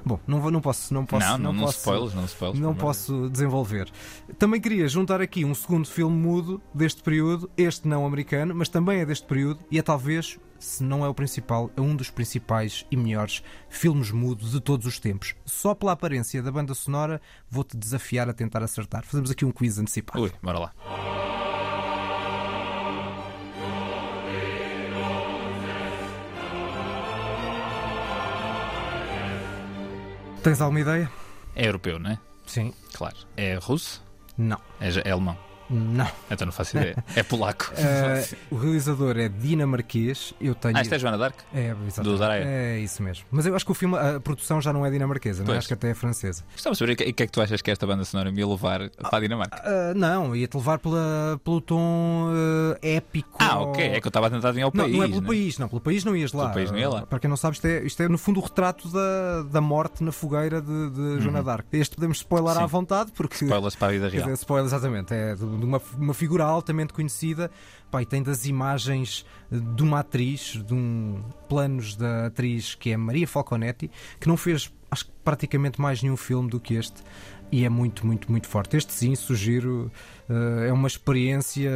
Bom, 0.04 0.20
não, 0.26 0.38
vou- 0.38 0.50
não 0.50 0.60
posso, 0.60 0.92
não 0.92 1.06
posso, 1.06 1.26
não, 1.26 1.38
não, 1.38 1.52
não 1.54 1.64
posso, 1.64 1.78
spoilers, 1.78 2.14
não 2.14 2.24
spoilers. 2.26 2.60
não 2.60 2.74
posso 2.74 3.30
desenvolver. 3.30 3.90
Também 4.38 4.60
queria 4.60 4.86
juntar 4.86 5.18
aqui 5.22 5.46
um 5.46 5.54
segundo 5.54 5.88
filme 5.88 6.14
mudo 6.14 6.60
deste 6.74 7.02
período, 7.02 7.50
este 7.56 7.88
não 7.88 8.04
americano, 8.04 8.54
mas 8.54 8.68
também 8.68 9.00
é 9.00 9.06
deste 9.06 9.26
período 9.26 9.60
e 9.70 9.78
é 9.78 9.82
talvez, 9.82 10.38
se 10.58 10.84
não 10.84 11.06
é 11.06 11.08
o 11.08 11.14
principal, 11.14 11.70
é 11.74 11.80
um 11.80 11.96
dos 11.96 12.10
principais 12.10 12.84
e 12.90 12.98
melhores 12.98 13.42
filmes 13.70 14.10
mudos 14.10 14.50
de 14.50 14.60
todos 14.60 14.86
os 14.86 14.98
tempos. 15.00 15.34
Só 15.46 15.74
pela 15.74 15.92
aparência 15.92 16.42
da 16.42 16.52
banda 16.52 16.74
sonora, 16.74 17.18
vou-te 17.50 17.78
desafiar 17.78 18.28
a 18.28 18.34
tentar 18.34 18.62
acertar. 18.62 19.06
Fazemos 19.06 19.30
aqui 19.30 19.46
um 19.46 19.50
quiz 19.50 19.78
antecipado. 19.78 20.20
Ui, 20.22 20.30
bora 20.42 20.58
lá. 20.58 20.72
Tens 30.46 30.60
alguma 30.60 30.78
ideia? 30.78 31.10
É 31.56 31.66
europeu, 31.66 31.98
não 31.98 32.08
é? 32.08 32.18
Sim. 32.46 32.72
Claro. 32.92 33.16
É 33.36 33.56
russo? 33.56 34.00
Não. 34.38 34.60
É, 34.80 35.08
é 35.08 35.10
alemão? 35.10 35.36
Não. 35.68 36.06
Então 36.30 36.46
não 36.46 36.52
faço 36.52 36.76
ideia. 36.76 37.02
É 37.14 37.22
polaco. 37.22 37.72
Eh, 37.76 38.24
o 38.50 38.56
realizador 38.56 39.16
é 39.18 39.28
dinamarquês. 39.28 40.32
Eu 40.40 40.54
tenho. 40.54 40.76
ah, 40.76 40.82
isto 40.82 40.94
é 40.94 40.98
Joana 40.98 41.18
Dark? 41.18 41.34
É, 41.54 41.74
exatamente. 41.86 42.18
do. 42.18 42.24
É 42.24 42.78
isso 42.78 43.02
mesmo. 43.02 43.24
Mas 43.30 43.46
eu 43.46 43.54
acho 43.56 43.64
que 43.64 43.70
o 43.72 43.74
filme, 43.74 43.96
a 43.96 44.20
produção 44.20 44.60
já 44.60 44.72
não 44.72 44.84
é 44.86 44.90
dinamarquesa, 44.90 45.42
não 45.44 45.54
é? 45.54 45.58
Acho 45.58 45.68
que 45.68 45.74
até 45.74 45.90
é 45.90 45.94
francesa. 45.94 46.44
Gostava 46.52 46.72
de 46.74 46.78
saber 46.78 46.92
o 46.92 46.96
que, 46.96 47.04
é 47.04 47.12
que 47.12 47.26
tu 47.28 47.40
achas 47.40 47.60
que 47.62 47.70
esta 47.70 47.86
banda 47.86 48.04
sonora 48.04 48.30
me 48.30 48.38
ia 48.40 48.46
levar 48.46 48.88
para 48.90 49.18
a 49.18 49.20
Dinamarca. 49.20 49.60
Ah, 49.64 49.92
não, 49.94 50.34
ia-te 50.36 50.56
levar 50.56 50.78
pela, 50.78 51.40
pelo 51.44 51.60
tom 51.60 52.30
eh, 52.82 52.96
épico. 52.96 53.36
Ah, 53.38 53.60
ok. 53.60 53.84
É 53.84 54.00
que 54.00 54.06
eu 54.06 54.10
estava 54.10 54.28
a 54.28 54.30
tentar 54.30 54.48
adivinhar 54.48 54.68
o 54.68 54.72
Não, 54.76 54.84
país. 54.84 54.96
não 54.96 55.02
é 55.04 55.08
pelo 55.08 55.20
né? 55.20 55.26
país, 55.26 55.58
não. 55.58 55.68
Pelo 55.68 55.80
país 55.80 56.04
não 56.04 56.16
ias 56.16 56.32
lá. 56.32 56.44
Pelo 56.44 56.54
país 56.54 56.70
não 56.70 56.78
ia 56.78 56.88
lá. 56.88 57.06
Para 57.06 57.18
quem 57.18 57.28
não 57.28 57.36
sabe, 57.36 57.54
isto 57.56 57.66
é, 57.66 57.82
isto 57.82 58.02
é 58.02 58.08
no 58.08 58.18
fundo 58.18 58.40
o 58.40 58.42
retrato 58.42 58.88
da, 58.88 59.42
da 59.50 59.60
morte 59.60 60.02
na 60.04 60.12
fogueira 60.12 60.60
de, 60.62 60.90
de 60.90 61.20
Joana 61.20 61.42
d'Arc. 61.42 61.66
Este 61.72 61.96
podemos 61.96 62.18
spoiler 62.18 62.46
Uhum. 62.46 62.54
Sim. 62.58 62.62
à 62.62 62.66
vontade, 62.66 63.12
porque. 63.12 63.44
Spoilers 63.44 63.74
para 63.74 63.88
a 63.88 63.90
vida 63.90 64.08
real. 64.08 64.22
dizer, 64.24 64.34
spoiler, 64.34 64.66
exatamente. 64.66 65.12
É 65.12 65.34
de 65.34 65.44
de 65.56 65.64
uma, 65.64 65.80
uma 65.98 66.14
figura 66.14 66.44
altamente 66.44 66.92
conhecida. 66.92 67.50
Pá, 67.90 68.02
e 68.02 68.06
tem 68.06 68.22
das 68.22 68.46
imagens 68.46 69.24
de 69.50 69.82
uma 69.82 70.00
atriz, 70.00 70.62
de 70.64 70.74
um 70.74 71.22
planos 71.48 71.96
da 71.96 72.26
atriz 72.26 72.74
que 72.74 72.90
é 72.90 72.96
Maria 72.96 73.26
Falconetti, 73.26 73.90
que 74.20 74.28
não 74.28 74.36
fez, 74.36 74.72
acho 74.90 75.06
que 75.06 75.12
praticamente 75.24 75.80
mais 75.80 76.02
nenhum 76.02 76.16
filme 76.16 76.50
do 76.50 76.58
que 76.60 76.74
este. 76.74 77.02
E 77.52 77.64
é 77.64 77.68
muito, 77.68 78.04
muito, 78.04 78.28
muito 78.30 78.48
forte. 78.48 78.76
Este 78.76 78.92
sim, 78.92 79.14
sugiro, 79.14 79.90
eh, 80.28 80.66
é 80.68 80.72
uma 80.72 80.88
experiência 80.88 81.70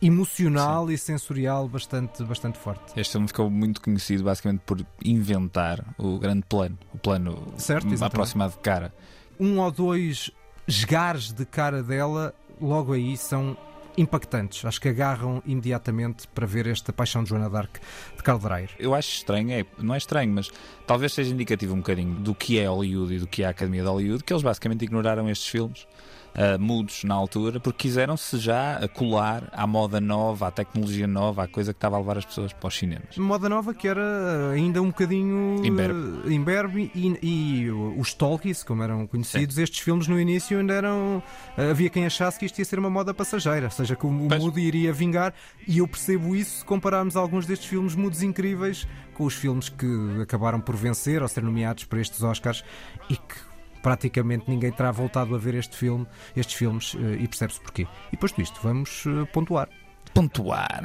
emocional 0.00 0.90
e 0.90 0.96
sensorial 0.96 1.68
bastante, 1.68 2.22
bastante 2.24 2.58
forte. 2.58 2.98
Este 2.98 3.12
filme 3.12 3.28
ficou 3.28 3.50
muito 3.50 3.80
conhecido 3.80 4.24
basicamente 4.24 4.60
por 4.64 4.84
inventar 5.04 5.84
o 5.98 6.18
grande 6.18 6.44
plano. 6.48 6.78
O 6.94 6.98
plano 6.98 7.52
Certo, 7.56 7.88
aproximado 8.02 8.52
de 8.52 8.58
cara. 8.58 8.94
um 9.38 9.58
ou 9.58 9.70
dois 9.70 10.30
esgares 10.66 11.32
de 11.32 11.44
cara 11.44 11.82
dela, 11.82 12.34
logo 12.60 12.92
aí 12.92 13.16
são 13.16 13.56
impactantes. 13.96 14.64
Acho 14.64 14.80
que 14.80 14.88
agarram 14.88 15.42
imediatamente 15.44 16.26
para 16.28 16.46
ver 16.46 16.66
esta 16.66 16.92
paixão 16.92 17.22
de 17.22 17.30
Joana 17.30 17.50
Dark 17.50 17.76
de 17.76 18.38
Dreyer. 18.38 18.70
Eu 18.78 18.94
acho 18.94 19.10
estranho, 19.10 19.50
é, 19.50 19.64
não 19.78 19.94
é 19.94 19.98
estranho, 19.98 20.32
mas 20.32 20.50
talvez 20.86 21.12
seja 21.12 21.32
indicativo 21.32 21.74
um 21.74 21.78
bocadinho 21.78 22.14
do 22.14 22.34
que 22.34 22.58
é 22.58 22.66
Hollywood 22.66 23.14
e 23.14 23.18
do 23.18 23.26
que 23.26 23.42
é 23.42 23.46
a 23.46 23.50
Academia 23.50 23.82
de 23.82 23.88
Hollywood, 23.88 24.24
que 24.24 24.32
eles 24.32 24.42
basicamente 24.42 24.84
ignoraram 24.84 25.28
estes 25.28 25.48
filmes. 25.48 25.86
Ah, 26.34 26.58
mudos 26.58 27.04
na 27.04 27.14
altura, 27.14 27.58
porque 27.60 27.88
quiseram-se 27.88 28.38
já 28.38 28.86
colar 28.94 29.48
à 29.52 29.66
moda 29.66 30.00
nova, 30.00 30.48
à 30.48 30.50
tecnologia 30.50 31.06
nova, 31.06 31.44
à 31.44 31.48
coisa 31.48 31.72
que 31.72 31.76
estava 31.78 31.96
a 31.96 31.98
levar 31.98 32.18
as 32.18 32.24
pessoas 32.24 32.52
para 32.52 32.68
os 32.68 32.76
cinemas. 32.76 33.16
Moda 33.16 33.48
nova 33.48 33.74
que 33.74 33.88
era 33.88 34.50
ainda 34.52 34.80
um 34.82 34.86
bocadinho 34.88 35.64
Imberbe. 35.64 36.00
eh, 36.26 36.32
imberbe 36.32 36.90
e, 36.94 37.18
e 37.22 37.70
os 37.70 38.14
talkies, 38.14 38.62
como 38.62 38.82
eram 38.82 39.06
conhecidos, 39.06 39.58
estes 39.58 39.80
filmes 39.80 40.06
no 40.08 40.18
início 40.20 40.58
ainda 40.58 40.74
eram. 40.74 41.22
eh, 41.56 41.70
Havia 41.70 41.90
quem 41.90 42.06
achasse 42.06 42.38
que 42.38 42.46
isto 42.46 42.58
ia 42.58 42.64
ser 42.64 42.78
uma 42.78 42.90
moda 42.90 43.12
passageira, 43.14 43.66
ou 43.66 43.70
seja, 43.70 43.96
que 43.96 44.06
o, 44.06 44.24
o 44.24 44.28
Pois. 44.28 44.42
mudo 44.42 44.58
iria 44.58 44.92
vingar, 44.92 45.34
e 45.66 45.78
eu 45.78 45.88
percebo 45.88 46.34
isso 46.36 46.58
se 46.58 46.64
compararmos 46.64 47.16
alguns 47.16 47.46
destes 47.46 47.68
filmes 47.68 47.94
mudos 47.94 48.22
incríveis 48.22 48.86
com 49.14 49.24
os 49.24 49.34
filmes 49.34 49.68
que 49.68 49.86
acabaram 50.22 50.60
por 50.60 50.74
vencer 50.76 51.20
ou 51.22 51.28
ser 51.28 51.42
nomeados 51.42 51.84
para 51.84 52.00
estes 52.00 52.22
Oscars 52.22 52.64
e 53.08 53.16
que 53.16 53.49
praticamente 53.82 54.44
ninguém 54.48 54.70
terá 54.72 54.90
voltado 54.90 55.34
a 55.34 55.38
ver 55.38 55.54
este 55.54 55.76
filme, 55.76 56.06
estes 56.36 56.54
filmes 56.54 56.94
eh, 56.98 57.16
e 57.20 57.28
percebe-se 57.28 57.60
porquê. 57.60 57.86
E 58.12 58.16
posto 58.16 58.40
isto, 58.40 58.60
vamos 58.62 59.04
eh, 59.06 59.24
pontuar. 59.32 59.68
Pontuar. 60.12 60.82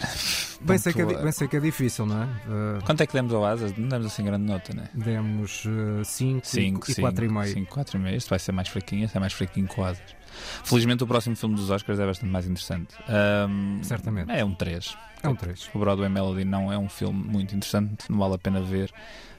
Bem 0.62 0.78
sei, 0.78 0.94
que 0.94 1.02
é, 1.02 1.06
bem 1.06 1.32
sei 1.32 1.48
que 1.48 1.58
é 1.58 1.60
difícil, 1.60 2.06
não 2.06 2.24
é? 2.24 2.26
Eh, 2.26 2.80
Quanto 2.86 3.02
é 3.02 3.08
que 3.08 3.14
demos 3.14 3.34
ao 3.34 3.44
Asas? 3.44 3.76
Não 3.76 3.88
demos 3.90 4.06
assim 4.08 4.24
grande 4.24 4.46
nota, 4.46 4.74
né? 4.74 4.88
Demos 4.94 5.64
5 6.04 6.46
5 6.46 6.92
e 6.92 6.96
4,5. 6.96 7.46
5, 7.54 7.72
4 7.74 7.98
e 7.98 8.00
meio. 8.00 8.16
Este 8.16 8.30
vai 8.30 8.40
ser 8.40 8.52
mais 8.52 8.68
fraquinho, 8.68 9.06
este 9.06 9.18
é 9.18 9.20
mais 9.20 9.34
fraquinho 9.34 9.68
que 9.68 9.80
o 9.80 9.84
Asas. 9.84 10.16
Felizmente 10.64 11.04
o 11.04 11.08
próximo 11.08 11.36
filme 11.36 11.56
dos 11.56 11.70
Oscars 11.70 12.00
é 12.00 12.06
bastante 12.06 12.32
mais 12.32 12.46
interessante. 12.46 12.96
Ahm, 13.08 13.82
Certamente. 13.82 14.32
É 14.32 14.44
um 14.44 14.54
3. 14.54 14.98
É 15.24 15.30
um 15.30 15.36
3. 15.36 15.70
O 15.74 15.80
Broadway 15.80 16.10
Melody 16.10 16.46
não 16.46 16.72
é 16.72 16.78
um 16.78 16.90
filme 16.90 17.24
muito 17.24 17.56
interessante, 17.56 18.06
não 18.10 18.20
vale 18.20 18.36
a 18.36 18.38
pena 18.38 18.62
ver. 18.62 18.92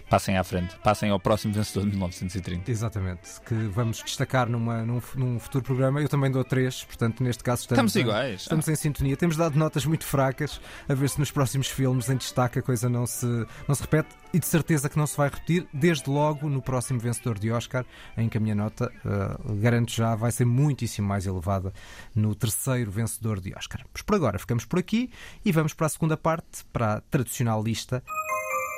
Passem 0.08 0.36
à 0.36 0.44
frente, 0.44 0.76
passem 0.84 1.10
ao 1.10 1.18
próximo 1.18 1.52
vencedor 1.52 1.82
de 1.82 1.90
1930. 1.90 2.70
Exatamente, 2.70 3.40
que 3.44 3.54
vamos 3.54 4.02
destacar 4.04 4.48
numa, 4.48 4.84
num, 4.84 5.02
num 5.16 5.38
futuro 5.40 5.64
programa. 5.64 6.00
Eu 6.00 6.08
também 6.08 6.30
dou 6.30 6.44
três, 6.44 6.84
portanto, 6.84 7.24
neste 7.24 7.42
caso 7.42 7.62
estamos, 7.62 7.94
Estamos 7.94 7.96
iguais. 7.96 8.42
Estamos 8.42 8.68
em 8.68 8.76
sintonia. 8.76 9.16
Temos 9.16 9.36
dado 9.36 9.58
notas 9.58 9.84
muito 9.84 10.04
fracas, 10.04 10.60
a 10.88 10.94
ver 10.94 11.10
se 11.10 11.18
nos 11.18 11.32
próximos 11.32 11.66
filmes 11.66 12.08
em 12.08 12.16
destaque 12.16 12.60
a 12.60 12.62
coisa 12.62 12.88
não 12.88 13.04
se, 13.04 13.26
não 13.66 13.74
se 13.74 13.82
repete 13.82 14.10
e 14.32 14.38
de 14.38 14.46
certeza 14.46 14.88
que 14.88 14.96
não 14.96 15.06
se 15.06 15.16
vai 15.16 15.28
repetir, 15.28 15.66
desde 15.72 16.08
logo 16.08 16.48
no 16.48 16.62
próximo 16.62 17.00
vencedor 17.00 17.38
de 17.38 17.50
Oscar, 17.50 17.84
em 18.16 18.28
que 18.28 18.36
a 18.36 18.40
minha 18.40 18.54
nota, 18.54 18.92
uh, 19.04 19.54
garanto 19.56 19.90
já, 19.90 20.14
vai 20.14 20.30
ser 20.30 20.44
muitíssimo 20.44 21.08
mais 21.08 21.26
elevada 21.26 21.72
no 22.14 22.34
terceiro 22.34 22.90
vencedor 22.90 23.40
de 23.40 23.54
Oscar. 23.56 23.84
Mas 23.92 24.02
por 24.02 24.14
agora 24.14 24.38
ficamos 24.38 24.64
por 24.64 24.78
aqui 24.78 25.10
e 25.44 25.50
vamos 25.50 25.74
para 25.74 25.86
a 25.86 25.90
segunda 25.90 26.16
parte, 26.16 26.64
para 26.72 26.94
a 26.94 27.00
tradicional 27.00 27.62
lista. 27.62 28.02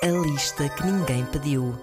A 0.00 0.06
lista 0.06 0.68
que 0.68 0.86
ninguém 0.86 1.24
pediu. 1.26 1.74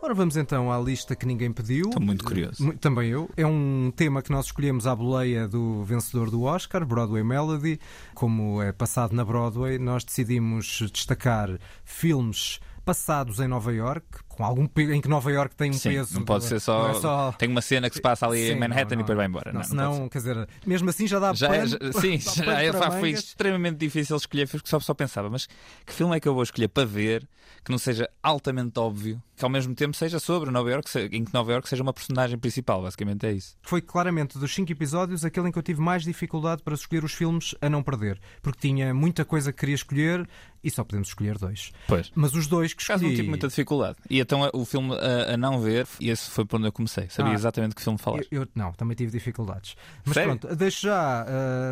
Ora, 0.00 0.14
vamos 0.14 0.34
então 0.38 0.72
à 0.72 0.78
lista 0.80 1.14
que 1.14 1.26
ninguém 1.26 1.52
pediu. 1.52 1.88
Estou 1.88 2.00
muito 2.00 2.24
curioso. 2.24 2.72
Também 2.80 3.10
eu. 3.10 3.28
É 3.36 3.46
um 3.46 3.92
tema 3.94 4.22
que 4.22 4.30
nós 4.30 4.46
escolhemos 4.46 4.86
à 4.86 4.96
boleia 4.96 5.46
do 5.46 5.84
vencedor 5.84 6.30
do 6.30 6.44
Oscar, 6.44 6.86
Broadway 6.86 7.22
Melody. 7.22 7.78
Como 8.14 8.62
é 8.62 8.72
passado 8.72 9.14
na 9.14 9.26
Broadway, 9.26 9.78
nós 9.78 10.04
decidimos 10.04 10.88
destacar 10.90 11.58
filmes 11.84 12.60
passados 12.88 13.38
em 13.38 13.46
Nova 13.46 13.70
York, 13.70 14.06
com 14.26 14.42
algum 14.42 14.66
em 14.78 15.00
que 15.02 15.08
Nova 15.08 15.30
York 15.30 15.54
tem 15.54 15.68
um 15.70 15.74
Sim, 15.74 15.90
peso. 15.90 16.14
não 16.14 16.24
pode 16.24 16.44
ser 16.44 16.58
só, 16.58 16.88
é 16.90 16.94
só- 16.94 17.32
Tem 17.32 17.46
uma 17.46 17.60
cena 17.60 17.90
que 17.90 17.96
se 17.96 18.00
passa 18.00 18.26
ali 18.26 18.46
Sim, 18.46 18.52
em 18.52 18.58
Manhattan 18.58 18.96
não, 18.96 18.96
não. 18.96 19.00
e 19.00 19.02
depois 19.04 19.16
vai 19.18 19.26
embora. 19.26 19.52
Não, 19.52 19.60
Não, 19.60 19.66
senão, 19.68 20.08
quer 20.08 20.18
dizer, 20.18 20.48
mesmo 20.66 20.88
assim 20.88 21.06
já 21.06 21.18
dá 21.18 21.34
Já, 21.34 21.48
pano- 21.48 21.66
já- 21.66 21.78
sim, 22.00 22.16
dá 22.44 22.64
já, 22.64 22.72
pano 22.72 22.94
é, 22.96 23.00
foi 23.00 23.10
extremamente 23.10 23.76
difícil 23.76 24.16
escolher, 24.16 24.48
porque 24.48 24.66
só, 24.68 24.80
só 24.80 24.94
pensava, 24.94 25.28
mas 25.28 25.46
que 25.84 25.92
filme 25.92 26.16
é 26.16 26.20
que 26.20 26.26
eu 26.26 26.32
vou 26.32 26.42
escolher 26.42 26.68
para 26.68 26.86
ver 26.86 27.28
que 27.64 27.70
não 27.70 27.78
seja 27.78 28.08
altamente 28.22 28.78
óbvio, 28.78 29.20
que 29.36 29.44
ao 29.44 29.50
mesmo 29.50 29.74
tempo 29.74 29.94
seja 29.96 30.18
sobre 30.18 30.50
Nova 30.50 30.70
York, 30.70 30.88
em 31.12 31.24
que 31.24 31.34
Nova 31.34 31.52
York 31.52 31.68
seja 31.68 31.82
uma 31.82 31.92
personagem 31.92 32.38
principal, 32.38 32.82
basicamente 32.82 33.26
é 33.26 33.32
isso. 33.32 33.56
Foi 33.62 33.82
claramente 33.82 34.38
dos 34.38 34.54
cinco 34.54 34.70
episódios 34.72 35.24
aquele 35.24 35.48
em 35.48 35.52
que 35.52 35.58
eu 35.58 35.62
tive 35.62 35.80
mais 35.80 36.02
dificuldade 36.04 36.62
para 36.62 36.74
escolher 36.74 37.04
os 37.04 37.12
filmes 37.12 37.54
a 37.60 37.68
não 37.68 37.82
perder, 37.82 38.18
porque 38.42 38.60
tinha 38.68 38.94
muita 38.94 39.24
coisa 39.24 39.52
que 39.52 39.58
queria 39.60 39.74
escolher 39.74 40.26
e 40.68 40.70
só 40.70 40.84
podemos 40.84 41.08
escolher 41.08 41.36
dois. 41.38 41.72
Pois. 41.86 42.10
Mas 42.14 42.34
os 42.34 42.46
dois 42.46 42.72
que 42.72 42.78
Por 42.84 42.92
acaso 42.92 43.02
não 43.02 43.10
escolhi. 43.10 43.16
tive 43.16 43.28
muita 43.28 43.48
dificuldade. 43.48 43.96
E 44.08 44.20
então 44.20 44.44
a- 44.44 44.50
o 44.54 44.64
filme 44.64 44.94
a, 44.94 45.34
a 45.34 45.36
não 45.36 45.60
ver, 45.60 45.86
e 46.00 46.10
esse 46.10 46.30
foi 46.30 46.44
por 46.44 46.56
onde 46.56 46.68
eu 46.68 46.72
comecei. 46.72 47.08
Sabia 47.08 47.32
Ah. 47.32 47.34
exatamente 47.34 47.74
que 47.74 47.82
filme 47.82 47.98
falar. 47.98 48.18
Eu, 48.30 48.42
eu- 48.42 48.48
não, 48.54 48.72
também 48.72 48.96
tive 48.96 49.10
dificuldades. 49.10 49.74
Mas 50.04 50.14
Sério? 50.14 50.38
pronto, 50.38 50.54
deixo 50.56 50.82
já, 50.82 51.24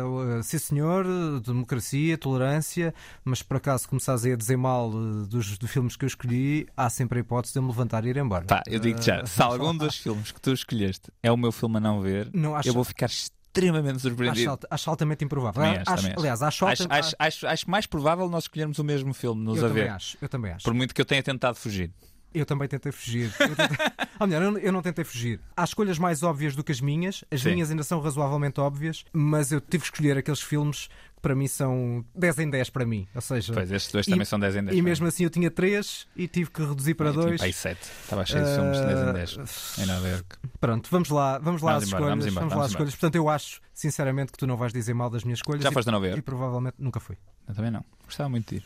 uh, 0.03 0.39
uh, 0.39 0.43
sim 0.43 0.57
senhor, 0.57 1.05
democracia, 1.41 2.17
tolerância, 2.17 2.93
mas 3.23 3.41
por 3.41 3.57
acaso 3.57 3.87
começares 3.87 4.25
aí 4.25 4.33
a 4.33 4.35
dizer 4.35 4.57
mal 4.57 4.89
uh, 4.89 5.25
dos, 5.27 5.57
dos 5.57 5.69
filmes 5.71 5.95
que 5.95 6.05
eu 6.05 6.07
escolhi, 6.07 6.67
há 6.75 6.89
sempre 6.89 7.19
a 7.19 7.21
hipótese 7.21 7.53
de 7.53 7.59
eu 7.59 7.63
me 7.63 7.69
levantar 7.69 8.05
e 8.05 8.09
ir 8.09 8.17
embora. 8.17 8.45
Pá, 8.45 8.63
eu 8.67 8.79
digo 8.79 9.01
já, 9.01 9.25
se 9.25 9.41
algum 9.41 9.75
dos 9.75 9.97
filmes 9.97 10.31
que 10.31 10.41
tu 10.41 10.51
escolheste 10.51 11.11
é 11.21 11.31
o 11.31 11.37
meu 11.37 11.51
filme 11.51 11.77
a 11.77 11.79
não 11.79 12.01
ver, 12.01 12.29
Não, 12.33 12.55
acho- 12.55 12.69
eu 12.69 12.73
vou 12.73 12.83
ficar 12.83 13.09
extremamente 13.57 13.95
Acho, 13.97 13.99
surpreendido. 14.07 14.49
alt- 14.51 14.65
acho 14.69 14.89
altamente 14.89 15.25
improvável. 15.25 15.61
Também 15.61 15.71
acho, 15.79 15.81
Acho- 15.81 15.95
também 15.95 16.11
acho. 16.11 16.19
aliás, 16.19 16.41
acho, 16.43 16.65
Acho, 16.65 16.83
altamente- 16.83 17.05
acho, 17.07 17.15
acho, 17.19 17.47
acho 17.47 17.69
mais 17.71 17.85
provável 17.85 18.29
nós 18.29 18.43
escolhermos 18.45 18.79
o 18.79 18.83
mesmo 18.83 19.13
filme, 19.13 19.43
nos 19.43 19.57
eu 19.59 19.65
a 19.65 19.67
também 19.69 19.83
ver. 19.83 19.89
acho. 19.91 20.17
Eu 20.21 20.29
também 20.29 20.51
acho. 20.51 20.63
Por 20.63 20.73
muito 20.73 20.93
que 20.93 21.01
eu 21.01 21.05
tenha 21.05 21.23
tentado 21.23 21.55
fugir. 21.57 21.91
Eu 22.39 22.45
também 22.45 22.67
tentei 22.67 22.91
fugir. 22.91 23.31
Eu 23.39 23.55
tentei... 23.55 23.77
Ou 24.19 24.27
melhor, 24.27 24.41
eu- 24.43 24.57
eu 24.59 24.71
não 24.71 24.81
tentei 24.81 25.03
fugir. 25.05 25.39
Há 25.55 25.63
escolhas 25.63 25.97
mais 25.99 26.23
óbvias 26.23 26.55
do 26.55 26.63
que 26.63 26.71
as 26.71 26.81
minhas. 26.81 27.23
As 27.31 27.41
Sim. 27.41 27.51
minhas 27.53 27.69
ainda 27.71 27.83
são 27.83 27.99
razoavelmente 27.99 28.59
óbvias, 28.59 29.05
mas 29.13 29.51
eu 29.51 29.59
tive 29.61 29.83
que 29.83 29.87
escolher 29.87 30.17
aqueles 30.17 30.41
filmes 30.41 30.87
que 31.15 31.21
para 31.21 31.33
mim 31.35 31.47
são 31.47 32.05
10 32.15 32.39
em 32.39 32.49
10 32.49 32.69
para 32.69 32.85
mim. 32.85 33.07
Ou 33.15 33.21
seja, 33.21 33.51
Pois, 33.53 33.71
estes 33.71 33.91
dois 33.91 34.07
E- 34.07 34.11
também 34.11 34.25
são 34.25 34.39
10 34.39 34.55
em 34.55 34.63
10. 34.63 34.77
e 34.77 34.81
mesmo 34.81 35.07
assim 35.07 35.23
eu 35.23 35.29
tinha 35.29 35.49
3 35.49 36.07
e 36.15 36.27
tive 36.27 36.49
que 36.51 36.61
reduzir 36.63 36.93
para 36.95 37.11
mim. 37.11 37.15
Eu 37.17 37.21
tinha 37.21 37.27
2. 37.29 37.39
para 37.39 37.47
aí 37.47 37.53
7. 37.53 37.81
Estava 38.03 38.25
cheio 38.25 38.45
de 38.45 38.53
filmes 38.55 38.77
de 38.77 38.85
10 38.85 38.99
em 38.99 39.13
10 39.13 39.37
Ah, 39.79 39.83
em 39.83 39.85
Nova 39.87 40.07
York. 40.07 40.25
Pronto, 40.59 40.89
vamos 40.91 41.09
lá, 41.09 41.37
vamos 41.39 41.61
lá 41.61 41.71
Vamos 41.73 41.83
às 41.83 41.89
embora, 41.89 42.03
escolhas. 42.03 42.09
vamos 42.09 42.25
embora, 42.27 42.45
lá 42.45 42.49
vamos 42.49 42.65
às 42.65 42.71
escolhas. 42.71 42.93
Portanto, 42.95 43.15
eu 43.15 43.29
acho, 43.29 43.61
sinceramente, 43.73 44.31
que 44.31 44.37
tu 44.37 44.45
não 44.47 44.57
vais 44.57 44.71
dizer 44.73 44.93
mal 44.93 45.09
das 45.09 45.23
minhas 45.23 45.39
escolhas. 45.39 45.63
Já 45.63 45.69
e- 45.69 45.73
foste 45.73 45.87
a 45.89 45.91
Nova 45.91 46.05
E 46.05 46.09
York? 46.09 46.21
provavelmente 46.23 46.75
nunca 46.79 46.99
fui. 46.99 47.17
Eu 47.47 47.55
também 47.55 47.71
não. 47.71 47.83
Gostava 48.05 48.29
muito 48.29 48.49
de 48.49 48.57
ir. 48.57 48.63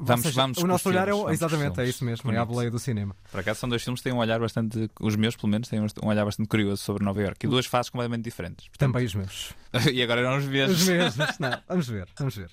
Vamos, 0.00 0.22
seja, 0.22 0.40
vamos 0.42 0.58
o 0.58 0.60
os 0.62 0.68
nosso 0.68 0.88
olhar 0.88 1.08
é 1.08 1.12
o... 1.12 1.24
os 1.26 1.32
Exatamente, 1.32 1.80
é 1.80 1.84
isso 1.84 2.04
mesmo. 2.04 2.30
É 2.30 2.34
a 2.34 2.38
Bonito. 2.38 2.48
boleia 2.54 2.70
do 2.70 2.78
cinema. 2.78 3.16
Por 3.30 3.40
acaso 3.40 3.60
são 3.60 3.68
dois 3.68 3.82
filmes 3.82 4.00
que 4.00 4.04
têm 4.04 4.12
um 4.12 4.18
olhar 4.18 4.38
bastante. 4.38 4.88
Os 5.00 5.16
meus, 5.16 5.34
pelo 5.36 5.48
menos, 5.50 5.68
têm 5.68 5.80
um 5.80 6.06
olhar 6.08 6.24
bastante 6.24 6.48
curioso 6.48 6.82
sobre 6.82 7.04
Nova 7.04 7.20
York. 7.20 7.44
E 7.44 7.48
duas 7.48 7.66
faces 7.66 7.90
completamente 7.90 8.22
diferentes. 8.24 8.68
Portanto, 8.68 8.92
Também 8.92 9.06
os 9.06 9.14
meus. 9.14 9.52
e 9.92 10.02
agora 10.02 10.22
não 10.22 10.36
os 10.38 10.44
Os 10.44 10.50
vês. 10.50 10.86
mesmos. 10.86 11.38
Não, 11.40 11.60
vamos 11.68 11.88
ver, 11.88 12.08
vamos 12.18 12.36
ver. 12.36 12.50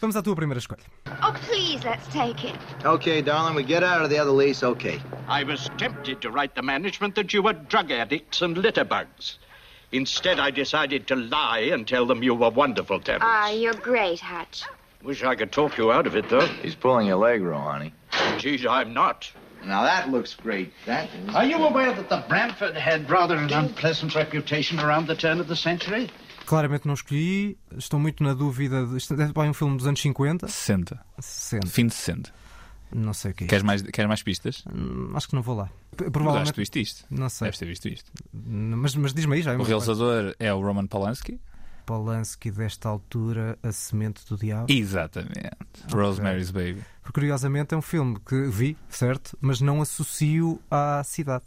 Vamos 0.00 0.16
à 0.16 0.22
tua 0.22 0.34
primeira 0.36 0.58
escolha. 0.58 0.82
Oh, 1.06 1.32
please, 1.46 1.84
let's 1.84 2.06
take 2.08 2.46
it. 2.46 2.58
Okay, 2.86 3.20
darling, 3.22 3.54
we 3.56 3.64
get 3.64 3.82
out 3.82 4.02
of 4.02 4.08
the 4.08 4.18
other 4.20 4.32
lease, 4.32 4.64
okay. 4.64 5.00
I 5.28 5.44
was 5.44 5.68
tempted 5.78 6.20
to 6.22 6.30
write 6.30 6.54
the 6.54 6.62
management 6.62 7.14
that 7.16 7.34
you 7.34 7.42
were 7.42 7.54
drug 7.68 7.90
addicts 7.90 8.40
and 8.42 8.56
litterbugs. 8.56 9.38
Instead, 9.92 10.40
I 10.40 10.50
decided 10.50 11.06
to 11.08 11.14
lie 11.16 11.70
and 11.72 11.86
tell 11.86 12.06
them 12.06 12.22
you 12.22 12.34
were 12.34 12.50
wonderful, 12.50 12.98
Terence. 13.00 13.22
Ah, 13.24 13.50
you're 13.50 13.74
great, 13.74 14.20
Hutch. 14.20 14.64
Wish 15.04 15.22
I 15.22 15.34
could 15.36 15.52
talk 15.52 15.76
you 15.76 15.92
out 15.92 16.06
of 16.06 16.16
it, 16.16 16.28
though. 16.30 16.46
He's 16.62 16.74
pulling 16.74 17.06
your 17.06 17.18
leg 17.18 17.42
honey. 17.42 17.92
Geez, 18.38 18.64
I'm 18.64 18.92
not. 18.94 19.30
Now 19.66 19.82
that 19.82 20.10
looks 20.10 20.34
great. 20.34 20.72
That 20.86 21.08
is. 21.28 21.34
Are 21.34 21.44
you 21.44 21.56
aware 21.62 21.92
that 21.94 22.08
the 22.08 22.22
Bramford 22.28 22.74
had 22.76 23.08
rather 23.10 23.36
an 23.36 23.52
unpleasant 23.52 24.14
reputation 24.14 24.78
around 24.80 25.06
the 25.06 25.14
turn 25.14 25.40
of 25.40 25.46
the 25.48 25.56
century? 25.56 26.10
Claramente 26.46 26.86
não 26.86 26.94
escolhi. 26.94 27.56
Estou 27.76 27.98
muito 27.98 28.22
na 28.22 28.34
dúvida. 28.34 28.86
De... 28.86 28.96
Isto 28.96 29.14
é 29.14 29.48
um 29.48 29.54
filme 29.54 29.76
dos 29.76 29.86
anos 29.86 30.00
50. 30.00 30.46
60. 30.48 30.98
60. 31.18 31.66
Fim 31.68 31.86
de 31.86 31.94
60. 31.94 32.30
Não 32.92 33.12
sei 33.14 33.30
o 33.30 33.34
que 33.34 33.44
é. 33.44 33.46
Queres 33.46 33.62
mais, 33.64 33.82
queres 33.82 34.06
mais 34.08 34.22
pistas? 34.22 34.62
Hum, 34.72 35.12
Acho 35.14 35.28
que 35.28 35.34
não 35.34 35.42
vou 35.42 35.56
lá. 35.56 35.64
P- 35.64 35.70
Mas 35.70 35.98
acho 35.98 36.04
que 36.04 36.10
Provavelmente. 36.10 36.52
tu 36.52 36.56
viste 36.60 36.80
isto. 36.80 37.04
Não 37.10 37.28
sei. 37.28 37.46
Deves 37.46 37.58
ter 37.58 37.66
visto 37.66 37.88
isto. 37.88 38.10
Mas, 38.32 38.94
mas 38.94 39.12
diz-me 39.14 39.36
aí 39.36 39.42
já. 39.42 39.52
é 39.52 39.56
O 39.56 39.62
realizador 39.62 40.34
é 40.38 40.52
o 40.52 40.60
Roman 40.60 40.86
Polanski. 40.86 41.40
Polanski, 41.84 42.50
desta 42.50 42.88
altura, 42.88 43.58
A 43.62 43.72
Semente 43.72 44.22
do 44.28 44.36
Diabo. 44.36 44.66
Exatamente. 44.72 45.56
Rosemary's 45.90 46.50
Baby. 46.50 46.82
Porque, 47.04 47.20
curiosamente, 47.20 47.74
é 47.74 47.76
um 47.76 47.82
filme 47.82 48.18
que 48.26 48.46
vi, 48.48 48.78
certo? 48.88 49.36
Mas 49.38 49.60
não 49.60 49.82
associo 49.82 50.58
à 50.70 51.02
cidade. 51.04 51.44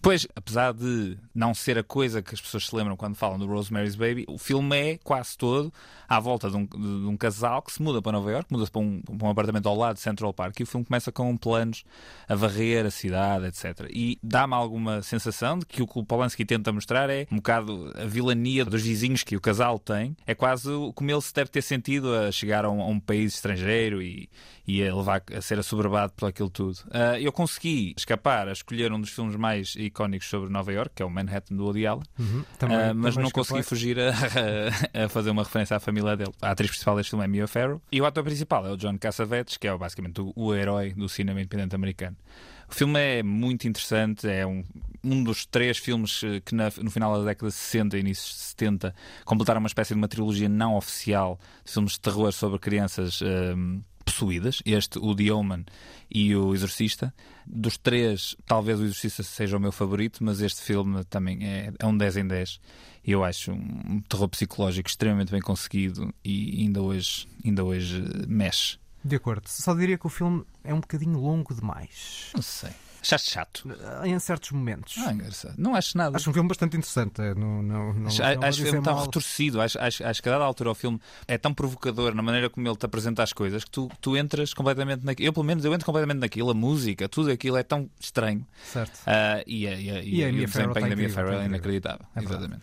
Pois, 0.00 0.28
apesar 0.34 0.72
de 0.72 1.18
não 1.34 1.52
ser 1.52 1.76
a 1.76 1.82
coisa 1.82 2.22
que 2.22 2.32
as 2.32 2.40
pessoas 2.40 2.66
se 2.66 2.74
lembram 2.74 2.96
quando 2.96 3.16
falam 3.16 3.36
do 3.36 3.46
Rosemary's 3.46 3.96
Baby, 3.96 4.24
o 4.28 4.38
filme 4.38 4.76
é 4.76 4.98
quase 5.02 5.36
todo 5.36 5.72
à 6.08 6.20
volta 6.20 6.48
de 6.48 6.56
um, 6.56 6.64
de 6.64 7.06
um 7.06 7.16
casal 7.16 7.60
que 7.62 7.72
se 7.72 7.82
muda 7.82 8.00
para 8.00 8.12
Nova 8.12 8.30
York, 8.30 8.46
muda-se 8.50 8.70
para 8.70 8.80
um, 8.80 9.00
para 9.00 9.26
um 9.26 9.30
apartamento 9.30 9.68
ao 9.68 9.76
lado 9.76 9.96
de 9.96 10.02
Central 10.02 10.32
Park 10.32 10.60
e 10.60 10.62
o 10.62 10.66
filme 10.66 10.86
começa 10.86 11.10
com 11.10 11.36
planos 11.36 11.84
a 12.28 12.36
varrer 12.36 12.86
a 12.86 12.90
cidade, 12.90 13.46
etc. 13.46 13.90
E 13.90 14.18
dá-me 14.22 14.54
alguma 14.54 15.02
sensação 15.02 15.58
de 15.58 15.66
que 15.66 15.82
o 15.82 15.86
que 15.86 15.98
o 15.98 16.04
Polanski 16.04 16.44
tenta 16.44 16.72
mostrar 16.72 17.10
é 17.10 17.26
um 17.30 17.36
bocado 17.36 17.92
a 17.96 18.04
vilania 18.04 18.64
dos 18.64 18.82
vizinhos 18.82 19.24
que 19.24 19.36
o 19.36 19.40
casal 19.40 19.80
tem. 19.80 20.16
É 20.24 20.34
quase 20.34 20.70
como 20.94 21.10
ele 21.10 21.20
se 21.20 21.34
deve 21.34 21.50
ter 21.50 21.62
sentido 21.62 22.14
a 22.14 22.30
chegar 22.30 22.64
a 22.64 22.70
um, 22.70 22.80
a 22.80 22.86
um 22.86 23.00
país 23.00 23.34
estrangeiro 23.34 24.00
e, 24.00 24.28
e 24.66 24.75
a 24.82 24.94
levar 24.94 25.22
a 25.34 25.40
ser 25.40 25.58
assoberbado 25.58 26.12
por 26.16 26.28
aquilo 26.28 26.50
tudo. 26.50 26.78
Ah, 26.90 27.18
eu 27.20 27.30
consegui 27.32 27.94
escapar 27.96 28.48
a 28.48 28.52
escolher 28.52 28.92
um 28.92 29.00
dos 29.00 29.10
filmes 29.10 29.36
mais 29.36 29.74
icónicos 29.76 30.28
sobre 30.28 30.50
Nova 30.50 30.72
York, 30.72 30.92
que 30.96 31.02
é 31.02 31.06
o 31.06 31.10
Manhattan 31.10 31.54
do 31.56 31.64
Woody 31.64 31.86
Allen, 31.86 32.02
Uhum. 32.18 32.44
Também- 32.58 32.76
ah, 32.76 32.94
mas 32.94 33.14
também 33.14 33.22
não 33.22 33.28
escapei. 33.28 33.32
consegui 33.32 33.62
fugir 33.62 33.98
a, 34.00 35.04
a- 35.04 35.08
fazer 35.08 35.30
uma 35.30 35.42
referência 35.42 35.76
à 35.76 35.80
família 35.80 36.16
dele. 36.16 36.32
A 36.42 36.50
atriz 36.50 36.70
principal 36.70 36.96
deste 36.96 37.10
filme 37.10 37.24
é 37.24 37.28
Mia 37.28 37.46
Farrow 37.46 37.80
e 37.90 38.00
o 38.00 38.06
ator 38.06 38.24
principal 38.24 38.66
é 38.66 38.70
o 38.72 38.76
John 38.76 38.96
Cassavetes, 38.98 39.56
que 39.56 39.66
é 39.68 39.76
basicamente 39.76 40.20
o, 40.20 40.32
o 40.34 40.54
herói 40.54 40.92
do 40.94 41.08
cinema 41.08 41.40
independente 41.40 41.74
americano. 41.74 42.16
O 42.68 42.74
filme 42.74 42.98
é 42.98 43.22
muito 43.22 43.68
interessante, 43.68 44.28
é 44.28 44.44
um, 44.44 44.64
um 45.04 45.22
dos 45.22 45.46
três 45.46 45.78
filmes 45.78 46.20
que 46.44 46.52
na- 46.52 46.72
no 46.82 46.90
final 46.90 47.16
da 47.18 47.24
década 47.24 47.48
de 47.48 47.54
60 47.54 47.96
e 47.96 48.00
início 48.00 48.28
de 48.34 48.40
70 48.40 48.94
completaram 49.24 49.60
uma 49.60 49.68
espécie 49.68 49.94
de 49.94 49.98
uma 50.00 50.08
trilogia 50.08 50.48
não 50.48 50.74
oficial 50.76 51.38
de 51.64 51.72
filmes 51.72 51.92
de 51.92 52.00
terror 52.00 52.32
sobre 52.32 52.58
crianças 52.58 53.20
ehm, 53.22 53.80
possuídas. 54.06 54.62
Este, 54.64 54.98
o 54.98 55.14
The 55.14 55.32
Omen 55.32 55.66
e 56.10 56.34
o 56.34 56.54
Exorcista. 56.54 57.12
Dos 57.44 57.76
três, 57.76 58.36
talvez 58.46 58.80
o 58.80 58.84
Exorcista 58.84 59.22
seja 59.22 59.56
o 59.56 59.60
meu 59.60 59.72
favorito, 59.72 60.24
mas 60.24 60.40
este 60.40 60.62
filme 60.62 61.04
também 61.04 61.44
é, 61.46 61.72
é 61.78 61.86
um 61.86 61.96
10 61.96 62.16
em 62.18 62.26
10. 62.26 62.60
E 63.04 63.12
eu 63.12 63.22
acho 63.22 63.52
um, 63.52 64.00
terror 64.08 64.28
psicológico 64.28 64.88
extremamente 64.88 65.30
bem 65.30 65.40
conseguido 65.40 66.12
e 66.24 66.62
ainda 66.62 66.80
hoje, 66.80 67.28
ainda 67.44 67.62
hoje 67.64 68.02
mexe. 68.26 68.78
De 69.04 69.16
acordo. 69.16 69.46
Só 69.46 69.74
diria 69.74 69.98
que 69.98 70.06
o 70.06 70.10
filme 70.10 70.44
é 70.64 70.72
um 70.72 70.80
bocadinho 70.80 71.18
longo 71.18 71.54
demais. 71.54 72.30
Não 72.34 72.42
sei. 72.42 72.70
Achaste 73.02 73.30
chato? 73.30 73.68
Em 74.04 74.18
certos 74.18 74.50
momentos. 74.50 74.94
Ah, 75.06 75.12
engraçado. 75.12 75.54
Não 75.58 75.74
acho 75.74 75.96
nada. 75.96 76.16
Acho 76.16 76.30
um 76.30 76.32
filme 76.32 76.48
bastante 76.48 76.76
interessante. 76.76 77.20
é, 77.20 77.34
Não, 77.34 77.62
não, 77.62 77.92
não, 77.94 78.06
Acho, 78.08 78.20
não 78.22 78.42
acho 78.48 78.66
é 78.66 78.80
tão 78.80 79.00
retorcido. 79.00 79.60
Acho, 79.60 79.78
acho, 79.78 80.04
acho 80.04 80.22
que 80.22 80.28
a 80.28 80.32
dada 80.32 80.44
altura 80.44 80.70
o 80.70 80.74
filme 80.74 81.00
é 81.28 81.38
tão 81.38 81.54
provocador 81.54 82.14
na 82.14 82.22
maneira 82.22 82.50
como 82.50 82.66
ele 82.66 82.76
te 82.76 82.84
apresenta 82.86 83.22
as 83.22 83.32
coisas 83.32 83.64
que 83.64 83.70
tu, 83.70 83.88
tu 84.00 84.16
entras 84.16 84.52
completamente 84.52 85.04
naquilo. 85.04 85.28
Eu, 85.28 85.32
pelo 85.32 85.44
menos, 85.46 85.64
eu 85.64 85.72
entro 85.72 85.86
completamente 85.86 86.18
naquilo. 86.18 86.50
A 86.50 86.54
música, 86.54 87.08
tudo 87.08 87.30
aquilo 87.30 87.56
é 87.56 87.62
tão 87.62 87.88
estranho. 88.00 88.46
Certo. 88.64 88.98
Ah, 89.06 89.42
e, 89.46 89.66
a- 89.66 89.74
e, 89.74 89.90
a- 89.90 90.02
E 90.02 90.24
a 90.24 90.28
e 90.28 90.32
Mia 90.32 90.44
o 90.44 90.46
desempenho 90.46 90.74
da 90.74 90.80
Mia 90.80 90.92
incrível, 90.92 91.14
Farrow 91.14 91.30
está 91.30 91.42
é 91.42 91.46
incrível. 91.46 91.46
inacreditável. 91.46 92.06
É. 92.16 92.22
Exatamente. 92.22 92.62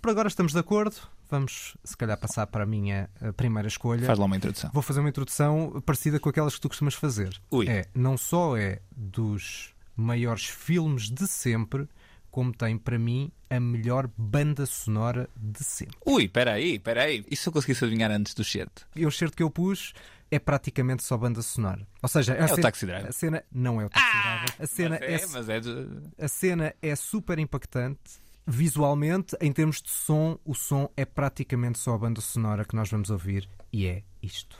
Por 0.00 0.10
agora 0.10 0.28
estamos 0.28 0.52
de 0.52 0.58
acordo. 0.58 0.96
Vamos 1.30 1.76
se 1.84 1.96
calhar 1.96 2.18
passar 2.18 2.46
para 2.46 2.64
a 2.64 2.66
minha 2.66 3.08
eh, 3.20 3.32
primeira 3.32 3.68
escolha. 3.68 4.06
Faz 4.06 4.18
lá 4.18 4.26
uma 4.26 4.36
introdução. 4.36 4.70
Vou 4.72 4.82
fazer 4.82 5.00
uma 5.00 5.08
introdução 5.08 5.82
parecida 5.86 6.18
com 6.18 6.28
aquelas 6.28 6.54
que 6.54 6.60
tu 6.60 6.68
costumas 6.68 6.94
fazer. 6.94 7.40
Ui. 7.50 7.68
É, 7.68 7.86
não 7.94 8.16
só 8.18 8.56
é 8.56 8.80
dos 8.90 9.74
maiores 9.96 10.46
filmes 10.46 11.10
de 11.10 11.26
sempre, 11.26 11.88
como 12.30 12.52
tem 12.52 12.78
para 12.78 12.98
mim 12.98 13.30
a 13.48 13.58
melhor 13.58 14.08
banda 14.16 14.64
sonora 14.66 15.28
de 15.36 15.62
sempre. 15.64 15.96
Ui, 16.06 16.28
peraí, 16.28 16.78
peraí. 16.78 17.24
E 17.30 17.36
se 17.36 17.48
eu 17.48 17.52
conseguisse 17.52 17.84
adivinhar 17.84 18.10
antes 18.10 18.34
do 18.34 18.44
certo? 18.44 18.86
E 18.94 19.04
o 19.04 19.10
certo 19.10 19.36
que 19.36 19.42
eu 19.42 19.50
pus 19.50 19.92
é 20.30 20.38
praticamente 20.38 21.02
só 21.02 21.16
banda 21.16 21.42
sonora. 21.42 21.86
Ou 22.00 22.08
seja, 22.08 22.34
a 22.40 22.44
o 22.44 22.48
cena, 22.48 22.62
Taxi 22.62 22.86
Driver. 22.86 23.08
A 23.08 23.12
cena 23.12 23.44
não 23.50 23.80
é 23.80 23.86
o 23.86 23.90
Taxi 23.90 24.22
Driver. 24.22 24.54
A 24.60 24.66
cena 24.66 24.98
mas 25.00 25.02
é, 25.02 25.14
é, 25.14 25.26
mas 25.26 25.48
é 25.48 25.60
de... 25.60 25.88
a 26.18 26.28
cena 26.28 26.74
é 26.80 26.96
super 26.96 27.38
impactante. 27.38 28.20
Visualmente, 28.52 29.36
em 29.40 29.52
termos 29.52 29.80
de 29.80 29.88
som, 29.88 30.36
o 30.44 30.56
som 30.56 30.90
é 30.96 31.04
praticamente 31.04 31.78
só 31.78 31.94
a 31.94 31.98
banda 31.98 32.20
sonora 32.20 32.64
que 32.64 32.74
nós 32.74 32.90
vamos 32.90 33.08
ouvir 33.08 33.48
e 33.72 33.86
é 33.86 34.02
isto. 34.20 34.56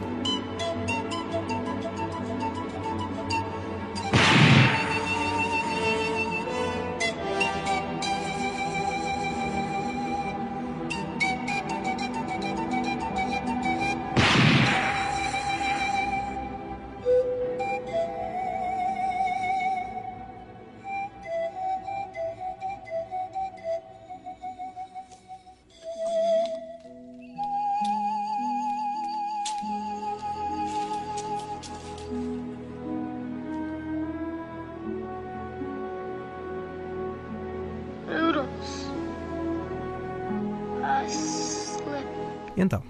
Então, 42.61 42.83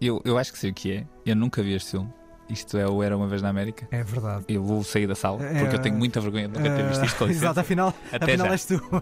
Eu, 0.00 0.20
eu 0.24 0.36
acho 0.38 0.52
que 0.52 0.58
sei 0.58 0.70
o 0.70 0.74
que 0.74 0.92
é. 0.92 1.06
Eu 1.26 1.34
nunca 1.36 1.62
vi 1.62 1.72
este 1.74 1.92
filme. 1.92 2.08
Isto 2.48 2.76
é 2.76 2.86
o 2.86 3.02
Era 3.02 3.16
Uma 3.16 3.26
Vez 3.26 3.40
na 3.40 3.48
América. 3.48 3.88
é 3.90 4.02
verdade. 4.02 4.44
Eu 4.48 4.62
vou 4.62 4.84
sair 4.84 5.06
da 5.06 5.14
sala 5.14 5.42
É, 5.42 5.60
porque 5.60 5.76
eu 5.76 5.80
tenho 5.80 5.96
muita 5.96 6.20
vergonha 6.20 6.46
de 6.48 6.58
nunca 6.58 6.70
ter 6.76 6.86
visto 6.88 7.04
isto 7.04 7.16
com 7.18 7.24
Eh. 7.26 7.30
Exato, 7.32 7.60
afinal, 7.60 7.94
Até 8.12 8.24
afinal 8.26 8.46
já. 8.48 8.52
és 8.52 8.64
tu. 8.66 8.80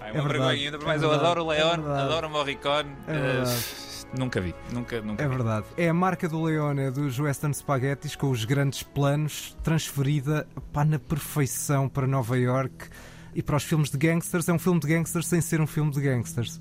Ai, 0.00 0.10
É 0.10 0.12
uma 0.12 0.28
verdade, 0.28 0.28
vergonha 0.28 0.48
ainda, 0.52 0.76
é 0.76 0.80
mas 0.86 1.02
eu 1.02 1.08
verdade, 1.10 1.30
adoro 1.30 1.44
o 1.44 1.52
é 1.52 1.56
Leon, 1.58 1.76
verdade. 1.82 2.00
adoro 2.02 2.26
o 2.26 2.30
Morricone. 2.30 2.88
É 3.06 3.12
eh, 3.42 4.18
nunca 4.18 4.40
vi, 4.40 4.54
nunca, 4.72 5.00
nunca 5.02 5.22
É 5.22 5.28
vi. 5.28 5.34
verdade. 5.34 5.66
É 5.76 5.88
a 5.88 5.94
marca 5.94 6.28
do 6.28 6.42
Leone 6.42 6.90
dos 6.90 7.18
Western 7.18 7.52
Spaghettis 7.54 8.16
com 8.16 8.30
os 8.30 8.44
grandes 8.44 8.82
planos, 8.82 9.56
transferida 9.62 10.46
pá, 10.72 10.84
na 10.84 10.98
perfeição 10.98 11.88
para 11.88 12.06
Nova 12.06 12.38
York 12.38 12.88
e 13.34 13.42
para 13.42 13.56
os 13.56 13.64
filmes 13.64 13.90
de 13.90 13.98
gangsters. 13.98 14.48
É 14.48 14.52
um 14.52 14.58
filme 14.58 14.80
de 14.80 14.86
gangsters 14.88 15.26
sem 15.26 15.40
ser 15.42 15.60
um 15.60 15.66
filme 15.66 15.90
de 15.90 16.00
gangsters. 16.00 16.58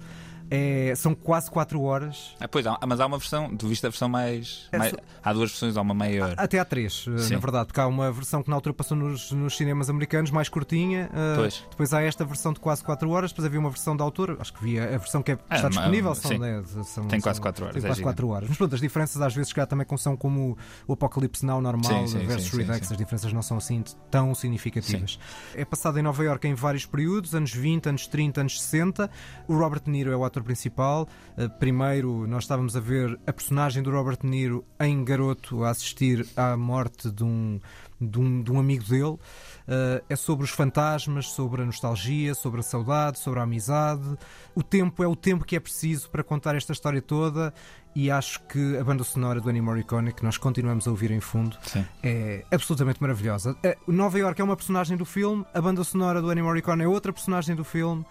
É, 0.50 0.94
são 0.96 1.16
quase 1.16 1.50
4 1.50 1.82
horas. 1.82 2.36
Ah, 2.40 2.48
pois, 2.48 2.66
há, 2.68 2.78
mas 2.88 3.00
há 3.00 3.06
uma 3.06 3.18
versão, 3.18 3.56
tu 3.58 3.68
viste 3.68 3.86
a 3.86 3.90
versão 3.90 4.08
mais. 4.08 4.68
É 4.72 4.78
mais- 4.78 4.92
só- 4.92 4.98
há 5.24 5.34
duas 5.34 5.50
versões, 5.50 5.76
há 5.76 5.82
uma 5.82 5.94
maior. 5.94 6.34
Até 6.38 6.60
há 6.60 6.66
três, 6.66 7.06
eh, 7.08 7.18
Sim. 7.18 7.34
na 7.34 7.40
verdade, 7.40 7.68
porque 7.68 7.80
há 7.82 7.88
uma 7.88 8.12
versão 8.12 8.44
que 8.44 8.50
na 8.50 8.56
altura 8.56 8.74
passou 8.74 8.96
nos, 8.96 9.32
nos 9.32 9.58
cinemas 9.58 9.90
americanos, 9.90 10.30
mais 10.32 10.48
curtinha. 10.48 11.10
eh, 11.14 11.36
Pois. 11.36 11.64
Depois 11.70 11.94
há 11.94 12.02
esta 12.04 12.24
versão 12.24 12.54
de 12.54 12.60
quase 12.60 12.84
4 12.84 13.10
horas. 13.10 13.32
Depois 13.32 13.46
havia 13.46 13.60
uma 13.60 13.70
versão 13.70 13.98
da 13.98 14.04
autor, 14.04 14.38
acho 14.40 14.54
que 14.54 14.64
via 14.64 14.84
a 14.84 14.98
versão 14.98 15.24
que 15.24 15.32
é- 15.32 15.38
Ah, 15.50 15.56
está 15.56 15.68
mas- 15.70 15.78
disponível. 15.78 16.16
São, 16.16 16.38
né, 16.38 16.64
são- 16.84 17.08
Tem 17.08 17.20
quase 17.20 17.38
são- 17.38 17.44
quatro 17.44 17.66
horas, 17.66 17.74
Tem 17.74 17.84
é 17.84 17.88
quase 17.88 18.00
gigante. 18.00 18.04
4 18.04 18.28
horas. 18.30 18.50
Mas 18.50 18.58
pronto, 18.58 18.76
as 18.76 18.82
diferenças 18.82 19.22
às 19.22 19.34
vezes, 19.36 19.52
calhar, 19.52 19.68
também 19.68 19.86
são 19.98 20.16
como 20.16 20.58
o 20.88 20.94
Apocalipse 20.94 21.46
Now 21.46 21.60
normal 21.62 22.08
Sim, 22.08 22.20
sim, 22.20 22.26
versus 22.26 22.52
sim, 22.52 22.58
Redux, 22.58 22.92
as 22.92 22.98
diferenças 22.98 23.34
não 23.34 23.42
são 23.42 23.58
assim 23.58 23.84
tão 24.12 24.36
significativas. 24.36 25.18
É 25.56 25.66
passado 25.66 25.98
em 25.98 26.02
Nova 26.02 26.24
York 26.24 26.48
em 26.48 26.54
vários 26.54 26.86
períodos, 26.86 27.34
anos 27.34 27.52
20, 27.54 27.88
anos 27.88 28.06
30, 28.08 28.42
anos 28.42 28.62
60. 28.62 29.10
O 29.48 29.58
Robert 29.58 29.82
De 29.84 29.90
Niro 29.90 30.12
é 30.12 30.16
o 30.16 30.24
ator 30.24 30.35
principal. 30.44 31.08
Uh, 31.38 31.50
Primeiro, 31.58 32.28
nós 32.28 32.44
estávamos 32.44 32.76
a 32.76 32.80
ver 32.80 33.20
a 33.26 33.34
personagem 33.34 33.82
do 33.82 33.92
Robert 33.92 34.18
De 34.22 34.28
Niro 34.28 34.66
em 34.80 35.04
garoto 35.04 35.64
a 35.64 35.70
assistir 35.70 36.26
à 36.36 36.56
morte 36.56 37.10
de 37.10 37.24
um, 37.24 37.60
de 38.00 38.20
um, 38.20 38.42
de 38.42 38.52
um 38.52 38.60
amigo 38.60 38.84
dele. 38.84 39.14
Uh, 39.14 40.04
é 40.10 40.16
sobre 40.16 40.44
os 40.44 40.52
fantasmas, 40.52 41.28
sobre 41.30 41.62
a 41.62 41.66
nostalgia, 41.66 42.36
sobre 42.36 42.60
a 42.60 42.64
saudade, 42.64 43.20
sobre 43.20 43.40
a 43.40 43.44
amizade. 43.44 44.18
O 44.54 44.62
tempo 44.62 45.04
é 45.04 45.08
o 45.08 45.16
tempo 45.16 45.46
que 45.46 45.56
é 45.56 45.60
preciso 45.60 46.10
para 46.10 46.24
contar 46.24 46.56
esta 46.56 46.74
história 46.74 47.02
toda. 47.02 47.54
E 47.96 48.12
acho 48.12 48.42
que 48.48 48.78
a 48.78 48.84
banda 48.84 49.06
sonora 49.06 49.40
do 49.40 49.50
Ennio 49.50 49.64
Morricone, 49.64 50.12
que 50.12 50.22
nós 50.22 50.38
continuamos 50.38 50.86
a 50.86 50.92
ouvir 50.92 51.12
em 51.12 51.22
fundo, 51.22 51.58
Sim. 51.62 51.86
é 52.04 52.44
absolutamente 52.52 53.02
maravilhosa. 53.02 53.56
O 53.88 53.92
Nova 53.94 54.20
York 54.20 54.42
é 54.42 54.44
uma 54.44 54.58
personagem 54.58 54.98
do 54.98 55.06
filme, 55.06 55.46
a 55.54 55.62
banda 55.62 55.82
sonora 55.82 56.22
do 56.22 56.30
Ennio 56.30 56.44
Morricone 56.44 56.84
é 56.84 56.88
outra 56.90 57.14
personagem 57.14 57.56
do 57.56 57.64
filme. 57.64 58.06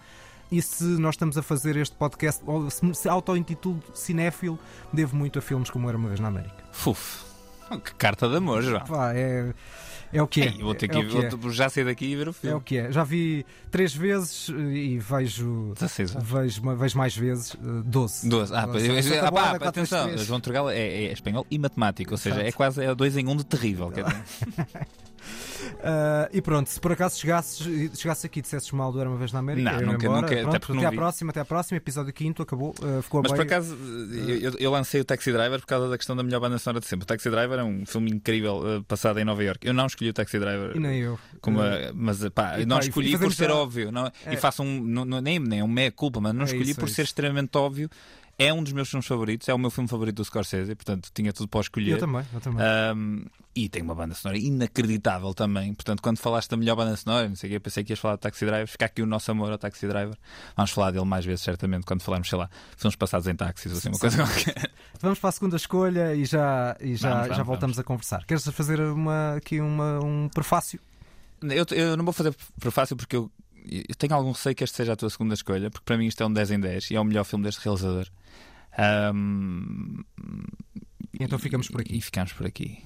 E 0.55 0.61
se 0.61 0.83
nós 0.83 1.15
estamos 1.15 1.37
a 1.37 1.41
fazer 1.41 1.75
este 1.75 1.95
podcast, 1.97 2.41
ou 2.45 2.69
se 2.69 3.09
auto-intitulo 3.09 3.81
cinéfilo, 3.93 4.57
devo 4.93 5.15
muito 5.15 5.37
a 5.39 5.41
filmes 5.41 5.69
como 5.69 5.89
Era 5.89 5.97
uma 5.97 6.07
Vez 6.07 6.19
na 6.21 6.29
América. 6.29 6.63
Fuf. 6.71 7.23
Que 7.83 7.93
carta 7.95 8.29
de 8.29 8.37
amor, 8.37 8.61
João. 8.61 8.85
Pá, 8.85 9.11
é, 9.13 9.51
é 10.13 10.21
o 10.21 10.27
que 10.27 10.41
é. 10.41 10.45
Ei, 10.53 10.61
vou 10.61 10.75
ter 10.75 10.85
é, 10.85 10.89
que 10.89 10.97
o 10.97 11.01
ir- 11.01 11.09
que 11.09 11.25
é. 11.25 11.29
vou- 11.31 11.51
já 11.51 11.67
sair 11.67 11.83
daqui 11.83 12.05
e 12.05 12.15
ver 12.15 12.27
o 12.27 12.29
É 12.29 12.33
filme. 12.33 12.55
o 12.55 12.61
que 12.61 12.77
é. 12.77 12.91
Já 12.91 13.03
vi 13.03 13.43
três 13.71 13.93
vezes 13.93 14.49
e 14.49 14.97
vejo, 14.99 15.73
16 15.73 16.15
anos. 16.15 16.29
vejo, 16.29 16.75
vejo 16.77 16.97
mais 16.97 17.17
vezes, 17.17 17.53
eh, 17.55 17.81
12. 17.83 18.29
12. 18.29 18.53
Ah, 18.55 18.67
pois, 18.67 18.85
eu- 19.11 19.25
ah, 19.25 19.31
pá, 19.31 19.49
quatro, 19.49 19.67
atenção. 19.67 20.17
João 20.19 20.39
Turgal 20.39 20.69
é, 20.69 20.77
é 20.79 21.11
espanhol 21.11 21.45
e 21.51 21.57
matemático, 21.59 22.11
ou 22.11 22.17
seja, 22.17 22.35
Exato. 22.35 22.47
é 22.47 22.51
quase 22.51 22.83
é 22.85 22.95
dois 22.95 23.17
em 23.17 23.27
um 23.27 23.35
de 23.35 23.43
terrível. 23.43 23.89
quer 23.91 24.05
dizer. 24.05 24.23
Ah, 25.83 26.29
e 26.31 26.41
pronto, 26.41 26.69
se 26.69 26.79
por 26.79 26.91
acaso 26.91 27.19
chegasses, 27.19 27.65
chegasses 27.97 28.25
aqui 28.25 28.39
e 28.39 28.41
dissesses 28.41 28.71
mal 28.71 28.91
do 28.91 28.99
Era 28.99 29.09
uma 29.09 29.17
vez 29.17 29.31
na 29.31 29.39
América, 29.39 29.71
Não, 29.71 29.79
eu 29.79 29.87
nunca, 29.87 30.05
embora. 30.05 30.21
nunca, 30.21 30.33
até 30.33 30.43
Pronto, 30.59 30.73
não 30.73 30.79
até 30.81 30.87
à 30.87 30.91
próxima, 30.99 31.29
até 31.31 31.39
à 31.39 31.45
próxima, 31.45 31.77
episódio 31.77 32.13
quinto, 32.13 32.41
acabou, 32.41 32.73
ah, 32.81 33.01
ficou 33.01 33.21
Mas 33.21 33.31
bem. 33.31 33.39
por 33.41 33.45
acaso, 33.45 33.75
eu, 34.13 34.53
eu- 34.59 34.71
lancei 34.71 35.01
o 35.01 35.05
Taxi 35.05 35.31
Driver 35.31 35.59
por 35.59 35.65
causa 35.67 35.89
da 35.89 35.97
questão 35.97 36.15
da 36.15 36.23
melhor 36.23 36.39
banda 36.39 36.57
sonora 36.57 36.79
de 36.79 36.87
sempre. 36.87 37.03
O 37.03 37.07
Taxi 37.07 37.29
Driver 37.29 37.59
é 37.59 37.63
um 37.63 37.85
filme 37.85 38.11
incrível 38.11 38.61
eh, 38.65 38.83
passado 38.87 39.19
em 39.19 39.25
Nova 39.25 39.43
York. 39.43 39.65
Eu 39.65 39.73
não 39.73 39.85
escolhi 39.85 40.09
o 40.09 40.13
Taxi 40.13 40.37
Driver. 40.39 40.75
E 40.75 40.79
nem 40.79 40.99
eu. 40.99 41.19
Como 41.41 41.61
a- 41.61 41.91
mas 41.93 42.27
pá, 42.29 42.59
E 42.59 42.65
não 42.65 42.77
pá, 42.77 42.83
escolhi 42.83 43.17
por 43.17 43.31
ser 43.33 43.49
já- 43.49 43.55
óbvio 43.55 43.91
não, 43.91 44.07
É. 44.25 44.33
e 44.33 44.37
faço 44.37 44.63
um 44.63 44.81
não, 44.81 45.05
nem, 45.21 45.39
nem 45.39 45.59
é 45.59 45.63
um 45.63 45.67
meia 45.67 45.91
culpa, 45.91 46.19
mas 46.19 46.33
não 46.33 46.41
É 46.41 46.45
escolhi 46.45 46.71
isso, 46.71 46.79
por 46.79 46.89
é 46.89 46.91
ser 46.91 47.03
extremamente 47.03 47.57
óbvio. 47.57 47.89
É 48.37 48.53
um 48.53 48.61
dos 48.61 48.73
meus 48.73 48.89
filmes 48.89 49.07
favoritos, 49.07 49.47
é 49.47 49.53
o 49.53 49.57
meu 49.57 49.69
filme 49.69 49.87
favorito 49.89 50.17
do 50.17 50.25
Scorsese, 50.25 50.75
portanto 50.75 51.09
tinha 51.13 51.31
tudo 51.31 51.47
para 51.47 51.61
escolher. 51.61 51.91
eu 51.91 51.99
também, 51.99 52.25
eu 52.33 52.41
também. 52.41 52.65
Ahm, 52.65 53.25
e 53.55 53.69
tem 53.69 53.81
uma 53.81 53.95
banda 53.95 54.13
sonora 54.13 54.37
inacreditável 54.37 55.33
também. 55.33 55.73
Portanto, 55.73 56.01
quando 56.01 56.17
falaste 56.17 56.49
da 56.49 56.57
melhor 56.57 56.75
banda 56.75 56.97
sonora, 56.97 57.29
não 57.29 57.35
sei 57.37 57.47
o 57.47 57.51
que, 57.51 57.55
eu 57.55 57.61
pensei 57.61 57.85
que 57.85 57.93
ias 57.93 57.99
falar 57.99 58.17
do 58.17 58.19
Taxi 58.19 58.45
Driver. 58.45 58.67
Fica 58.67 58.85
aqui 58.85 59.01
o 59.01 59.05
nosso 59.05 59.31
amor 59.31 59.49
ao 59.49 59.57
Taxi 59.57 59.87
Driver. 59.87 60.17
Vamos 60.57 60.71
falar 60.71 60.91
dele 60.91 61.05
mais 61.05 61.23
vezes, 61.23 61.41
certamente, 61.41 61.85
quando 61.85 62.01
falarmos, 62.01 62.27
sei 62.27 62.37
lá, 62.37 62.49
filmes 62.75 62.97
passados 62.97 63.25
em 63.27 63.35
táxis 63.35 63.71
ou 63.71 63.77
assim, 63.77 63.87
uma 63.87 63.97
coisa 63.97 64.17
qualquer. 64.17 64.69
Vamos 64.99 65.19
para 65.19 65.29
a 65.29 65.31
segunda 65.31 65.55
escolha 65.55 66.13
e 66.13 66.25
já, 66.25 66.75
e 66.81 66.95
já, 66.97 67.09
Vamos, 67.11 67.27
já 67.27 67.33
vamos, 67.35 67.47
voltamos 67.47 67.79
a 67.79 67.83
conversar. 67.83 68.25
Queres 68.25 68.43
fazer 68.49 68.81
uma, 68.81 69.35
aqui 69.35 69.61
uma, 69.61 70.03
um 70.03 70.27
prefácio? 70.27 70.81
Eu, 71.41 71.65
eu 71.71 71.95
não 71.95 72.03
vou 72.03 72.13
fazer 72.13 72.35
prefácio 72.59 72.97
porque 72.97 73.15
eu, 73.15 73.31
eu 73.65 73.95
tenho 73.95 74.13
algum 74.13 74.31
receio 74.31 74.53
que 74.53 74.65
este 74.65 74.75
seja 74.75 74.93
a 74.93 74.95
tua 74.97 75.09
segunda 75.09 75.33
escolha, 75.33 75.69
porque 75.69 75.85
para 75.85 75.97
mim 75.97 76.07
isto 76.07 76.21
é 76.21 76.25
um 76.25 76.33
10 76.33 76.51
em 76.51 76.59
10 76.59 76.91
e 76.91 76.95
é 76.95 76.99
o 76.99 77.05
melhor 77.05 77.23
filme 77.23 77.45
deste 77.45 77.63
realizador. 77.63 78.07
Ahm, 78.77 80.03
Então 81.19 81.39
ficamos 81.39 81.69
por 81.69 81.81
aqui. 81.81 81.97
E 81.97 82.01
ficamos 82.01 82.33
por 82.33 82.45
aqui. 82.45 82.83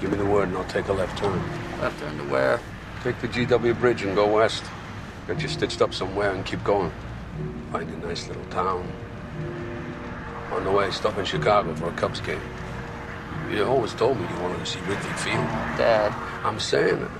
Give 0.00 0.10
me 0.10 0.16
the 0.16 0.24
word 0.24 0.48
and 0.50 0.56
I'll 0.58 0.64
take 0.66 0.88
a 0.90 0.92
left 0.94 1.16
turn. 1.18 1.40
Left 1.80 1.98
turn 1.98 2.16
to 2.18 2.24
where? 2.32 2.60
Take 3.02 3.18
the 3.20 3.28
GW 3.28 3.74
bridge 3.80 4.04
and 4.04 4.14
go 4.14 4.26
west. 4.26 4.62
Get 5.26 5.40
you 5.42 5.48
stitched 5.48 5.80
up 5.82 5.92
somewhere 5.94 6.32
and 6.34 6.44
keep 6.44 6.62
going. 6.64 6.90
Find 7.72 7.88
a 7.88 8.06
nice 8.06 8.28
little 8.28 8.44
town. 8.50 8.84
On 10.52 10.64
the 10.64 10.70
way, 10.70 10.90
stop 10.90 11.16
in 11.18 11.24
Chicago 11.24 11.74
for 11.74 11.88
a 11.88 11.92
Cubs 11.92 12.20
game. 12.20 12.40
You 13.50 13.64
always 13.64 13.94
told 13.94 14.18
me 14.18 14.26
you 14.28 14.42
wanted 14.42 14.58
to 14.58 14.66
see 14.66 14.78
Wrigley 14.80 15.12
Field. 15.16 15.46
Dad. 15.76 16.12
I'm 16.44 16.60
saying 16.60 16.98
it. 17.02 17.10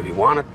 If 0.00 0.06
you 0.06 0.14
want 0.14 0.40
it, 0.40 0.46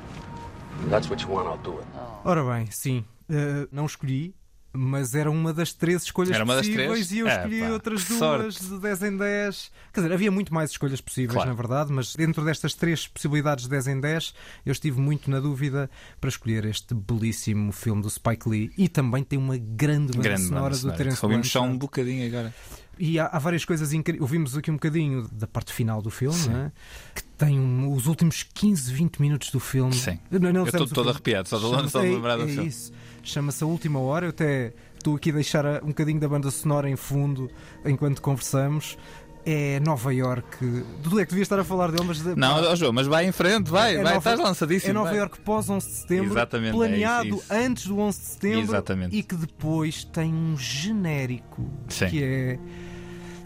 that's 0.89 1.09
what 1.09 1.21
you 1.21 1.27
want, 1.29 1.47
I'll 1.47 1.57
do 1.63 1.79
it. 1.79 1.85
Ora 2.23 2.43
bem, 2.43 2.67
sim, 2.69 3.03
eh, 3.29 3.67
não 3.71 3.85
escolhi, 3.85 4.33
mas 4.73 5.13
era 5.15 5.29
uma 5.29 5.53
das 5.53 5.73
três 5.73 6.03
escolhas 6.03 6.31
Era 6.31 6.43
uma 6.43 6.55
das 6.55 6.65
possíveis 6.65 6.89
três? 6.91 7.11
e 7.11 7.19
eu 7.19 7.27
É, 7.27 7.35
escolhi 7.35 7.59
pá, 7.59 7.69
outras 7.69 8.03
duas 8.05 8.19
sorte. 8.19 8.63
de 8.63 8.79
10 8.79 9.03
em 9.03 9.17
10. 9.17 9.71
Quer 9.93 10.01
dizer, 10.01 10.13
havia 10.13 10.31
muito 10.31 10.53
mais 10.53 10.71
escolhas 10.71 11.01
possíveis, 11.01 11.33
Claro. 11.33 11.49
na 11.49 11.55
verdade, 11.55 11.91
mas 11.91 12.15
dentro 12.15 12.43
destas 12.45 12.73
três 12.73 13.07
possibilidades 13.07 13.65
de 13.65 13.69
10 13.69 13.87
em 13.87 13.99
10, 13.99 14.33
eu 14.65 14.71
estive 14.71 14.99
muito 15.01 15.29
na 15.29 15.39
dúvida 15.39 15.89
para 16.19 16.29
escolher 16.29 16.65
este 16.65 16.93
belíssimo 16.93 17.71
filme 17.71 18.01
do 18.01 18.09
Spike 18.09 18.47
Lee 18.47 18.71
e 18.77 18.87
também 18.87 19.23
tem 19.23 19.37
uma 19.37 19.57
grande 19.57 20.13
banda 20.13 20.23
Grande 20.23 20.43
sonora 20.43 20.77
do. 20.77 20.91
Terence 20.93 21.25
Ouvimos 21.25 21.51
só 21.51 21.61
um 21.63 21.77
bocadinho 21.77 22.25
agora. 22.27 22.53
E 22.99 23.19
há, 23.19 23.25
há 23.27 23.39
várias 23.39 23.65
coisas 23.65 23.93
incríveis. 23.93 24.21
Ouvimos 24.21 24.55
aqui 24.55 24.69
um 24.69 24.75
bocadinho 24.75 25.27
da 25.31 25.47
parte 25.47 25.73
final 25.73 26.01
do 26.01 26.09
filme, 26.11 26.37
Sim. 26.37 26.49
não 26.51 26.59
é? 26.65 26.71
que 27.15 27.23
tem 27.23 27.59
um- 27.59 27.91
os 27.93 28.05
últimos 28.05 28.43
15, 28.43 28.93
20 28.93 29.19
minutos 29.19 29.49
do 29.49 29.59
filme. 29.59 29.93
Sim. 29.93 30.19
Não, 30.29 30.39
não 30.39 30.61
Eu 30.61 30.65
estou 30.65 30.81
todo 30.85 30.93
filme. 30.95 31.09
arrepiado, 31.09 31.49
só 31.49 31.57
só 31.59 32.01
de 32.01 32.07
é- 32.07 32.11
lembrar 32.11 32.35
do 32.37 32.43
é 32.43 32.47
filme. 32.47 32.67
isso. 32.69 32.91
Chama-se 33.23 33.63
A 33.63 33.67
Última 33.67 33.99
Hora. 33.99 34.25
Eu 34.25 34.29
até 34.31 34.73
estou 34.97 35.15
aqui 35.15 35.29
a 35.29 35.33
deixar 35.33 35.65
um 35.83 35.87
bocadinho 35.87 36.19
da 36.19 36.27
banda 36.27 36.49
sonora 36.51 36.89
em 36.89 36.95
fundo 36.95 37.49
enquanto 37.85 38.21
conversamos. 38.21 38.97
É 39.43 39.79
Nova 39.79 40.13
York. 40.13 40.55
Tu 41.03 41.19
é 41.19 41.25
que 41.25 41.31
devias 41.31 41.45
estar 41.47 41.57
a 41.59 41.63
falar 41.63 41.89
dele, 41.91 42.03
mas. 42.07 42.21
Não, 42.23 42.75
João, 42.75 42.93
mas 42.93 43.07
vai 43.07 43.25
em 43.25 43.31
frente, 43.31 43.71
vai, 43.71 43.93
É 43.93 43.95
vai, 43.95 44.03
Nova- 44.13 44.17
estás 44.17 44.39
lançadíssimo. 44.39 44.91
É 44.91 44.93
Nova 44.93 45.09
vai. 45.09 45.17
York 45.17 45.39
pós 45.41 45.67
11 45.67 45.87
de 45.87 45.93
setembro, 45.93 46.31
Exatamente, 46.33 46.73
planeado 46.73 47.25
é 47.25 47.27
isso, 47.29 47.37
isso. 47.37 47.45
antes 47.53 47.87
do 47.87 47.99
11 47.99 48.19
de 48.19 48.25
setembro 48.27 48.59
Exatamente. 48.61 49.15
e 49.17 49.23
que 49.23 49.35
depois 49.35 50.03
tem 50.03 50.31
um 50.31 50.55
genérico 50.55 51.67
Sim. 51.89 52.07
que 52.09 52.23
é. 52.23 52.59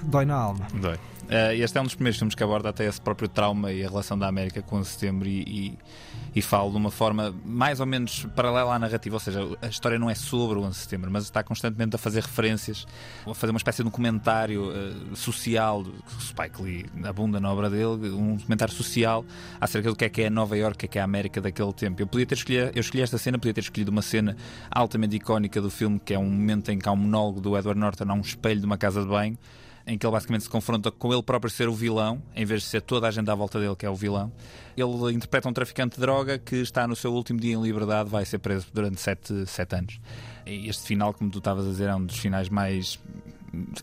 dói 0.03 0.25
na 0.25 0.35
alma. 0.35 0.67
Dói. 0.73 0.97
Eh, 1.27 1.57
este 1.57 1.77
é 1.77 1.81
um 1.81 1.85
dos 1.85 1.95
primeiros 1.95 2.19
filmes 2.19 2.35
que 2.35 2.43
aborda 2.43 2.69
até 2.69 2.85
esse 2.85 3.01
próprio 3.01 3.27
trauma 3.27 3.71
e 3.71 3.83
a 3.83 3.89
relação 3.89 4.17
da 4.17 4.27
América 4.27 4.61
com 4.61 4.77
o 4.77 4.85
setembro 4.85 5.27
e, 5.27 5.41
e, 5.41 5.79
e 6.35 6.41
fala 6.41 6.69
de 6.69 6.77
uma 6.77 6.91
forma 6.91 7.33
mais 7.43 7.79
ou 7.79 7.85
menos 7.85 8.27
paralela 8.35 8.75
à 8.75 8.79
narrativa, 8.79 9.15
ou 9.15 9.19
seja, 9.19 9.39
a 9.59 9.67
história 9.67 9.97
não 9.97 10.07
é 10.07 10.13
sobre 10.13 10.59
o 10.59 10.61
11 10.61 10.69
de 10.69 10.75
setembro, 10.75 11.09
mas 11.09 11.23
está 11.23 11.43
constantemente 11.43 11.95
a 11.95 11.97
fazer 11.97 12.21
referências, 12.21 12.85
a 13.25 13.33
fazer 13.33 13.51
uma 13.51 13.57
espécie 13.57 13.81
de 13.81 13.87
um 13.87 13.91
comentário 13.91 14.71
eh, 14.71 15.15
social, 15.15 15.83
que 15.83 16.23
Spike 16.23 16.61
Lee 16.61 16.85
abunda 17.03 17.39
na 17.39 17.51
obra 17.51 17.71
dele, 17.71 18.11
um 18.11 18.37
comentário 18.37 18.73
social 18.73 19.25
acerca 19.59 19.89
do 19.89 19.95
que 19.95 20.05
é 20.05 20.09
que 20.09 20.21
é 20.21 20.29
Nova 20.29 20.55
York, 20.55 20.75
o 20.75 20.79
que 20.79 20.85
é 20.85 20.89
que 20.89 20.97
é 20.99 21.01
a 21.01 21.05
América 21.05 21.41
daquele 21.41 21.73
tempo. 21.73 21.99
Eu 22.01 22.07
podia 22.07 22.27
ter 22.27 22.35
escolhido, 22.35 22.71
eu 22.75 22.81
escolhi 22.81 23.01
esta 23.01 23.17
cena, 23.17 23.39
podia 23.39 23.53
ter 23.53 23.61
escolhido 23.61 23.89
uma 23.89 24.03
cena 24.03 24.37
altamente 24.69 25.15
icónica 25.15 25.59
do 25.59 25.71
filme, 25.71 25.99
que 25.99 26.13
é 26.13 26.19
um 26.19 26.29
momento 26.29 26.69
em 26.69 26.77
que 26.77 26.87
há 26.87 26.91
um 26.91 26.97
monólogo 26.97 27.41
do 27.41 27.57
Edward 27.57 27.79
Norton 27.79 28.05
a 28.07 28.13
um 28.13 28.21
espelho 28.21 28.59
de 28.59 28.65
uma 28.65 28.77
casa 28.77 29.01
de 29.01 29.07
banho 29.07 29.35
em 29.87 29.97
que 29.97 30.05
ele 30.05 30.11
basicamente 30.13 30.43
se 30.43 30.49
confronta 30.49 30.89
com 30.91 31.13
ele 31.13 31.21
próprio 31.21 31.49
ser 31.51 31.67
o 31.69 31.73
vilão, 31.73 32.21
em 32.35 32.43
vez 32.45 32.61
de 32.63 32.67
ser 32.69 32.81
toda 32.81 33.07
a 33.07 33.11
gente 33.11 33.29
à 33.29 33.35
volta 33.35 33.59
dele 33.59 33.75
que 33.75 33.85
é 33.85 33.89
o 33.89 33.95
vilão. 33.95 34.31
Ele 34.75 35.13
interpreta 35.13 35.47
um 35.47 35.53
traficante 35.53 35.95
de 35.95 36.01
droga 36.01 36.37
que 36.39 36.55
está 36.57 36.87
no 36.87 36.95
seu 36.95 37.13
último 37.13 37.39
dia 37.39 37.53
em 37.55 37.61
liberdade, 37.61 38.09
vai 38.09 38.25
ser 38.25 38.39
preso 38.39 38.67
durante 38.73 38.99
sete, 38.99 39.45
sete 39.45 39.75
anos. 39.75 39.99
Este 40.45 40.87
final, 40.87 41.13
como 41.13 41.29
tu 41.29 41.37
estavas 41.37 41.65
a 41.65 41.69
dizer, 41.69 41.89
é 41.89 41.95
um 41.95 42.05
dos 42.05 42.17
finais 42.17 42.49
mais. 42.49 42.99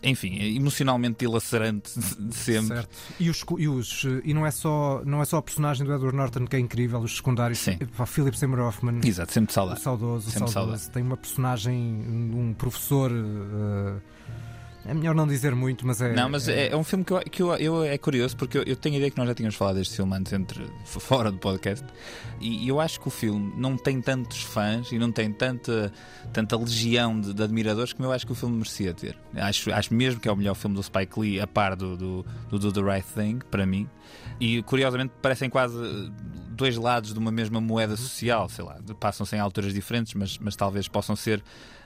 Enfim, 0.03 0.37
emocionalmente 0.55 1.17
dilacerante 1.25 1.91
de 2.19 2.35
sempre. 2.35 2.75
Certo. 2.77 2.89
E, 3.19 3.27
os, 3.29 3.43
e, 3.57 3.67
os, 3.67 4.03
e 4.23 4.31
não, 4.31 4.45
é 4.45 4.51
só, 4.51 5.01
não 5.03 5.19
é 5.19 5.25
só 5.25 5.37
a 5.37 5.41
personagem 5.41 5.83
do 5.83 5.91
Edward 5.93 6.15
Norton 6.15 6.45
que 6.45 6.55
é 6.55 6.59
incrível, 6.59 6.99
os 6.99 7.15
secundários. 7.17 7.57
Sim. 7.57 7.77
Pá, 7.97 8.05
Philip 8.05 8.37
Seymour 8.37 8.59
Hoffman. 8.59 8.99
Exato, 9.03 9.33
sempre 9.33 9.51
saudade. 9.51 9.81
saudoso, 9.81 10.29
Sempre 10.29 10.51
saudoso. 10.51 10.77
saudade. 10.77 10.91
Tem 10.91 11.01
uma 11.01 11.17
personagem, 11.17 11.75
um 11.75 12.53
professor. 12.55 13.11
eh, 13.11 14.12
é 14.85 14.93
melhor 14.93 15.15
não 15.15 15.25
dizer 15.27 15.55
muito, 15.55 15.85
mas 15.87 16.01
é. 16.01 16.13
Não, 16.13 16.29
mas 16.29 16.47
é, 16.47 16.67
é 16.69 16.75
um 16.77 16.83
filme 16.83 17.03
que, 17.05 17.13
eu, 17.13 17.19
que 17.19 17.41
eu, 17.41 17.53
eu- 17.55 17.83
é 17.83 17.97
curioso 17.97 18.35
porque 18.35 18.57
eu, 18.57 18.63
eu 18.63 18.75
tenho 18.75 18.95
a 18.95 18.97
ideia 18.97 19.11
que 19.11 19.17
nós 19.17 19.27
já 19.27 19.33
tínhamos 19.33 19.55
falado 19.55 19.75
deste 19.75 19.95
filme 19.95 20.15
antes, 20.15 20.33
entre, 20.33 20.65
fora 20.85 21.31
do 21.31 21.37
podcast, 21.37 21.85
e 22.39 22.67
eu 22.67 22.79
acho 22.79 22.99
que 22.99 23.07
o 23.07 23.11
filme 23.11 23.53
não 23.55 23.77
tem 23.77 24.01
tantos 24.01 24.41
fãs 24.41 24.91
e 24.91 24.99
não 24.99 25.11
tem 25.11 25.31
tanta, 25.31 25.91
tanta 26.33 26.57
legião 26.57 27.19
de, 27.19 27.33
de 27.33 27.43
admiradores 27.43 27.93
como 27.93 28.07
eu 28.07 28.11
acho 28.11 28.25
que 28.25 28.31
o 28.31 28.35
filme 28.35 28.55
merecia 28.57 28.93
ter. 28.93 29.17
Acho, 29.35 29.71
acho 29.73 29.93
mesmo 29.93 30.19
que 30.19 30.27
é 30.27 30.31
o 30.31 30.35
melhor 30.35 30.55
filme 30.55 30.75
do 30.75 30.83
Spike 30.83 31.19
Lee, 31.19 31.39
a 31.39 31.47
par 31.47 31.75
do, 31.75 31.95
do, 31.95 32.25
do 32.49 32.59
Do 32.59 32.71
The 32.71 32.81
Right 32.81 33.07
Thing, 33.13 33.39
para 33.49 33.65
mim. 33.65 33.87
E 34.39 34.61
curiosamente 34.63 35.13
parecem 35.21 35.49
quase 35.49 35.75
dois 36.49 36.75
lados 36.77 37.13
de 37.13 37.19
uma 37.19 37.31
mesma 37.31 37.59
moeda 37.61 37.95
social, 37.95 38.47
sei 38.49 38.63
lá, 38.65 38.77
passam-se 38.99 39.35
em 39.35 39.39
alturas 39.39 39.73
diferentes, 39.73 40.13
mas, 40.13 40.37
mas 40.37 40.55
talvez 40.55 40.87
possam 40.87 41.15
ser 41.15 41.41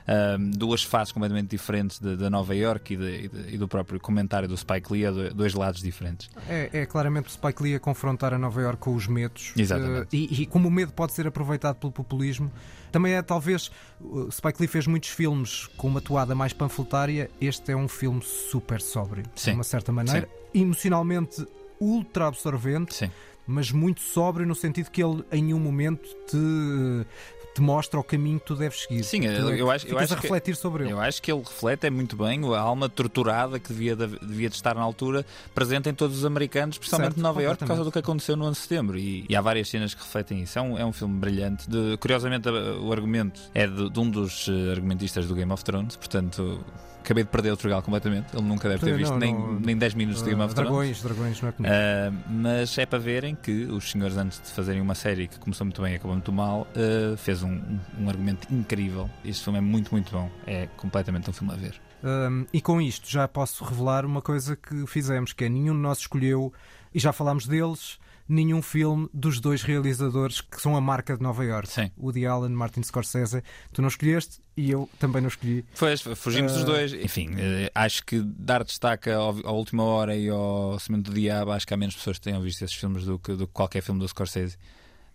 ahm, 0.08 0.50
duas 0.52 0.82
faces 0.82 1.12
completamente 1.12 1.50
diferentes 1.50 1.98
da 2.00 2.30
Nova 2.30 2.54
York 2.56 2.94
e, 2.94 2.96
de- 2.96 3.30
e 3.54 3.58
do 3.58 3.68
próprio 3.68 4.00
comentário 4.00 4.48
do 4.48 4.56
Spike 4.56 4.90
Lee, 4.92 5.04
a 5.06 5.10
do- 5.10 5.34
dois 5.34 5.52
lados 5.54 5.82
diferentes. 5.82 6.30
É, 6.48 6.70
é 6.72 6.86
claramente 6.86 7.26
o 7.28 7.30
Spike 7.30 7.62
Lee 7.62 7.74
a 7.74 7.80
confrontar 7.80 8.32
a 8.32 8.38
Nova 8.38 8.60
York 8.62 8.78
com 8.80 8.94
os 8.94 9.06
medos. 9.06 9.52
Exatamente. 9.56 10.16
Eh, 10.16 10.28
e, 10.30 10.42
e 10.42 10.46
como 10.46 10.68
o 10.68 10.70
medo 10.70 10.92
pode 10.92 11.12
ser 11.12 11.26
aproveitado 11.26 11.76
pelo 11.76 11.92
populismo, 11.92 12.50
também 12.90 13.12
é 13.12 13.20
talvez. 13.22 13.70
O 14.00 14.30
Spike 14.30 14.60
Lee 14.62 14.68
fez 14.68 14.86
muitos 14.86 15.10
filmes 15.10 15.66
com 15.76 15.88
uma 15.88 16.00
toada 16.00 16.34
mais 16.34 16.54
panfletária. 16.54 17.30
Este 17.40 17.72
é 17.72 17.76
um 17.76 17.86
filme 17.88 18.22
super 18.22 18.80
sóbrio, 18.80 19.24
Sim. 19.36 19.50
de 19.50 19.56
uma 19.58 19.64
certa 19.64 19.92
maneira. 19.92 20.26
Emocionalmente 20.54 21.46
ultra 21.78 22.26
absorvente, 22.28 22.94
Sim. 22.94 23.10
mas 23.46 23.70
muito 23.70 24.00
sóbrio 24.00 24.46
no 24.46 24.54
sentido 24.54 24.90
que 24.90 25.02
ele 25.02 25.22
em 25.30 25.42
nenhum 25.42 25.60
momento 25.60 26.08
te, 26.26 27.06
te 27.54 27.60
mostra 27.60 27.98
o 27.98 28.04
caminho 28.04 28.38
que 28.38 28.46
tu 28.46 28.54
deves 28.54 28.82
seguir. 28.82 29.02
Sim, 29.02 29.20
Tu 29.22 29.26
eu- 29.26 29.46
que 29.48 29.62
acho- 29.74 29.86
eu 29.88 29.98
acho 29.98 30.12
a 30.12 30.16
que- 30.16 30.22
refletir 30.22 30.54
sobre 30.56 30.84
ele. 30.84 30.92
Eu 30.92 31.00
acho 31.00 31.20
que 31.20 31.30
ele 31.32 31.40
reflete 31.42 31.86
é 31.86 31.90
muito 31.90 32.16
bem 32.16 32.40
a 32.54 32.60
alma 32.60 32.88
torturada 32.88 33.58
que 33.58 33.72
devia 33.72 33.96
de, 33.96 34.06
devia 34.20 34.48
de 34.48 34.54
estar 34.54 34.74
na 34.74 34.82
altura 34.82 35.24
presente 35.54 35.88
em 35.88 35.94
todos 35.94 36.18
os 36.18 36.24
americanos, 36.24 36.76
especialmente 36.76 37.08
Certo, 37.14 37.18
em 37.18 37.22
Nova 37.22 37.42
York, 37.42 37.58
por 37.58 37.66
causa 37.68 37.82
do 37.84 37.90
que 37.92 37.98
aconteceu 37.98 38.36
no 38.36 38.44
11 38.44 38.54
de 38.60 38.62
setembro. 38.62 38.98
E, 38.98 39.24
e 39.28 39.34
há 39.36 39.40
várias 39.40 39.68
cenas 39.68 39.92
que 39.94 40.02
refletem 40.02 40.42
isso. 40.42 40.58
É 40.58 40.62
um, 40.62 40.78
é 40.78 40.84
um 40.84 40.92
filme 40.92 41.18
brilhante. 41.18 41.68
De- 41.68 41.96
curiosamente, 41.98 42.48
o 42.48 42.92
argumento 42.92 43.40
é 43.54 43.66
de, 43.66 43.90
de 43.90 44.00
um 44.00 44.08
dos 44.08 44.46
eh, 44.48 44.70
argumentistas 44.72 45.26
do 45.26 45.34
Game 45.34 45.50
of 45.52 45.64
Thrones, 45.64 45.96
portanto. 45.96 46.64
Acabei 47.00 47.24
de 47.24 47.30
perder 47.30 47.52
o 47.52 47.56
Trugal 47.56 47.80
completamente. 47.80 48.26
Ele 48.36 48.42
nunca 48.46 48.68
deve 48.68 48.84
ter 48.84 48.90
Não, 48.90 48.98
visto 48.98 49.12
não, 49.12 49.18
nem, 49.18 49.32
não. 49.32 49.58
nem 49.60 49.74
10 49.78 49.94
minutos 49.94 50.22
de 50.22 50.28
Game 50.28 50.42
Ah, 50.42 50.44
of 50.44 50.54
Thrones. 50.54 50.68
dragões, 51.00 51.02
dragões, 51.02 51.40
não 51.40 51.48
é 51.48 51.52
comigo. 51.52 51.74
Uh, 51.74 52.18
mas 52.28 52.76
é 52.76 52.84
para 52.84 52.98
verem 52.98 53.34
que 53.34 53.64
os 53.64 53.90
senhores, 53.92 54.14
antes 54.18 54.42
de 54.42 54.48
fazerem 54.50 54.82
uma 54.82 54.94
série 54.94 55.26
que 55.26 55.38
começou 55.38 55.64
muito 55.64 55.80
bem 55.80 55.94
e 55.94 55.96
acabou 55.96 56.12
muito 56.12 56.30
mal, 56.30 56.66
uh, 56.76 57.16
fez 57.16 57.42
um, 57.42 57.47
um- 57.48 57.80
um 58.04 58.08
argumento 58.08 58.52
incrível. 58.52 59.08
Este 59.24 59.44
filme 59.44 59.58
é 59.58 59.62
muito, 59.62 59.90
muito 59.90 60.12
bom. 60.12 60.30
É 60.46 60.66
completamente 60.76 61.28
um 61.30 61.32
filme 61.32 61.52
a 61.52 61.56
ver. 61.56 61.80
Um, 62.02 62.46
e 62.52 62.60
com 62.60 62.80
isto 62.80 63.10
já 63.10 63.26
posso 63.26 63.64
revelar 63.64 64.04
uma 64.06 64.22
coisa 64.22 64.54
que 64.56 64.86
fizemos, 64.86 65.32
que 65.32 65.44
é 65.44 65.48
nenhum 65.48 65.74
de 65.74 65.80
nós 65.80 65.98
escolheu, 65.98 66.52
e 66.94 66.98
já 67.00 67.12
falámos 67.12 67.46
deles, 67.46 67.98
nenhum 68.28 68.60
filme 68.62 69.08
dos 69.12 69.40
dois 69.40 69.62
realizadores 69.62 70.40
que 70.40 70.60
são 70.60 70.76
a 70.76 70.80
marca 70.80 71.16
de 71.16 71.22
Nova 71.22 71.42
York. 71.44 71.68
Sim. 71.68 71.90
Woody 71.98 72.26
Allen, 72.26 72.50
Martin 72.52 72.82
Scorsese. 72.82 73.42
Tu 73.72 73.80
não 73.82 73.88
escolheste 73.88 74.38
e 74.56 74.70
eu 74.70 74.88
também 74.98 75.20
não 75.22 75.28
escolhi. 75.28 75.64
Pois, 75.78 76.02
fugimos 76.02 76.52
dos 76.52 76.62
Uh, 76.62 76.66
dois. 76.66 76.92
Enfim, 76.92 77.30
uh, 77.30 77.70
acho 77.74 78.04
que 78.04 78.20
dar 78.20 78.62
destaque 78.62 79.10
ao, 79.10 79.30
à 79.46 79.50
última 79.50 79.82
hora 79.82 80.14
e 80.14 80.28
ao 80.28 80.78
Cimento 80.78 81.10
do 81.10 81.14
Diabo, 81.18 81.50
acho 81.52 81.66
que 81.66 81.72
há 81.72 81.76
menos 81.76 81.96
pessoas 81.96 82.18
que 82.18 82.24
tenham 82.24 82.40
visto 82.42 82.62
esses 82.62 82.76
filmes 82.76 83.04
do 83.04 83.18
que, 83.18 83.32
do 83.34 83.46
que 83.46 83.52
qualquer 83.52 83.80
filme 83.82 83.98
do 83.98 84.06
Scorsese, 84.06 84.56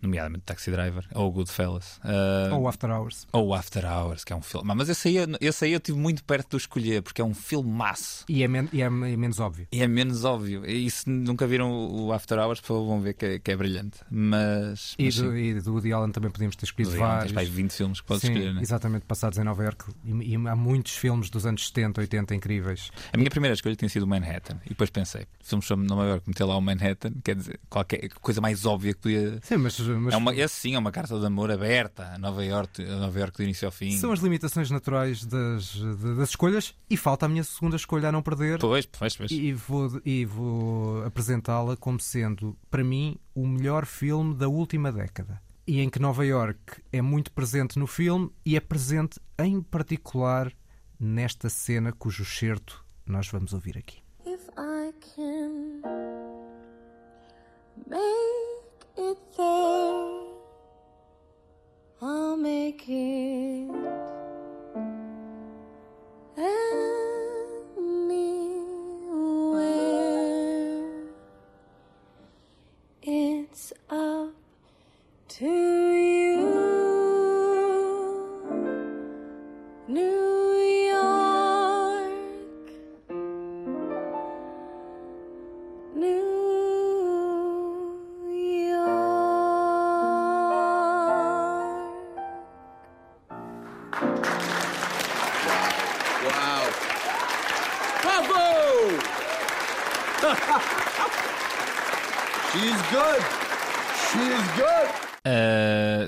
nomeadamente 0.02 0.44
Taxi 0.44 0.70
Driver 0.70 1.04
ou 1.14 1.30
Goodfellas. 1.32 1.98
Uh, 2.04 2.54
Ou 2.54 2.68
After 2.68 2.90
Hours. 2.90 3.26
ou 3.32 3.54
After 3.54 3.84
Hours, 3.84 4.24
que 4.24 4.32
é 4.32 4.36
um 4.36 4.42
filme. 4.42 4.72
Mas 4.74 4.88
esse 4.88 5.08
aí, 5.08 5.16
eu- 5.16 5.26
esse 5.40 5.64
aí 5.64 5.72
eu 5.72 5.80
tive 5.80 5.98
muito 5.98 6.22
perto 6.24 6.50
de 6.50 6.56
escolher, 6.58 7.02
porque 7.02 7.20
é 7.20 7.24
um 7.24 7.34
filmaço. 7.34 8.24
E 8.28 8.42
é, 8.42 8.48
men- 8.48 8.68
e 8.72 8.82
é- 8.82 8.86
é 8.86 8.90
menos 8.90 9.40
óbvio. 9.40 9.66
E 9.72 9.82
é 9.82 9.86
menos 9.88 10.24
óbvio. 10.24 10.64
E 10.68 10.90
se 10.90 11.08
nunca 11.08 11.46
viram 11.46 11.70
o 11.72 12.12
After 12.12 12.38
Hours, 12.38 12.60
por 12.60 12.68
favor, 12.68 12.86
vão 12.86 13.00
ver 13.00 13.14
que 13.14 13.24
é, 13.24 13.38
que 13.38 13.50
é 13.50 13.56
brilhante. 13.56 13.98
Mas. 14.10 14.94
E 14.98 15.04
mas 15.04 15.16
do, 15.16 15.36
e 15.36 15.60
do 15.60 15.72
Woody 15.72 15.92
Allen 15.92 16.10
também 16.12 16.30
podíamos 16.30 16.56
ter 16.56 16.64
escolhido 16.66 16.96
vários. 16.96 17.24
tens 17.24 17.32
para 17.32 17.42
aí 17.42 17.48
20 17.48 17.70
filmes 17.72 18.00
que 18.00 18.06
podes 18.06 18.22
Sim, 18.22 18.32
escolher, 18.32 18.54
né? 18.54 18.60
exatamente, 18.62 19.04
passados 19.06 19.38
em 19.38 19.44
Nova 19.44 19.62
York. 19.62 19.84
E, 20.04 20.32
e 20.32 20.34
há 20.34 20.56
muitos 20.56 20.96
filmes 20.96 21.30
dos 21.30 21.46
anos 21.46 21.66
70, 21.68 22.00
80 22.00 22.34
incríveis. 22.34 22.90
A 23.12 23.16
minha 23.16 23.30
primeira 23.30 23.54
escolha 23.54 23.74
tinha 23.76 23.88
sido 23.88 24.02
o 24.02 24.06
Manhattan. 24.06 24.58
E 24.66 24.70
depois 24.70 24.90
pensei, 24.90 25.26
filmes 25.42 25.66
sobre 25.66 25.86
Nova 25.86 26.04
York, 26.04 26.24
meter 26.28 26.44
lá 26.44 26.56
o 26.56 26.60
Manhattan, 26.60 27.12
quer 27.22 27.36
dizer, 27.36 27.60
qualquer 27.68 28.08
coisa 28.20 28.40
mais 28.40 28.64
óbvia 28.66 28.94
que 28.94 29.00
podia. 29.00 29.38
Sim, 29.42 29.56
mas, 29.58 29.78
mas 30.00 30.14
É 30.14 30.16
uma, 30.16 30.34
esse 30.34 30.54
sim 30.54 30.74
é 30.74 30.78
uma 30.78 30.92
carta 30.92 31.18
de 31.18 31.26
amor 31.26 31.50
aberta 31.50 32.14
a 32.14 32.18
Nova 32.18 32.44
York, 32.44 32.82
a 32.82 32.96
Nova 32.96 33.18
York 33.18 33.36
do 33.36 33.42
início 33.42 33.66
ao 33.66 33.72
fim. 33.72 33.96
são 33.98 34.12
as 34.12 34.20
limitações 34.20 34.70
naturais 34.70 35.24
das, 35.24 35.76
das 36.16 36.30
escolhas. 36.30 36.74
E 36.88 36.96
falta 36.96 37.26
a 37.26 37.28
minha 37.28 37.44
segunda 37.44 37.76
escolha 37.76 38.08
a 38.08 38.12
não 38.12 38.22
perder. 38.22 38.58
Pois, 38.58 38.86
pois, 38.86 39.16
pois. 39.16 39.30
E 39.30 39.52
vou, 39.52 40.00
e 40.04 40.24
vou 40.24 41.04
apresentá-la 41.04 41.76
como 41.76 42.00
sendo, 42.00 42.56
para 42.70 42.84
mim, 42.84 43.16
o 43.34 43.46
melhor 43.46 43.86
filme 43.86 44.34
da 44.34 44.48
última 44.48 44.92
década. 44.92 45.40
E 45.66 45.80
em 45.80 45.88
que 45.88 45.98
Nova 45.98 46.24
York 46.26 46.82
é 46.92 47.00
muito 47.00 47.32
presente 47.32 47.78
no 47.78 47.86
filme 47.86 48.30
e 48.44 48.56
é 48.56 48.60
presente 48.60 49.18
em 49.38 49.62
particular 49.62 50.52
nesta 51.00 51.48
cena 51.48 51.90
cujo 51.92 52.24
certo 52.24 52.84
nós 53.06 53.28
vamos 53.28 53.52
ouvir 53.52 53.78
aqui. 53.78 53.98
If 54.26 54.42
I 54.58 54.92
can 55.16 56.53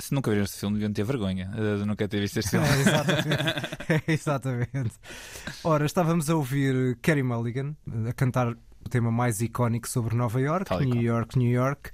se 0.06 0.14
nunca 0.14 0.30
viram 0.30 0.44
este 0.44 0.58
filme, 0.58 0.76
deviam 0.76 0.92
ter 0.92 1.04
vergonha 1.04 1.50
uh, 1.52 1.78
de 1.78 1.84
nunca 1.84 2.06
ter 2.08 2.20
visto 2.20 2.38
este 2.38 2.50
filme. 2.58 2.66
É, 2.66 2.80
exatamente. 2.80 3.28
É, 3.88 4.02
exatamente. 4.12 4.94
Ora, 5.64 5.86
estávamos 5.86 6.30
a 6.30 6.36
ouvir 6.36 6.96
Carey 7.02 7.22
Mulligan 7.22 7.76
a 8.08 8.12
cantar 8.12 8.48
o 8.48 8.88
tema 8.88 9.10
mais 9.10 9.40
icónico 9.40 9.88
sobre 9.88 10.14
Nova 10.14 10.40
York, 10.40 10.66
Tal 10.66 10.80
New. 10.80 11.02
York, 11.02 11.36
New 11.36 11.50
York, 11.50 11.90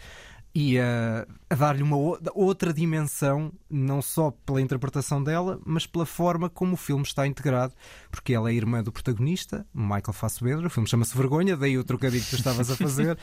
e 0.55 0.79
a, 0.79 1.27
a 1.49 1.55
dar-lhe 1.55 1.83
uma 1.83 1.97
outra 2.35 2.73
dimensão, 2.73 3.53
não 3.71 4.03
só 4.03 4.31
pela 4.31 4.61
interpretação 4.61 5.23
dela, 5.23 5.59
mas 5.65 5.87
pela 5.87 6.05
forma 6.05 6.51
como 6.51 6.75
o 6.75 6.77
filme 6.77 7.03
está 7.03 7.27
integrado, 7.27 7.73
porque 8.11 8.35
ela 8.35 8.51
é 8.51 8.55
irmã 8.55 8.83
do 8.83 8.93
protagonista, 8.93 9.67
Michael 9.73 10.13
Fassbender. 10.13 10.67
O 10.67 10.71
filme 10.71 10.89
chama-se 10.89 11.17
Vergonha, 11.17 11.57
daí 11.57 11.79
o 11.79 11.85
trocadilho 11.85 12.23
que 12.23 12.31
tu 12.31 12.37
estavas 12.37 12.71
a 12.71 12.77
fazer. 12.77 13.19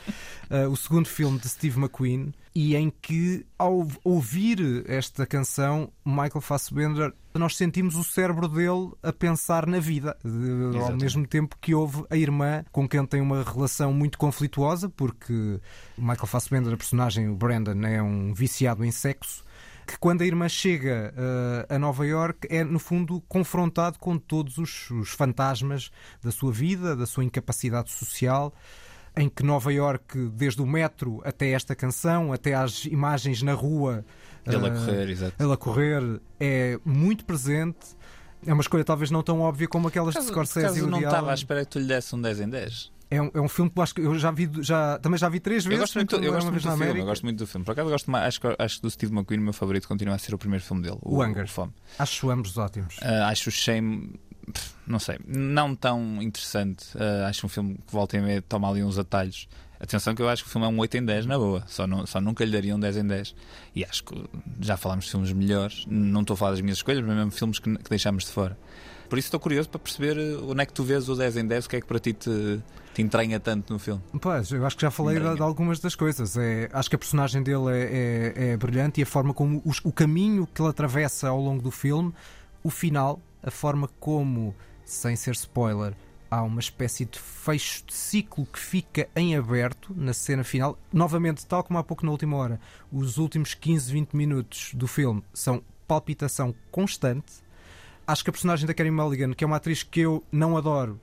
Uh, 0.50 0.68
o 0.68 0.76
segundo 0.76 1.06
filme 1.06 1.38
de 1.38 1.48
Steve 1.48 1.78
McQueen, 1.78 2.32
e 2.54 2.74
em 2.74 2.90
que, 2.90 3.46
ao 3.56 3.86
ouvir 4.02 4.84
esta 4.88 5.24
canção, 5.24 5.92
Michael 6.04 6.40
Fassbender, 6.40 7.14
nós 7.34 7.56
sentimos 7.56 7.94
o 7.96 8.04
cérebro 8.04 8.48
dele 8.48 8.90
a 9.02 9.12
pensar 9.12 9.66
na 9.66 9.78
vida, 9.78 10.16
de- 10.24 10.30
ao 10.30 10.70
Exatamente. 10.74 11.02
mesmo 11.02 11.26
tempo 11.26 11.56
que 11.60 11.74
houve 11.74 12.04
a 12.10 12.16
irmã 12.16 12.64
com 12.72 12.88
quem 12.88 13.04
tem 13.06 13.20
uma 13.20 13.42
relação 13.42 13.92
muito 13.92 14.18
conflituosa, 14.18 14.88
porque 14.88 15.60
Michael 15.96 16.26
Fassbender, 16.26 16.72
a 16.72 16.76
personagem, 16.76 17.28
o 17.28 17.34
Brandon, 17.36 17.86
é 17.86 18.02
um 18.02 18.34
viciado 18.34 18.84
em 18.84 18.90
sexo. 18.90 19.44
Que 19.86 19.98
quando 19.98 20.22
a 20.22 20.26
irmã 20.26 20.48
chega 20.48 21.12
uh, 21.16 21.74
a 21.74 21.78
Nova 21.78 22.06
York 22.06 22.46
é, 22.48 22.62
no 22.62 22.78
fundo, 22.78 23.20
confrontado 23.22 23.98
com 23.98 24.16
todos 24.16 24.56
os, 24.56 24.88
os 24.90 25.10
fantasmas 25.10 25.90
da 26.22 26.30
sua 26.30 26.52
vida, 26.52 26.94
da 26.94 27.06
sua 27.06 27.24
incapacidade 27.24 27.90
social 27.90 28.54
em 29.16 29.28
que 29.28 29.42
Nova 29.42 29.72
York, 29.72 30.18
desde 30.34 30.62
o 30.62 30.66
metro 30.66 31.20
até 31.24 31.50
esta 31.50 31.74
canção, 31.74 32.32
até 32.32 32.54
às 32.54 32.84
imagens 32.84 33.42
na 33.42 33.52
rua, 33.52 34.04
Ele 34.46 34.56
a 34.56 34.68
eh, 34.68 34.70
correr, 34.70 35.10
exato. 35.10 35.34
ele 35.38 35.52
a 35.52 35.56
correr, 35.56 36.20
é 36.38 36.78
muito 36.84 37.24
presente. 37.24 37.98
É 38.46 38.52
uma 38.52 38.62
escolha 38.62 38.82
talvez 38.84 39.10
não 39.10 39.22
tão 39.22 39.40
óbvia 39.40 39.68
como 39.68 39.88
aquelas 39.88 40.14
de 40.14 40.20
Por 40.20 40.28
Scorsese 40.28 40.66
acaso 40.66 40.78
e 40.78 40.82
não 40.82 40.92
Woody 40.92 41.04
estava 41.04 41.30
à 41.30 41.34
espera 41.34 41.64
que 41.64 41.70
tu 41.72 41.78
lhe 41.78 41.86
desse 41.86 42.14
um 42.14 42.22
10 42.22 42.40
em 42.40 42.48
10. 42.48 42.92
É 43.10 43.20
um, 43.20 43.30
é 43.34 43.40
um 43.40 43.48
filme 43.48 43.68
que 43.70 43.78
eu 43.78 43.82
acho 43.82 43.94
que 43.94 44.00
eu 44.02 44.18
já 44.18 44.30
vi, 44.30 44.48
já, 44.60 44.98
também 45.00 45.18
já 45.18 45.28
vi 45.28 45.40
três 45.40 45.64
Eu 45.64 45.70
vezes. 45.70 45.82
gosto 45.82 45.94
muito, 45.96 46.14
eu 46.14 46.32
gosto 46.32 46.32
vez 46.32 46.44
muito 46.44 46.54
do 46.54 46.60
filme. 46.68 46.82
América. 46.84 47.00
Eu 47.02 47.06
gosto 47.06 47.22
muito 47.24 47.38
do 47.38 47.46
filme. 47.46 47.64
Por 47.64 47.72
acaso 47.72 47.88
eu 47.88 47.92
gosto 47.92 48.10
mais, 48.10 48.24
acho, 48.26 48.40
que- 48.40 48.56
acho 48.58 48.76
que 48.76 48.82
do 48.82 48.90
Steve 48.90 49.12
McQueen 49.12 49.40
o 49.40 49.42
meu 49.42 49.52
favorito 49.52 49.88
continua 49.88 50.14
a 50.14 50.18
ser 50.18 50.32
o 50.34 50.38
primeiro 50.38 50.64
filme 50.64 50.82
dele, 50.82 50.96
o, 51.02 51.16
O 51.16 51.24
Hunger. 51.24 51.48
Fome. 51.48 51.72
Acho 51.98 52.30
ambos 52.30 52.56
ótimos. 52.56 52.96
Ah, 53.02 53.28
acho 53.28 53.48
o 53.48 53.52
Shame, 53.52 54.14
não 54.86 54.98
sei, 55.00 55.18
não 55.26 55.74
tão 55.74 56.22
interessante. 56.22 56.86
Ah, 56.96 57.26
acho 57.28 57.44
um 57.44 57.48
filme 57.48 57.74
que 57.84 57.92
volta 57.92 58.16
e 58.16 58.20
meia 58.20 58.40
toma 58.42 58.68
ali 58.70 58.82
uns 58.84 58.96
atalhos. 58.96 59.48
Atenção 59.80 60.14
que 60.14 60.20
eu 60.20 60.28
acho 60.28 60.42
que 60.44 60.48
o 60.50 60.52
filme 60.52 60.66
é 60.66 60.70
um 60.70 60.78
8 60.78 60.98
em 60.98 61.04
10 61.04 61.24
na 61.26 61.38
boa, 61.38 61.64
só, 61.66 61.86
não, 61.86 62.06
só 62.06 62.20
nunca 62.20 62.44
lhe 62.44 62.52
daria 62.52 62.76
um 62.76 62.78
10 62.78 62.98
em 62.98 63.06
10. 63.06 63.34
E 63.74 63.82
acho 63.84 64.04
que 64.04 64.14
já 64.60 64.76
falámos 64.76 65.06
de 65.06 65.10
filmes 65.10 65.32
melhores, 65.32 65.84
não 65.88 66.20
estou 66.20 66.34
a 66.34 66.36
falar 66.36 66.50
das 66.52 66.60
minhas 66.60 66.76
escolhas, 66.78 67.02
mas 67.04 67.16
mesmo 67.16 67.30
filmes 67.30 67.58
que, 67.58 67.76
que 67.78 67.88
deixámos 67.90 68.24
de 68.26 68.30
fora. 68.30 68.58
Por 69.08 69.18
isso 69.18 69.26
estou 69.28 69.40
curioso 69.40 69.68
para 69.70 69.80
perceber 69.80 70.18
eh, 70.18 70.36
onde 70.44 70.62
é 70.62 70.66
que 70.66 70.72
tu 70.74 70.84
vês 70.84 71.08
o 71.08 71.16
10 71.16 71.38
em 71.38 71.46
10, 71.46 71.64
o 71.64 71.68
que 71.70 71.76
é 71.76 71.80
que 71.80 71.86
para 71.86 71.98
ti 71.98 72.12
te, 72.12 72.60
te 72.94 73.02
entranha 73.02 73.38
tanto 73.38 73.72
no 73.72 73.78
filme. 73.78 74.02
Pois, 74.20 74.50
eu 74.50 74.66
acho 74.66 74.76
que 74.76 74.82
já 74.82 74.90
falei 74.90 75.18
de, 75.20 75.34
de 75.36 75.42
algumas 75.42 75.78
das 75.80 75.94
coisas. 75.94 76.36
É, 76.36 76.68
acho 76.72 76.88
que 76.90 76.96
a 76.96 76.98
personagem 76.98 77.42
dele 77.42 77.70
é, 77.70 78.32
é- 78.36 78.48
é 78.52 78.56
brilhante 78.56 79.00
e 79.00 79.02
a 79.02 79.06
forma 79.06 79.32
como 79.32 79.62
os- 79.64 79.80
o 79.84 79.92
caminho 79.92 80.46
que 80.46 80.60
ele 80.60 80.68
atravessa 80.70 81.28
ao 81.28 81.40
longo 81.40 81.62
do 81.62 81.70
filme, 81.70 82.12
o 82.64 82.70
final, 82.70 83.20
a 83.42 83.50
forma 83.50 83.88
como, 84.00 84.54
sem 84.84 85.14
ser 85.16 85.32
spoiler, 85.34 85.94
há 86.30 86.42
uma 86.42 86.60
espécie 86.60 87.04
de 87.04 87.18
fecho 87.18 87.84
de 87.86 87.94
ciclo 87.94 88.44
que 88.46 88.58
fica 88.58 89.08
em 89.16 89.36
aberto 89.36 89.92
na 89.96 90.12
cena 90.12 90.44
final. 90.44 90.78
Novamente, 90.92 91.46
tal 91.46 91.62
como 91.64 91.78
há 91.78 91.82
pouco 91.84 92.04
na 92.04 92.12
última 92.12 92.36
hora, 92.36 92.60
os 92.92 93.18
últimos 93.18 93.54
15, 93.54 93.92
20 93.92 94.14
minutos 94.14 94.72
do 94.74 94.86
filme 94.86 95.22
são 95.32 95.62
palpitação 95.88 96.54
constante. 96.70 97.32
Acho 98.06 98.22
que 98.24 98.30
a 98.30 98.32
personagem 98.32 98.66
da 98.66 98.74
Carey 98.74 98.90
Mulligan, 98.92 99.32
que 99.32 99.42
é 99.42 99.46
uma 99.46 99.56
atriz 99.56 99.82
que 99.82 100.00
eu 100.00 100.22
não 100.30 100.56
adoro, 100.56 101.00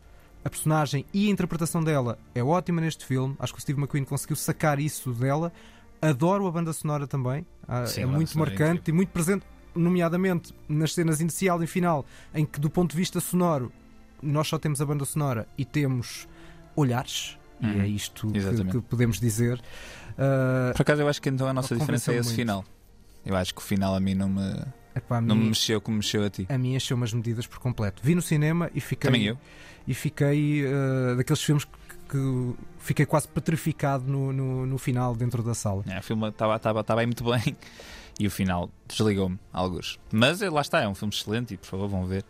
a 0.47 0.49
personagem 0.49 1.05
e 1.13 1.27
a 1.27 1.31
interpretação 1.31 1.83
dela 1.83 2.17
é 2.33 2.43
ótima 2.43 2.81
neste 2.81 3.05
filme. 3.05 3.35
Acho 3.39 3.53
que 3.53 3.59
o 3.59 3.61
Steve 3.61 3.79
McQueen 3.79 4.03
conseguiu 4.05 4.35
sacar 4.35 4.79
isso 4.79 5.11
dela. 5.11 5.51
Adoro 6.01 6.47
a 6.47 6.51
banda 6.51 6.71
sonora 6.73 7.05
também. 7.07 7.45
Ah, 7.67 7.85
Sim, 7.85 8.01
é 8.01 8.03
a 8.03 8.07
banda 8.07 8.17
muito 8.17 8.33
é 8.35 8.39
marcante 8.39 8.61
incrível. 8.81 8.83
e 8.87 8.91
muito 8.93 9.09
presente, 9.09 9.45
nomeadamente 9.75 10.53
nas 10.67 10.93
cenas 10.93 11.19
inicial 11.21 11.61
e 11.63 11.67
final, 11.67 12.05
em 12.33 12.45
que, 12.45 12.59
do 12.59 12.69
ponto 12.69 12.91
de 12.91 12.97
vista 12.97 13.19
sonoro, 13.19 13.71
nós 14.21 14.47
só 14.47 14.57
temos 14.57 14.81
a 14.81 14.85
banda 14.85 15.05
sonora 15.05 15.47
e 15.57 15.63
temos 15.65 16.27
olhares. 16.75 17.37
E 17.59 17.65
Uhum. 17.65 17.81
é 17.81 17.87
isto 17.87 18.27
que, 18.31 18.65
que 18.71 18.81
podemos 18.81 19.19
dizer. 19.19 19.59
Ah, 20.17 20.71
Por 20.75 20.81
acaso 20.83 21.01
eu 21.01 21.07
acho 21.09 21.21
que 21.21 21.29
então 21.29 21.47
a 21.47 21.53
nossa 21.53 21.75
diferença 21.75 22.11
é 22.11 22.17
esse 22.17 22.27
muito. 22.29 22.35
final. 22.39 22.63
Eu 23.25 23.35
acho 23.35 23.53
que 23.53 23.59
o 23.59 23.63
final 23.63 23.93
a 23.95 23.99
mim 23.99 24.13
não 24.13 24.29
me, 24.29 24.63
epá, 24.97 25.21
não 25.21 25.35
me 25.35 25.49
mexeu 25.49 25.79
como 25.81 25.97
mexeu 25.97 26.23
a 26.23 26.29
ti. 26.29 26.45
a 26.49 26.57
mim 26.57 26.75
encheu 26.75 26.97
umas 26.97 27.13
medidas 27.13 27.47
por 27.47 27.59
completo. 27.59 28.01
Vi 28.03 28.15
no 28.15 28.21
cinema 28.21 28.69
e 28.73 28.81
fiquei. 28.81 29.09
Também 29.09 29.27
eu. 29.27 29.37
E 29.87 29.93
fiquei 29.93 30.65
uh, 30.65 31.15
daqueles 31.15 31.41
filmes 31.41 31.63
que, 31.63 31.71
que 32.09 32.53
fiquei 32.79 33.05
quase 33.05 33.27
petrificado 33.27 34.03
no, 34.05 34.33
no, 34.33 34.65
no 34.65 34.77
final 34.77 35.15
dentro 35.15 35.41
da 35.41 35.53
sala. 35.53 35.83
É, 35.87 35.99
o 35.99 36.03
filme 36.03 36.27
estava 36.27 36.99
aí 36.99 37.05
muito 37.05 37.23
bem 37.23 37.55
e 38.19 38.27
o 38.27 38.31
final 38.31 38.69
desligou-me 38.87 39.39
alguns. 39.53 39.97
Mas 40.11 40.41
eh, 40.41 40.49
lá 40.49 40.61
está, 40.61 40.81
é 40.81 40.87
um 40.87 40.95
filme 40.95 41.13
excelente 41.13 41.53
e 41.53 41.57
por 41.57 41.67
favor 41.67 41.87
vão 41.87 42.05
ver. 42.05 42.25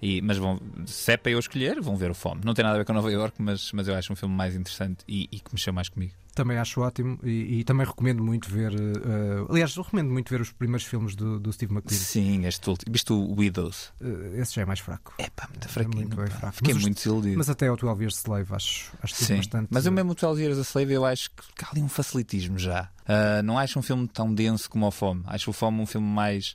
E, 0.00 0.20
mas 0.20 0.36
vão, 0.36 0.60
se 0.84 1.12
é 1.12 1.16
para 1.16 1.32
eu 1.32 1.38
escolher, 1.38 1.80
vão 1.80 1.96
ver 1.96 2.10
o 2.10 2.14
Fome. 2.14 2.42
Não 2.44 2.54
tem 2.54 2.62
nada 2.62 2.74
a 2.74 2.78
ver 2.78 2.84
com 2.84 2.92
Nova 2.92 3.10
York, 3.10 3.40
mas, 3.40 3.72
mas 3.72 3.88
eu 3.88 3.94
acho 3.94 4.12
um 4.12 4.16
filme 4.16 4.34
mais 4.34 4.54
interessante 4.54 4.98
e, 5.08 5.28
e 5.32 5.40
que 5.40 5.52
mexeu 5.52 5.72
mais 5.72 5.88
comigo. 5.88 6.12
Também 6.36 6.58
acho 6.58 6.82
ótimo 6.82 7.18
e, 7.24 7.60
e 7.60 7.64
também 7.64 7.86
recomendo 7.86 8.22
muito 8.22 8.50
ver. 8.50 8.70
uh, 8.74 9.50
aliás, 9.50 9.74
eu 9.74 9.82
recomendo 9.82 10.10
muito 10.10 10.28
ver 10.28 10.42
os 10.42 10.52
primeiros 10.52 10.84
filmes 10.86 11.16
do, 11.16 11.40
do 11.40 11.50
Steve 11.50 11.72
McQueen. 11.72 11.98
Sim, 11.98 12.44
este 12.46 12.68
último. 12.68 12.92
Viste 12.92 13.10
o 13.10 13.34
Widows? 13.34 13.90
Uh, 14.02 14.36
esse 14.36 14.54
já 14.54 14.60
é 14.60 14.64
mais 14.66 14.78
fraco. 14.80 15.14
É 15.16 15.30
pá, 15.30 15.48
muito 15.48 15.64
É 15.64 15.68
fraquinho. 15.68 15.96
muito 15.96 16.14
bem 16.14 16.26
pá. 16.26 16.36
fraco. 16.36 16.56
Fiquei 16.56 16.74
Mas 16.74 16.82
muito 16.82 16.96
desiludido. 16.98 17.38
Mas 17.38 17.48
até 17.48 17.72
o 17.72 17.74
12 17.76 18.02
Years 18.02 18.16
Slave 18.18 18.54
acho, 18.54 18.92
acho 19.02 19.14
Sim, 19.14 19.36
bastante. 19.38 19.68
mas 19.70 19.86
eu 19.86 19.92
mesmo 19.92 20.12
o 20.12 20.14
12 20.14 20.42
Years 20.42 20.58
a 20.58 20.62
Slave 20.62 20.92
eu 20.92 21.06
acho 21.06 21.30
que 21.30 21.64
há 21.64 21.68
ali 21.72 21.80
um 21.82 21.88
facilitismo 21.88 22.58
já. 22.58 22.90
Ah, 23.08 23.42
não 23.42 23.58
acho 23.58 23.78
um 23.78 23.82
filme 23.82 24.06
tão 24.06 24.34
denso 24.34 24.68
como 24.68 24.86
o 24.86 24.90
Fome. 24.90 25.22
Acho 25.26 25.48
o 25.48 25.52
Fome 25.54 25.80
um 25.80 25.86
filme 25.86 26.06
mais. 26.06 26.54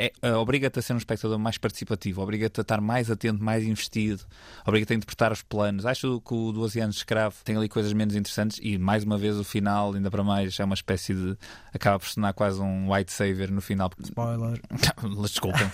É, 0.00 0.12
ah, 0.22 0.38
obriga-te 0.38 0.78
a 0.78 0.82
ser 0.82 0.92
um 0.92 0.96
espectador 0.96 1.36
mais 1.40 1.58
participativo, 1.58 2.22
obriga-te 2.22 2.60
a 2.60 2.62
estar 2.62 2.80
mais 2.80 3.10
atento, 3.10 3.42
mais 3.42 3.64
investido, 3.64 4.22
obriga-te 4.64 4.92
a 4.92 4.96
interpretar 4.96 5.32
os 5.32 5.42
planos. 5.42 5.84
Acho 5.84 6.20
que 6.20 6.32
o 6.32 6.52
12 6.52 6.78
anos 6.78 6.94
de 6.94 7.00
escravo 7.00 7.34
tem 7.42 7.56
ali 7.56 7.68
coisas 7.68 7.92
menos 7.92 8.14
interessantes 8.14 8.60
e 8.62 8.78
mais 8.78 9.02
uma 9.02 9.18
vez 9.18 9.36
o 9.36 9.42
final, 9.42 9.92
ainda 9.92 10.08
para 10.08 10.22
mais, 10.22 10.58
é 10.60 10.64
uma 10.64 10.74
espécie 10.74 11.12
de. 11.12 11.36
acaba 11.74 11.98
por 11.98 12.08
se 12.08 12.14
tornar 12.14 12.32
quase 12.32 12.60
um 12.60 12.92
white 12.92 13.12
savior 13.12 13.50
no 13.50 13.60
final. 13.60 13.90
Spoiler. 14.00 14.60
Desculpem, 15.20 15.68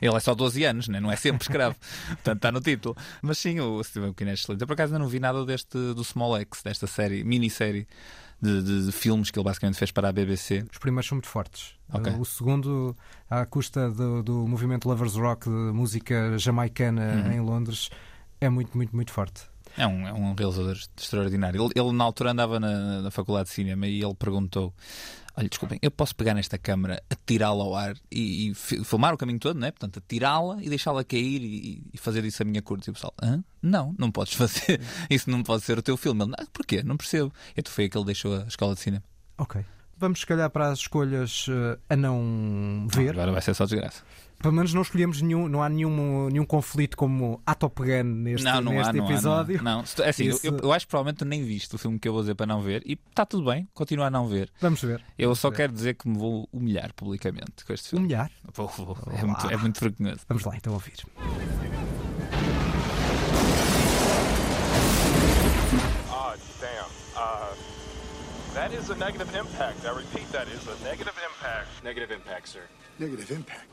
ele 0.00 0.16
é 0.16 0.20
só 0.20 0.34
12 0.34 0.64
anos, 0.64 0.88
né? 0.88 0.98
não 0.98 1.12
é 1.12 1.16
sempre 1.16 1.42
escravo, 1.42 1.76
portanto 2.06 2.36
está 2.36 2.50
no 2.50 2.62
título. 2.62 2.96
Mas 3.20 3.36
sim, 3.36 3.60
o 3.60 3.84
Steven 3.84 4.08
McQueen 4.08 4.30
é 4.30 4.32
excelente. 4.32 4.62
Eu 4.62 4.66
por 4.66 4.72
acaso 4.72 4.94
ainda 4.94 5.04
não 5.04 5.10
vi 5.10 5.20
nada 5.20 5.44
deste 5.44 5.76
do 5.76 6.02
Small 6.02 6.38
X, 6.38 6.62
desta 6.62 6.86
série, 6.86 7.22
minissérie 7.22 7.86
de, 8.40 8.62
de, 8.62 8.86
de 8.86 8.92
filmes 8.92 9.30
que 9.30 9.38
ele 9.38 9.44
basicamente 9.44 9.76
fez 9.78 9.90
para 9.90 10.08
a 10.08 10.12
BBC. 10.12 10.64
Os 10.70 10.78
primeiros 10.78 11.08
são 11.08 11.16
muito 11.16 11.28
fortes. 11.28 11.74
Ok. 11.92 12.12
Uh, 12.12 12.20
O 12.20 12.24
segundo, 12.24 12.96
à 13.28 13.44
custa 13.46 13.90
do, 13.90 14.22
do 14.22 14.46
movimento 14.46 14.88
Lovers 14.88 15.14
Rock 15.14 15.44
de 15.48 15.50
música 15.72 16.38
jamaicana 16.38 17.24
Uhum. 17.26 17.32
em 17.32 17.40
Londres, 17.40 17.90
é 18.40 18.48
muito, 18.48 18.76
muito, 18.76 18.94
muito 18.94 19.10
forte. 19.12 19.42
É 19.76 19.86
um, 19.86 20.06
é 20.06 20.12
um 20.12 20.34
realizador 20.34 20.76
extraordinário. 20.96 21.62
Ele, 21.62 21.72
ele, 21.74 21.92
na 21.92 22.04
altura 22.04 22.32
andava 22.32 22.58
na, 22.58 23.02
na 23.02 23.10
faculdade 23.10 23.48
de 23.48 23.54
cinema 23.54 23.86
e 23.86 24.02
ele 24.02 24.14
perguntou: 24.14 24.72
Olha, 25.38 25.48
desculpem, 25.48 25.78
eu 25.80 25.90
posso 25.92 26.16
pegar 26.16 26.34
nesta 26.34 26.58
câmara, 26.58 27.00
atirá-la 27.08 27.62
ao 27.62 27.72
ar 27.76 27.96
e, 28.10 28.48
e 28.50 28.54
fi- 28.54 28.82
filmar 28.82 29.14
o 29.14 29.16
caminho 29.16 29.38
todo, 29.38 29.56
não 29.60 29.68
é? 29.68 29.70
Portanto, 29.70 29.98
atirá-la 29.98 30.60
e 30.60 30.68
deixá-la 30.68 31.04
cair 31.04 31.40
e, 31.42 31.82
e 31.94 31.96
fazer 31.98 32.24
isso 32.24 32.42
a 32.42 32.44
minha 32.44 32.60
curta. 32.60 32.88
E 32.88 32.90
o 32.90 32.94
pessoal: 32.94 33.14
Hã? 33.22 33.44
Não, 33.62 33.94
não 33.96 34.10
podes 34.10 34.34
fazer. 34.34 34.80
Isso 35.08 35.30
não 35.30 35.42
pode 35.44 35.62
ser 35.62 35.78
o 35.78 35.82
teu 35.82 35.96
filme. 35.96 36.24
Ele: 36.24 36.32
"Ah, 36.36 36.44
Porquê? 36.52 36.82
Não 36.82 36.96
percebo. 36.96 37.32
Então 37.56 37.72
foi 37.72 37.84
aí 37.84 37.90
que 37.90 37.96
ele 37.96 38.04
deixou 38.06 38.34
a 38.40 38.46
escola 38.48 38.74
de 38.74 38.80
cinema. 38.80 39.04
Ok. 39.38 39.64
Vamos, 39.98 40.20
se 40.20 40.26
calhar, 40.26 40.48
para 40.50 40.68
as 40.68 40.78
escolhas 40.78 41.46
uh, 41.48 41.78
a 41.90 41.96
não 41.96 42.86
ver. 42.92 43.10
Agora 43.10 43.32
vai 43.32 43.42
ser 43.42 43.54
só 43.54 43.64
desgraça. 43.64 44.02
Pelo 44.40 44.54
menos 44.54 44.72
não 44.72 44.82
escolhemos 44.82 45.20
nenhum, 45.20 45.48
não 45.48 45.60
há 45.60 45.68
nenhum, 45.68 46.28
nenhum 46.30 46.44
conflito 46.44 46.96
como 46.96 47.42
a 47.44 47.56
Top 47.56 47.82
Gun 47.82 48.04
neste, 48.04 48.44
não, 48.44 48.60
não 48.60 48.72
neste 48.72 48.90
há, 48.90 48.92
não 48.92 49.10
episódio. 49.10 49.62
não 49.64 49.72
há. 49.72 49.74
Não, 49.78 49.82
tu- 49.82 50.02
é 50.04 50.10
assim, 50.10 50.24
eu- 50.26 50.36
Isso- 50.36 50.46
eu, 50.46 50.56
eu 50.58 50.72
acho 50.72 50.86
que 50.86 50.90
provavelmente 50.90 51.18
tu 51.18 51.24
nem 51.24 51.42
viste 51.44 51.74
o 51.74 51.78
filme 51.78 51.98
que 51.98 52.06
eu 52.06 52.12
vou 52.12 52.22
dizer 52.22 52.36
para 52.36 52.46
não 52.46 52.62
ver 52.62 52.80
e 52.86 52.92
está 53.10 53.26
tudo 53.26 53.50
bem, 53.50 53.66
continua 53.74 54.06
a 54.06 54.10
não 54.10 54.28
ver. 54.28 54.48
Vamos 54.60 54.80
ver. 54.80 55.02
Eu 55.18 55.30
Vamos 55.30 55.40
só 55.40 55.50
ver. 55.50 55.56
quero 55.56 55.72
dizer 55.72 55.94
que 55.94 56.08
me 56.08 56.16
vou 56.16 56.48
humilhar 56.52 56.94
publicamente 56.94 57.64
com 57.66 57.72
este 57.72 57.88
filme. 57.90 58.04
Humilhar? 58.04 58.30
Vou, 58.54 58.68
vou. 58.68 58.96
É, 59.10 59.24
muito, 59.24 59.50
é 59.50 59.56
muito 59.56 59.80
vergonhoso. 59.80 60.20
Vamos 60.28 60.44
lá, 60.44 60.56
então, 60.56 60.72
ouvir. 60.72 60.94
That 68.58 68.72
is 68.72 68.90
a 68.90 68.96
negative 68.96 69.30
impact. 69.34 69.84
I 69.84 69.92
repeat, 70.04 70.26
that 70.32 70.48
is 70.48 70.62
a 70.66 70.76
negative 70.84 71.16
impact. 71.28 71.68
Negative 71.84 72.10
impact, 72.18 72.48
sir. 72.48 72.64
Negative 72.98 73.30
impact. 73.38 73.68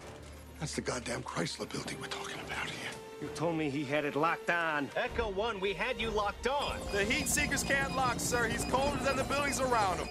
That's 0.59 0.75
the 0.75 0.81
goddamn 0.81 1.23
Chrysler 1.23 1.67
building 1.73 1.97
we're 2.01 2.07
talking 2.19 2.39
about 2.47 2.67
here. 2.69 2.91
You 3.21 3.27
told 3.35 3.55
me 3.57 3.69
he 3.69 3.83
had 3.83 4.05
it 4.05 4.15
locked 4.15 4.49
on. 4.49 4.89
Echo 4.95 5.29
1, 5.31 5.59
we 5.59 5.73
had 5.73 5.99
you 5.99 6.09
locked 6.11 6.47
on. 6.47 6.75
The 6.91 7.03
heat 7.03 7.27
seekers 7.27 7.63
can't 7.63 7.95
lock, 7.95 8.19
sir. 8.19 8.47
He's 8.47 8.65
colder 8.65 8.97
than 9.03 9.15
the 9.17 9.23
buildings 9.23 9.59
around 9.59 9.97
him. 9.99 10.09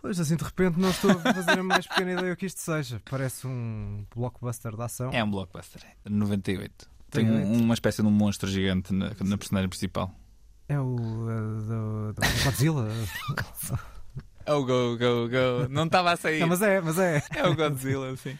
Pois 0.00 0.18
assim, 0.20 0.36
de 0.36 0.44
repente, 0.44 0.78
não 0.78 0.90
estou 0.90 1.10
a 1.12 1.14
fazer 1.32 1.58
a 1.58 1.62
mais 1.62 1.86
pequena 1.86 2.12
ideia 2.12 2.32
o 2.32 2.36
que 2.36 2.46
isto 2.46 2.60
seja. 2.60 3.00
Parece 3.10 3.46
um 3.46 4.04
blockbuster 4.14 4.76
de 4.76 4.82
ação. 4.82 5.10
É 5.12 5.22
um 5.24 5.30
blockbuster. 5.30 5.82
98. 6.08 6.86
Tem 7.10 7.30
um- 7.30 7.62
uma 7.62 7.74
espécie 7.74 8.02
de 8.02 8.08
um 8.08 8.10
monstro 8.10 8.48
gigante 8.50 8.92
na, 8.92 9.12
na 9.20 9.38
personagem 9.38 9.68
principal. 9.68 10.14
É 10.68 10.78
o 10.78 10.94
uh, 10.94 11.62
do, 11.62 12.12
do 12.14 12.44
Godzilla. 12.44 12.88
Oh, 14.46 14.64
go, 14.64 14.96
go, 14.98 15.28
go. 15.28 15.68
Não 15.70 15.86
estava 15.86 16.12
a 16.12 16.16
sair. 16.16 16.40
Não, 16.40 16.48
mas 16.48 16.60
é, 16.60 16.80
mas 16.80 16.98
é. 16.98 17.22
É 17.34 17.46
o 17.46 17.54
Godzilla, 17.54 18.14
sim. 18.16 18.36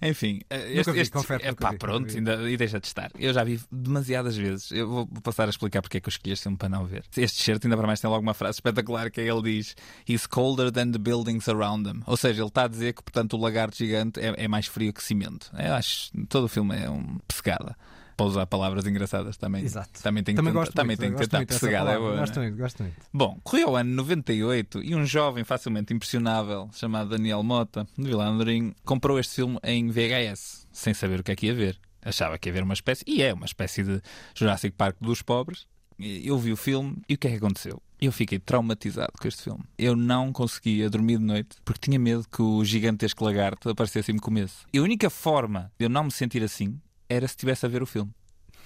Enfim, 0.00 0.42
eh, 0.48 0.74
este, 0.74 0.92
vi, 0.92 1.00
este, 1.00 1.12
confere, 1.12 1.44
é 1.44 1.52
pá, 1.52 1.72
vi, 1.72 1.78
pronto, 1.78 2.14
ainda, 2.14 2.48
e 2.48 2.56
deixa 2.56 2.78
de 2.78 2.86
estar. 2.86 3.10
Eu 3.18 3.32
já 3.32 3.42
vi 3.42 3.60
demasiadas 3.70 4.36
vezes. 4.36 4.70
Eu 4.70 4.88
vou 4.88 5.06
passar 5.22 5.46
a 5.46 5.50
explicar 5.50 5.82
porque 5.82 5.96
é 5.96 6.00
que 6.00 6.08
eu 6.08 6.10
escolhi 6.10 6.32
este 6.32 6.44
filme 6.44 6.56
para 6.56 6.68
não 6.68 6.84
ver. 6.84 7.04
Este 7.16 7.42
shirt, 7.42 7.64
ainda 7.64 7.76
para 7.76 7.86
mais, 7.86 8.00
tem 8.00 8.08
logo 8.08 8.22
uma 8.22 8.34
frase 8.34 8.56
espetacular 8.56 9.10
que 9.10 9.20
é 9.20 9.28
ele 9.28 9.42
diz: 9.42 9.74
He's 10.08 10.24
colder 10.26 10.70
than 10.70 10.92
the 10.92 10.98
buildings 10.98 11.48
around 11.48 11.88
them. 11.88 12.02
Ou 12.06 12.16
seja, 12.16 12.42
ele 12.42 12.48
está 12.48 12.64
a 12.64 12.68
dizer 12.68 12.92
que, 12.92 13.02
portanto, 13.02 13.36
o 13.36 13.40
lagarto 13.40 13.76
gigante 13.76 14.20
é, 14.20 14.44
é 14.44 14.46
mais 14.46 14.66
frio 14.66 14.92
que 14.92 15.02
cimento. 15.02 15.50
Eu 15.58 15.74
acho 15.74 16.12
todo 16.28 16.44
o 16.44 16.48
filme 16.48 16.76
é 16.76 16.88
um 16.88 17.18
pescada. 17.26 17.76
Para 18.18 18.26
usar 18.26 18.46
palavras 18.46 18.84
engraçadas 18.84 19.36
também. 19.36 19.62
Exato. 19.64 20.02
Também 20.02 20.24
tem 20.24 20.34
que 20.34 20.40
Também 20.40 20.52
gosto 20.52 20.72
também 20.72 20.96
muito, 20.96 20.98
tem 20.98 21.12
que 21.12 21.18
tentar 21.20 21.44
dessa 21.44 21.60
pessegada. 21.60 21.92
É 21.92 21.98
boa, 21.98 22.16
Gosto 22.16 22.40
é? 22.40 22.42
muito, 22.42 22.58
gosto 22.58 22.82
muito. 22.82 22.96
Bom, 23.14 23.38
correu 23.44 23.70
o 23.70 23.76
ano 23.76 23.94
98 23.94 24.82
e 24.82 24.96
um 24.96 25.06
jovem 25.06 25.44
facilmente 25.44 25.94
impressionável 25.94 26.68
chamado 26.72 27.10
Daniel 27.10 27.44
Mota, 27.44 27.86
de 27.96 28.04
Vila 28.04 28.26
Andorim, 28.26 28.74
comprou 28.84 29.20
este 29.20 29.36
filme 29.36 29.56
em 29.62 29.88
VHS, 29.88 30.66
sem 30.72 30.92
saber 30.92 31.20
o 31.20 31.22
que 31.22 31.30
é 31.30 31.36
que 31.36 31.46
ia 31.46 31.54
ver. 31.54 31.78
Achava 32.02 32.36
que 32.38 32.48
ia 32.48 32.52
ver 32.52 32.64
uma 32.64 32.74
espécie, 32.74 33.04
e 33.06 33.22
é 33.22 33.32
uma 33.32 33.46
espécie 33.46 33.84
de 33.84 34.02
Jurassic 34.34 34.74
Park 34.76 34.96
dos 35.00 35.22
pobres. 35.22 35.68
Eu 35.96 36.36
vi 36.38 36.50
o 36.52 36.56
filme 36.56 36.96
e 37.08 37.14
o 37.14 37.18
que 37.18 37.28
é 37.28 37.30
que 37.30 37.36
aconteceu? 37.36 37.80
Eu 38.00 38.10
fiquei 38.10 38.40
traumatizado 38.40 39.12
com 39.20 39.28
este 39.28 39.44
filme. 39.44 39.62
Eu 39.78 39.94
não 39.94 40.32
conseguia 40.32 40.90
dormir 40.90 41.18
de 41.18 41.24
noite 41.24 41.56
porque 41.64 41.82
tinha 41.84 42.00
medo 42.00 42.24
que 42.28 42.42
o 42.42 42.64
gigantesco 42.64 43.24
lagarto 43.24 43.68
aparecesse 43.68 44.10
e 44.10 44.14
me 44.14 44.20
comesse. 44.20 44.56
E 44.72 44.78
a 44.78 44.82
única 44.82 45.08
forma 45.08 45.70
de 45.78 45.84
eu 45.84 45.88
não 45.88 46.02
me 46.04 46.10
sentir 46.10 46.42
assim 46.42 46.80
era 47.08 47.26
se 47.26 47.32
estivesse 47.32 47.64
a 47.66 47.68
ver 47.68 47.82
o 47.82 47.86
filme. 47.86 48.12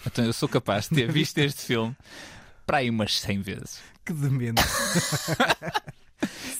Então 0.07 0.24
eu 0.24 0.32
sou 0.32 0.49
capaz 0.49 0.88
de 0.88 0.97
ter 0.97 1.11
visto 1.12 1.38
este 1.38 1.62
filme 1.62 1.97
para 2.66 2.78
aí 2.78 2.90
umas 2.90 3.18
100 3.20 3.43
vezes. 3.43 3.80
Que 4.05 4.12
demente. 4.12 4.61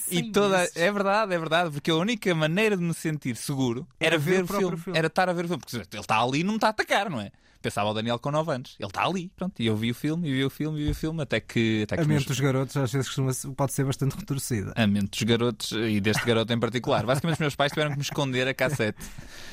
E 0.09 0.31
toda. 0.31 0.69
É 0.75 0.91
verdade, 0.91 1.33
é 1.33 1.39
verdade, 1.39 1.71
porque 1.71 1.89
a 1.89 1.95
única 1.95 2.35
maneira 2.35 2.75
de 2.75 2.83
me 2.83 2.93
sentir 2.93 3.35
seguro 3.35 3.87
era, 3.99 4.15
Era 4.15 4.17
ver 4.17 4.43
ver, 4.43 4.53
o 4.53 4.57
o 4.57 4.59
filme. 4.59 4.77
filme. 4.77 4.99
Era 4.99 5.07
estar 5.07 5.29
a 5.29 5.33
ver 5.33 5.45
o 5.45 5.47
filme. 5.47 5.61
Porque 5.61 5.77
ele 5.77 6.01
está 6.01 6.21
ali 6.21 6.41
e 6.41 6.43
não 6.43 6.51
me 6.51 6.57
está 6.57 6.67
a 6.67 6.69
atacar, 6.71 7.09
não 7.09 7.19
é? 7.21 7.31
Pensava 7.63 7.89
o 7.89 7.93
Daniel 7.93 8.19
com 8.19 8.29
9 8.29 8.51
anos. 8.51 8.75
Ele 8.77 8.87
está 8.87 9.03
ali. 9.05 9.31
Pronto, 9.35 9.59
e 9.59 9.65
eu 9.65 9.75
vi 9.75 9.89
o 9.89 9.95
filme, 9.95 10.27
e 10.29 10.33
vi 10.33 10.45
o 10.45 10.49
filme, 10.51 10.79
e 10.81 10.83
vi 10.85 10.91
o 10.91 10.95
filme, 10.95 11.21
até 11.23 11.39
que. 11.39 11.81
Até 11.83 11.95
que 11.95 12.01
A 12.01 12.05
mente 12.05 12.09
meus- 12.13 12.25
dos 12.25 12.39
garotos 12.39 12.77
às 12.77 12.91
vezes 12.91 13.07
costuma 13.07 13.31
pode 13.55 13.73
ser 13.73 13.85
bastante 13.85 14.15
retorcida. 14.17 14.73
a 14.75 14.85
mente 14.85 15.09
dos 15.11 15.23
garotos 15.23 15.71
e 15.71 15.99
deste 16.01 16.23
garoto 16.25 16.51
em 16.53 16.59
particular. 16.59 17.05
Basicamente, 17.05 17.37
os 17.37 17.39
meus 17.39 17.55
pais 17.55 17.71
tiveram 17.71 17.91
que 17.91 17.97
me 17.97 18.03
esconder 18.03 18.47
a 18.47 18.53
cassete. 18.53 18.99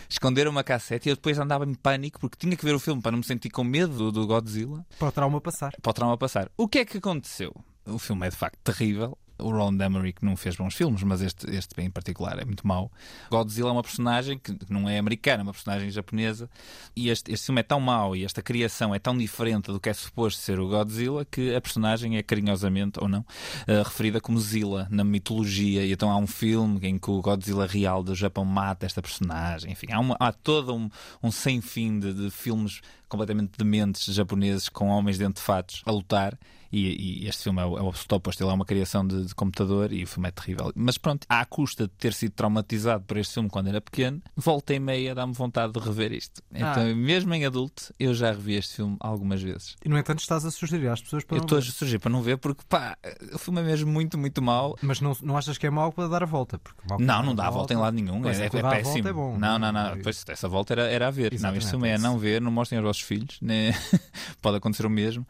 Esconderam 0.08 0.50
uma 0.50 0.64
cassete 0.64 1.08
e 1.08 1.11
eu 1.12 1.14
depois 1.14 1.38
andava 1.38 1.64
em 1.64 1.72
pânico 1.74 2.18
porque 2.20 2.36
tinha 2.36 2.56
que 2.56 2.64
ver 2.64 2.74
o 2.74 2.80
filme 2.80 3.00
para 3.00 3.12
não 3.12 3.18
me 3.18 3.24
sentir 3.24 3.48
com 3.50 3.62
medo 3.64 3.96
do- 3.96 4.12
do 4.12 4.26
Godzilla. 4.26 4.84
Para 4.98 5.08
o 5.08 5.12
trauma 5.12 5.40
passar. 5.40 5.72
para 5.80 5.90
o 5.90 5.92
trauma 5.92 6.18
passar. 6.18 6.50
O 6.56 6.66
que 6.68 6.80
é 6.80 6.84
que 6.84 6.98
aconteceu? 6.98 7.54
O 7.86 7.98
filme 7.98 8.26
é 8.26 8.30
de 8.30 8.36
facto 8.36 8.58
terrível. 8.64 9.16
O 9.43 9.51
Ron 9.51 9.72
Emmerich 9.72 10.24
não 10.24 10.36
fez 10.36 10.57
bons 10.57 10.74
filmes, 10.74 11.03
mas 11.03 11.20
este, 11.22 11.49
este 11.55 11.80
em 11.80 11.91
particular 11.91 12.38
é 12.38 12.45
muito 12.45 12.66
mau. 12.66 12.91
Godzilla 13.30 13.68
é 13.68 13.72
uma 13.72 13.82
personagem 13.82 14.38
que 14.38 14.57
não 14.68 14.88
é 14.88 14.99
americana, 14.99 15.43
é 15.43 15.45
uma 15.45 15.53
personagem 15.53 15.91
japonesa. 15.91 16.49
E 16.95 17.09
este, 17.09 17.32
este 17.32 17.47
filme 17.47 17.61
é 17.61 17.64
tão 17.64 17.80
mau 17.80 18.14
e 18.14 18.24
esta 18.24 18.43
criação 18.43 18.95
é 18.95 18.99
tão 18.99 19.16
diferente 19.16 19.66
do 19.72 19.80
que 19.80 19.88
é 19.88 19.93
suposto 19.93 20.41
ser 20.41 20.59
o 20.61 20.68
Godzilla 20.68 21.24
que 21.24 21.55
a 21.55 21.61
personagem 21.61 22.16
é 22.16 22.22
carinhosamente, 22.22 22.99
ou 23.01 23.09
não, 23.09 23.24
eh, 23.66 23.82
referida 23.82 24.20
como 24.20 24.38
Zilla 24.38 24.86
na 24.91 25.05
mitologia. 25.05 25.84
E 25.84 25.93
então 25.93 26.11
há 26.11 26.16
um 26.16 26.26
filme 26.26 26.80
em 26.86 26.99
que 26.99 27.11
o 27.11 27.20
Godzilla 27.20 27.66
real 27.66 28.03
do 28.03 28.14
Japão 28.14 28.45
mata 28.45 28.86
esta 28.86 29.01
personagem. 29.03 29.72
Enfim, 29.72 29.86
há, 29.93 30.01
uma- 30.01 30.16
há 30.18 30.32
todo 30.32 30.74
um, 30.74 30.88
um 31.22 31.30
sem 31.30 31.61
fim 31.61 31.99
de, 31.99 32.12
de 32.12 32.30
filmes 32.30 32.80
completamente 33.09 33.53
dementes 33.59 34.14
japoneses 34.14 34.68
com 34.68 34.88
homens 34.88 35.18
dentro 35.18 35.34
de 35.34 35.47
fatos 35.47 35.82
a 35.86 35.91
lutar. 35.91 36.38
E, 36.72 37.22
e 37.24 37.28
este 37.28 37.42
filme 37.44 37.60
é 37.60 37.64
o, 37.64 37.78
é 37.78 37.82
o 37.82 37.88
absoluto 37.88 38.14
oposto. 38.14 38.42
Ele 38.44 38.50
é 38.50 38.54
uma 38.54 38.64
criação 38.64 39.06
de, 39.06 39.24
de 39.26 39.34
computador 39.34 39.92
e 39.92 40.04
o 40.04 40.06
filme 40.06 40.28
é 40.28 40.30
terrível. 40.30 40.72
Mas 40.74 40.96
pronto, 40.98 41.26
à 41.28 41.44
custa 41.44 41.84
de 41.88 41.92
ter 41.94 42.12
sido 42.12 42.32
traumatizado 42.32 43.04
por 43.04 43.16
este 43.16 43.34
filme 43.34 43.48
quando 43.50 43.68
era 43.68 43.80
pequeno, 43.80 44.22
volta 44.36 44.72
e 44.72 44.78
meia 44.78 45.14
dá-me 45.14 45.32
vontade 45.32 45.72
de 45.72 45.80
rever 45.80 46.12
isto. 46.12 46.40
Então, 46.54 46.82
Ah. 46.90 46.94
mesmo 46.94 47.34
em 47.34 47.44
adulto, 47.44 47.92
eu 47.98 48.14
já 48.14 48.30
revi 48.30 48.54
este 48.54 48.76
filme 48.76 48.96
algumas 49.00 49.42
vezes. 49.42 49.76
E 49.84 49.88
no 49.88 49.98
entanto 49.98 50.20
estás 50.20 50.44
a 50.44 50.50
sugerir 50.50 50.88
às 50.88 51.00
pessoas 51.02 51.24
para 51.24 51.36
eu 51.36 51.40
não 51.40 51.44
estou 51.46 51.58
a 51.58 51.62
surgir 51.62 51.98
para 51.98 52.10
não 52.10 52.22
ver 52.22 52.38
porque, 52.38 52.62
pá, 52.68 52.96
o 53.34 53.38
filme 53.38 53.60
é 53.60 53.64
mesmo 53.64 53.90
muito, 53.90 54.16
muito 54.16 54.40
mau. 54.40 54.76
Mas 54.80 55.00
não, 55.00 55.16
não 55.22 55.36
achas 55.36 55.58
que 55.58 55.66
é 55.66 55.70
mau 55.70 55.92
para 55.92 56.06
dar 56.08 56.22
a 56.22 56.26
volta? 56.26 56.58
Porque 56.58 56.80
Não, 57.02 57.22
não 57.22 57.34
dá 57.34 57.48
a 57.48 57.50
volta 57.50 57.74
em 57.74 57.76
lado 57.78 57.94
nenhum. 57.94 58.22
Pois 58.22 58.38
é, 58.38 58.44
é, 58.46 58.50
é, 58.52 58.60
a 58.60 58.70
péssimo. 58.70 59.08
é 59.08 59.12
bom. 59.12 59.36
Não, 59.36 59.58
não, 59.58 59.72
não. 59.72 59.98
Pois, 60.02 60.24
essa 60.28 60.48
volta 60.48 60.72
era, 60.74 60.82
era 60.86 61.08
a 61.08 61.10
ver. 61.10 61.32
não, 61.32 61.36
Exatamente, 61.36 61.58
este 61.62 61.70
filme 61.70 61.88
é 61.88 61.92
é 61.92 61.94
isso. 61.94 62.02
não 62.04 62.18
ver, 62.18 62.40
não 62.40 62.50
mostrem 62.52 62.78
aos 62.78 62.86
vossos 62.86 63.02
filhos. 63.02 63.38
né? 63.40 63.72
Pode 64.40 64.56
acontecer 64.58 64.86
o 64.86 64.90
mesmo. 64.90 65.26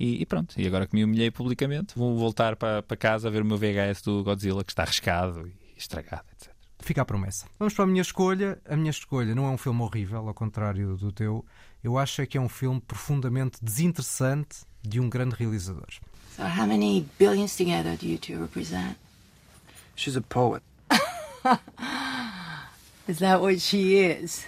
E, 0.00 0.22
e 0.22 0.26
pronto. 0.26 0.54
E 0.58 0.66
agora 0.66 0.86
que 0.86 0.94
me 0.94 1.04
humilhei 1.04 1.30
publicamente, 1.30 1.92
vou 1.94 2.16
voltar 2.16 2.56
para, 2.56 2.82
para 2.82 2.96
casa 2.96 3.28
a 3.28 3.30
ver 3.30 3.42
o 3.42 3.44
meu 3.44 3.58
VHS 3.58 4.00
do 4.00 4.24
Godzilla 4.24 4.64
que 4.64 4.72
está 4.72 4.82
arriscado 4.82 5.46
e 5.46 5.52
estragado, 5.76 6.24
etc. 6.32 6.50
Fica 6.78 7.02
a 7.02 7.04
promessa. 7.04 7.46
Vamos 7.58 7.74
para 7.74 7.84
a 7.84 7.86
minha 7.86 8.00
escolha. 8.00 8.58
A 8.66 8.74
minha 8.76 8.90
escolha 8.90 9.34
não 9.34 9.44
é 9.44 9.50
um 9.50 9.58
filme 9.58 9.82
horrível, 9.82 10.26
ao 10.26 10.32
contrário 10.32 10.96
do 10.96 11.12
teu. 11.12 11.44
Eu 11.84 11.98
acho 11.98 12.22
é 12.22 12.26
que 12.26 12.38
é 12.38 12.40
um 12.40 12.48
filme 12.48 12.80
profundamente 12.80 13.58
desinteressante 13.62 14.60
de 14.82 14.98
um 14.98 15.10
grande 15.10 15.34
realizador. 15.34 15.90
So, 16.34 16.44
how 16.44 16.66
many 16.66 17.06
billions 17.18 17.54
together 17.54 17.94
do 17.98 18.06
you 18.06 18.16
two 18.16 18.40
represent? 18.40 18.96
She's 19.96 20.16
a 20.16 20.22
poet. 20.22 20.62
Is 23.06 23.18
that 23.18 23.42
what 23.42 23.60
she 23.60 23.96
is? 23.96 24.46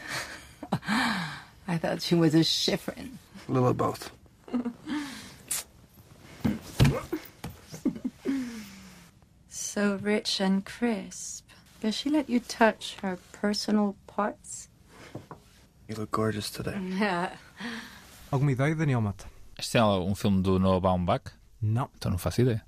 I 1.69 1.77
thought 1.77 2.01
she 2.01 2.15
was 2.15 2.35
a 2.35 2.43
Schifrin. 2.43 3.19
A 3.47 3.53
little 3.53 3.69
of 3.69 3.77
both. 3.77 4.11
So 9.75 9.99
rich 10.03 10.39
and 10.43 10.67
crisp. 10.67 11.47
Does 11.81 11.95
she 11.95 12.11
let 12.11 12.29
you 12.29 12.41
touch 12.41 12.95
her 13.01 13.19
personal 13.41 13.97
parts? 14.07 14.69
You 15.89 15.97
look 15.97 16.11
gorgeous 16.11 16.51
today. 16.51 16.79
Yeah. 16.79 17.39
Alguma 18.31 18.53
ideia, 18.53 18.75
Daniel 18.75 19.01
Mata? 19.01 19.25
Este 19.59 19.79
é 19.79 19.83
um 19.83 20.15
filme 20.15 20.43
do 20.43 20.59
Noah 20.59 20.79
Baumbach? 20.79 21.33
Não. 21.63 21.89
Então 21.97 22.11
não 22.11 22.19
faço 22.19 22.43
ideia. 22.43 22.63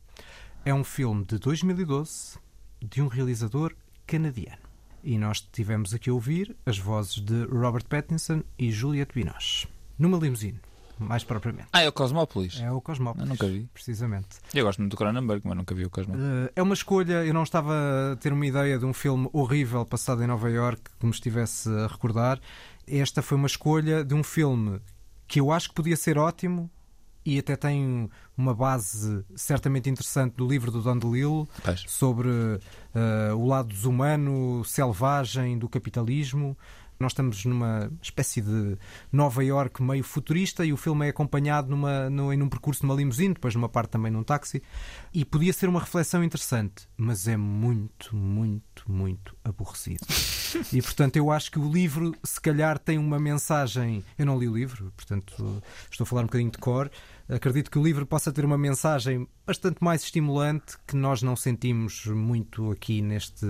É 0.65 0.73
um 0.73 0.83
filme 0.83 1.27
de 1.27 1.39
2012 1.39 2.39
de 2.81 3.03
um 3.03 3.09
realizador 3.09 3.77
canadiano. 4.07 4.63
E 5.03 5.19
nós 5.19 5.43
tivemos 5.43 5.93
aqui 5.93 6.09
a 6.09 6.15
ouvir 6.15 6.57
as 6.65 6.79
vozes 6.79 7.21
de 7.21 7.45
Robert 7.45 7.85
Pattinson 7.85 8.43
e 8.59 8.73
Juliette 8.73 9.13
Binoche. 9.15 9.69
Numa 9.99 10.17
limusine, 10.17 10.59
mais 10.99 11.25
propriamente. 11.25 11.69
Ah, 11.73 11.83
é 11.83 11.89
o 11.89 11.93
Cosmópolis. 11.93 12.61
É 12.61 12.71
o 12.71 12.81
Cosmópolis. 12.81 13.27
Eu 13.27 13.29
nunca 13.29 13.47
vi. 13.47 13.69
Precisamente. 13.73 14.29
Eu 14.53 14.65
gosto 14.65 14.79
muito 14.81 14.93
do 14.93 14.97
Cronenberg, 14.97 15.43
mas 15.45 15.57
nunca 15.57 15.75
vi 15.75 15.85
o 15.85 15.91
Cosmópolis. 15.91 16.27
Eh, 16.27 16.53
é 16.57 16.63
uma 16.63 16.75
escolha, 16.75 17.25
eu 17.25 17.35
não 17.35 17.43
estava 17.43 17.75
a 18.13 18.17
ter 18.17 18.33
uma 18.33 18.47
ideia 18.47 18.79
de 18.79 18.85
um 18.85 18.93
filme 18.93 19.29
horrível 19.33 19.85
passado 19.85 20.23
em 20.23 20.27
Nova 20.27 20.51
York 20.51 20.83
que 20.99 21.07
me 21.07 21.13
estivesse 21.13 21.69
a 21.69 21.87
recordar. 21.87 22.41
Esta 22.87 23.23
foi 23.23 23.37
uma 23.37 23.47
escolha 23.47 24.05
de 24.05 24.15
um 24.15 24.23
filme 24.23 24.81
que 25.27 25.41
eu 25.41 25.51
acho 25.51 25.69
que 25.71 25.75
podia 25.75 25.97
ser 25.97 26.19
ótimo 26.19 26.71
e 27.25 27.39
até 27.39 27.57
tem 27.57 28.11
uma 28.37 28.55
base 28.55 29.25
certamente 29.35 29.89
interessante 29.89 30.35
do 30.35 30.47
livro 30.47 30.71
do 30.71 30.83
Don 30.83 30.99
DeLillo 30.99 31.49
sobre 31.87 32.29
eh, 32.95 33.33
o 33.33 33.47
lado 33.47 33.69
desumano, 33.69 34.63
selvagem 34.65 35.59
do 35.59 35.69
capitalismo. 35.69 36.57
Nós 37.05 37.13
estamos 37.13 37.45
numa 37.45 37.93
espécie 38.01 38.41
de 38.41 38.79
Nova 39.13 39.45
York 39.45 39.83
meio 39.83 40.03
futurista 40.03 40.65
e 40.65 40.73
o 40.73 40.77
filme 40.79 41.05
é 41.05 41.11
acompanhado 41.11 41.69
numa, 41.69 42.09
no, 42.09 42.33
em 42.33 42.41
um 42.41 42.49
percurso 42.49 42.83
numa 42.87 42.95
limusine, 42.97 43.35
depois 43.35 43.55
numa 43.55 43.69
parte 43.69 43.91
também 43.91 44.11
num 44.11 44.23
táxi. 44.23 44.63
E 45.13 45.23
podia 45.23 45.53
ser 45.53 45.69
uma 45.69 45.81
reflexão 45.81 46.25
interessante, 46.25 46.89
mas 46.97 47.29
é 47.29 47.37
muito, 47.37 48.17
muito, 48.17 48.91
muito 48.91 49.37
aborrecido. 49.45 50.07
E 50.73 50.81
portanto 50.81 51.17
eu 51.17 51.31
acho 51.31 51.51
que 51.51 51.59
o 51.59 51.71
livro, 51.71 52.15
se 52.25 52.41
calhar, 52.41 52.79
tem 52.79 52.97
uma 52.97 53.21
mensagem. 53.21 54.03
Eu 54.17 54.25
não 54.25 54.39
li 54.39 54.49
o 54.49 54.57
livro, 54.57 54.91
portanto 54.97 55.63
estou 55.91 56.05
a 56.05 56.07
falar 56.07 56.23
um 56.23 56.27
bocadinho 56.27 56.51
de 56.51 56.59
cor. 56.59 56.91
Acredito 57.29 57.71
que 57.71 57.79
o 57.79 57.83
livro 57.83 58.07
possa 58.07 58.33
ter 58.33 58.47
uma 58.47 58.57
mensagem 58.57 59.29
bastante 59.47 59.85
mais 59.85 60.03
estimulante 60.03 60.79
que 60.87 60.97
nós 60.97 61.21
não 61.21 61.37
sentimos 61.37 62.07
muito 62.07 62.71
aqui 62.71 63.03
neste, 63.03 63.47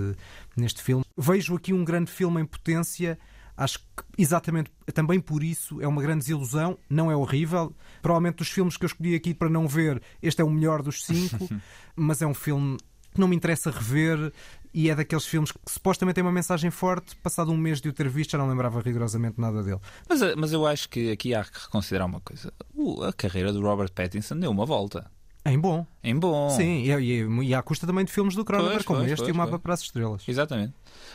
neste 0.57 0.83
filme. 0.83 1.05
Vejo 1.17 1.55
aqui 1.55 1.73
um 1.73 1.85
grande 1.85 2.11
filme 2.11 2.41
em 2.41 2.47
potência. 2.47 3.17
Acho 3.57 3.79
que 3.79 4.05
exatamente 4.19 4.71
também 4.93 5.21
por 5.21 5.43
isso 5.43 5.81
é 5.81 5.87
uma 5.87 6.03
grande 6.03 6.21
desilusão. 6.21 6.79
Não 6.89 7.11
é 7.11 7.17
horrível. 7.17 7.75
Provavelmente 8.03 8.37
dos 8.37 8.49
filmes 8.49 8.77
que 8.77 8.85
eu 8.85 8.89
escolhi 8.89 9.15
aqui 9.15 9.33
para 9.33 9.49
não 9.49 9.69
ver, 9.69 10.03
este 10.23 10.41
é 10.41 10.45
o 10.45 10.51
melhor 10.51 10.83
dos 10.83 11.05
cinco. 11.05 11.49
mas 11.95 12.21
é 12.21 12.27
um 12.27 12.35
filme 12.35 12.79
que 13.13 13.21
não 13.21 13.29
me 13.29 13.37
interessa 13.37 13.71
rever 13.71 14.33
e 14.75 14.91
é 14.91 14.95
daqueles 14.95 15.25
filmes 15.25 15.53
que 15.53 15.59
supostamente 15.69 16.17
tem 16.17 16.25
uma 16.25 16.33
mensagem 16.33 16.69
forte. 16.69 17.15
Passado 17.17 17.53
um 17.53 17.57
mês 17.57 17.81
de 17.81 17.89
o 17.89 17.93
ter 17.93 18.09
visto, 18.09 18.33
já 18.33 18.39
não 18.39 18.49
lembrava 18.49 18.81
rigorosamente 18.81 19.41
nada 19.41 19.63
dele. 19.63 19.79
Mas, 20.09 20.21
eh, 20.21 20.35
mas 20.37 20.53
eu 20.53 20.67
acho 20.67 20.89
que 20.89 21.13
aqui 21.13 21.33
há 21.33 21.45
que 21.45 21.61
reconsiderar 21.61 22.09
uma 22.09 22.21
coisa. 22.21 22.53
A 23.09 23.13
carreira 23.13 23.53
do 23.53 23.63
Robert 23.63 23.93
Pattinson 23.93 24.37
deu 24.37 24.51
uma 24.51 24.67
volta. 24.67 25.09
Em 25.47 25.59
bom. 25.59 25.87
Em 26.03 26.19
bom. 26.19 26.49
Sim, 26.51 26.83
e, 26.83 26.91
e, 26.91 27.47
e 27.47 27.55
à 27.55 27.63
custa 27.63 27.87
também 27.87 28.05
de 28.05 28.11
filmes 28.11 28.35
do 28.35 28.45
Cronenberg, 28.45 28.85
como 28.85 29.01
pois, 29.01 29.13
este 29.13 29.21
pois, 29.21 29.29
e 29.29 29.33
o 29.33 29.37
Mapa 29.37 29.51
pois. 29.51 29.63
para 29.63 29.75
as 29.75 29.81
Estrelas. 29.83 30.23
Exatamente. 30.27 30.73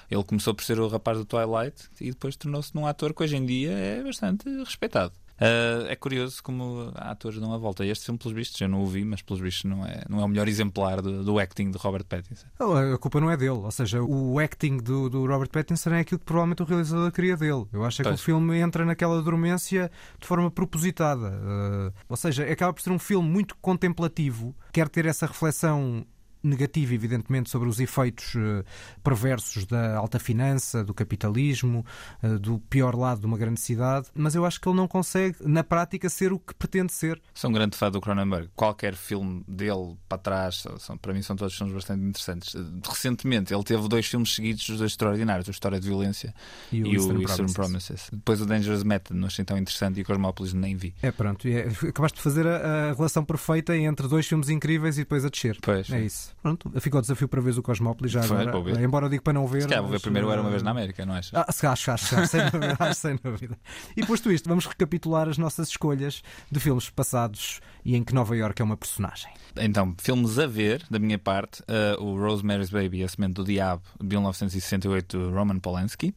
Ele 0.09 0.23
começou 0.23 0.53
por 0.53 0.63
ser 0.63 0.79
o 0.79 0.87
rapaz 0.87 1.17
do 1.17 1.25
Twilight 1.25 1.89
e 1.99 2.11
depois 2.11 2.35
tornou-se 2.35 2.75
num 2.75 2.85
ator 2.85 3.13
que 3.13 3.23
hoje 3.23 3.35
em 3.35 3.45
dia 3.45 3.71
é 3.71 4.03
bastante 4.03 4.47
respeitado. 4.63 5.13
Ah, 5.39 5.85
é 5.87 5.95
curioso 5.95 6.43
como 6.43 6.91
há 6.95 7.11
atores 7.11 7.39
dão 7.39 7.53
a 7.53 7.57
volta. 7.57 7.85
Este 7.85 8.05
filme, 8.05 8.19
pelos 8.19 8.33
vistos, 8.33 8.59
eu 8.59 8.67
não 8.67 8.83
o 8.83 8.87
vi, 8.87 9.05
mas 9.05 9.21
pelos 9.21 9.41
vistos 9.41 9.69
não 9.69 9.85
é, 9.85 10.03
não 10.09 10.19
é 10.19 10.25
o 10.25 10.27
melhor 10.27 10.47
exemplar 10.47 11.01
do, 11.01 11.23
do 11.23 11.39
acting 11.39 11.71
de 11.71 11.77
Robert 11.77 12.05
Pattinson. 12.05 12.47
A 12.59 12.97
culpa 12.97 13.21
não 13.21 13.31
é 13.31 13.37
dele, 13.37 13.51
ou 13.51 13.71
seja, 13.71 14.01
o 14.01 14.39
acting 14.39 14.77
do, 14.77 15.09
do 15.09 15.25
Robert 15.25 15.49
Pattinson 15.49 15.91
é 15.91 15.99
aquilo 16.01 16.19
que 16.19 16.25
provavelmente 16.25 16.61
o 16.61 16.65
realizador 16.65 17.11
queria 17.11 17.37
dele. 17.37 17.65
Eu 17.71 17.85
acho 17.85 18.01
é 18.01 18.03
que 18.03 18.09
Pois. 18.09 18.19
o 18.19 18.23
filme 18.23 18.57
entra 18.57 18.85
naquela 18.85 19.21
dormência 19.21 19.89
de 20.19 20.27
forma 20.27 20.51
propositada. 20.51 21.29
Uh, 21.29 21.93
ou 22.07 22.17
seja, 22.17 22.43
acaba 22.43 22.73
por 22.73 22.81
ser 22.81 22.91
um 22.91 22.99
filme 22.99 23.27
muito 23.27 23.55
contemplativo, 23.57 24.55
quer 24.71 24.89
ter 24.89 25.05
essa 25.05 25.25
reflexão 25.25 26.05
negativa, 26.43 26.93
evidentemente, 26.93 27.49
sobre 27.49 27.67
os 27.69 27.79
efeitos 27.79 28.33
eh, 28.35 28.63
perversos 29.03 29.65
da 29.65 29.95
alta 29.97 30.19
finança, 30.19 30.83
do 30.83 30.93
capitalismo, 30.93 31.85
eh, 32.23 32.37
do 32.37 32.59
pior 32.59 32.95
lado 32.95 33.21
de 33.21 33.25
uma 33.25 33.37
grande 33.37 33.59
cidade, 33.59 34.07
mas 34.13 34.35
eu 34.35 34.45
acho 34.45 34.59
que 34.59 34.67
ele 34.69 34.75
não 34.77 34.87
consegue, 34.87 35.35
na 35.41 35.63
prática, 35.63 36.09
ser 36.09 36.31
o 36.33 36.39
que 36.39 36.53
pretende 36.53 36.91
ser. 36.93 37.21
Sou 37.33 37.49
um 37.49 37.53
grande 37.53 37.75
fã 37.75 37.89
do 37.91 37.99
Cronenberg. 38.01 38.49
Qualquer 38.55 38.95
filme 38.95 39.43
dele 39.47 39.95
para 40.07 40.17
trás, 40.17 40.63
são- 40.79 40.97
para 40.97 41.13
mim, 41.13 41.21
são 41.21 41.35
todos 41.35 41.55
filmes 41.55 41.73
bastante 41.75 42.03
interessantes. 42.03 42.55
Recentemente, 42.87 43.53
ele 43.53 43.63
teve 43.63 43.87
dois 43.87 44.05
filmes 44.05 44.33
seguidos, 44.35 44.67
os 44.69 44.77
dois 44.77 44.91
extraordinários: 44.91 45.47
A 45.47 45.51
História 45.51 45.79
de 45.79 45.87
Violência 45.87 46.33
E 46.71 46.83
o 46.83 46.87
e 46.87 46.89
o 46.89 46.93
Eastern 46.93 47.21
Eastern 47.21 47.53
Promises. 47.53 47.53
Promises. 47.89 48.09
Depois, 48.11 48.41
o 48.41 48.45
Dangerous 48.45 48.83
Method, 48.83 49.19
não 49.19 49.27
achei 49.27 49.43
tão 49.45 49.57
interessante 49.57 49.99
e 49.99 50.01
o 50.01 50.05
Cosmópolis 50.05 50.53
nem 50.53 50.75
vi. 50.75 50.93
É 51.01 51.11
pronto, 51.11 51.47
é- 51.47 51.67
acabaste 51.89 52.17
de 52.17 52.23
fazer 52.23 52.47
a, 52.47 52.89
a 52.89 52.93
relação 52.93 53.23
perfeita 53.23 53.75
entre 53.77 54.07
dois 54.07 54.27
filmes 54.27 54.49
incríveis 54.49 54.97
e 54.97 55.01
depois 55.01 55.25
a 55.25 55.29
descer. 55.29 55.57
Pois. 55.61 55.89
É 55.89 56.01
isso. 56.01 56.28
Pronto, 56.41 56.71
fica 56.79 56.97
o 56.97 57.01
desafio 57.01 57.27
para 57.27 57.41
ver 57.41 57.57
o 57.57 57.61
Cosmópolis 57.61 58.11
já 58.11 58.23
Foi, 58.23 58.41
agora. 58.41 58.61
ver. 58.61 58.79
Embora 58.81 59.05
eu 59.05 59.09
diga 59.09 59.21
para 59.21 59.33
não 59.33 59.45
ver. 59.47 59.61
Se 59.63 59.67
calhar 59.67 59.81
vou 59.83 59.91
ver 59.91 59.99
primeiro 59.99 60.29
Era 60.31 60.41
uma 60.41 60.49
eh, 60.49 60.51
vez 60.51 60.63
na 60.63 60.71
América, 60.71 61.05
não 61.05 61.13
achas? 61.13 61.31
Ah, 61.33 61.51
se- 61.51 61.65
acho, 61.67 61.91
acho, 61.91 62.15
acho, 62.15 62.27
sem 62.27 62.41
dúvida, 62.49 62.75
acho, 62.79 62.99
sem 62.99 63.15
dúvida. 63.23 63.57
E 63.95 64.05
posto 64.05 64.31
isto, 64.31 64.47
vamos 64.47 64.65
recapitular 64.65 65.27
as 65.27 65.37
nossas 65.37 65.69
escolhas 65.69 66.21
de 66.51 66.59
filmes 66.59 66.89
passados 66.89 67.59
e 67.83 67.95
em 67.95 68.03
que 68.03 68.13
Nova 68.13 68.35
York 68.35 68.61
é 68.61 68.65
uma 68.65 68.77
personagem. 68.77 69.31
Então, 69.57 69.95
filmes 69.99 70.37
a 70.39 70.45
ver, 70.47 70.83
da 70.89 70.99
minha 70.99 71.17
parte, 71.19 71.63
eh, 71.67 71.95
o 71.99 72.17
Rosemary's 72.17 72.69
Baby, 72.69 73.03
A 73.03 73.07
Semente 73.07 73.33
do 73.33 73.43
Diabo, 73.43 73.83
de 73.99 74.07
1968, 74.07 75.17
do 75.17 75.31
Roman 75.33 75.59
Polanski, 75.59 76.13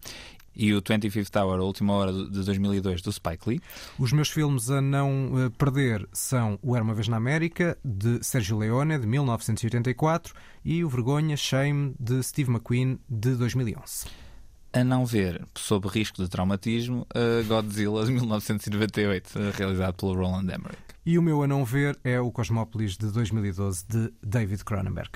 e 0.54 0.74
o 0.74 0.82
25th 0.82 1.40
Hour, 1.40 1.60
A 1.60 1.64
Última 1.64 1.92
Hora, 1.94 2.12
de 2.12 2.44
2002, 2.44 3.02
do 3.02 3.12
Spike 3.12 3.48
Lee. 3.48 3.60
Os 3.98 4.12
meus 4.12 4.28
filmes 4.28 4.70
a 4.70 4.80
não 4.80 5.32
eh, 5.38 5.50
perder 5.56 6.08
são 6.12 6.58
O 6.62 6.74
Era 6.74 6.84
uma 6.84 6.94
Vez 6.94 7.08
na 7.08 7.16
América, 7.16 7.76
de 7.84 8.22
Sergio 8.22 8.58
Leone, 8.58 8.98
de 8.98 9.06
1984, 9.06 10.34
e 10.64 10.84
O 10.84 10.88
Vergonha, 10.88 11.36
Shame, 11.36 11.94
de 11.98 12.22
Steve 12.22 12.50
McQueen, 12.50 12.98
de 13.08 13.34
2011. 13.34 14.06
A 14.74 14.82
não 14.82 15.04
ver, 15.04 15.44
sob 15.54 15.86
risco 15.86 16.22
de 16.22 16.30
traumatismo, 16.30 17.06
a 17.14 17.42
Godzilla, 17.46 18.06
de 18.06 18.12
1998, 18.12 19.38
eh, 19.38 19.52
realizado 19.54 19.94
pelo 19.94 20.14
Roland 20.14 20.44
Emmerich. 20.44 20.82
E 21.04 21.18
o 21.18 21.22
meu 21.22 21.42
a 21.42 21.46
não 21.46 21.64
ver 21.64 21.98
é 22.04 22.20
o 22.20 22.30
Cosmópolis 22.30 22.96
de 22.96 23.10
2012 23.10 23.84
de 23.86 24.12
David 24.22 24.64
Cronenberg. 24.64 25.10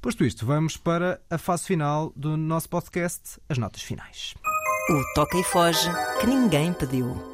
Posto 0.00 0.24
isto, 0.24 0.46
vamos 0.46 0.76
para 0.76 1.20
a 1.28 1.38
fase 1.38 1.64
final 1.64 2.12
do 2.14 2.36
nosso 2.36 2.68
podcast, 2.68 3.40
as 3.48 3.58
notas 3.58 3.82
finais. 3.82 4.34
O 4.86 5.02
toca 5.14 5.38
e 5.38 5.42
foge 5.44 5.90
que 6.20 6.26
ninguém 6.26 6.70
pediu. 6.74 7.33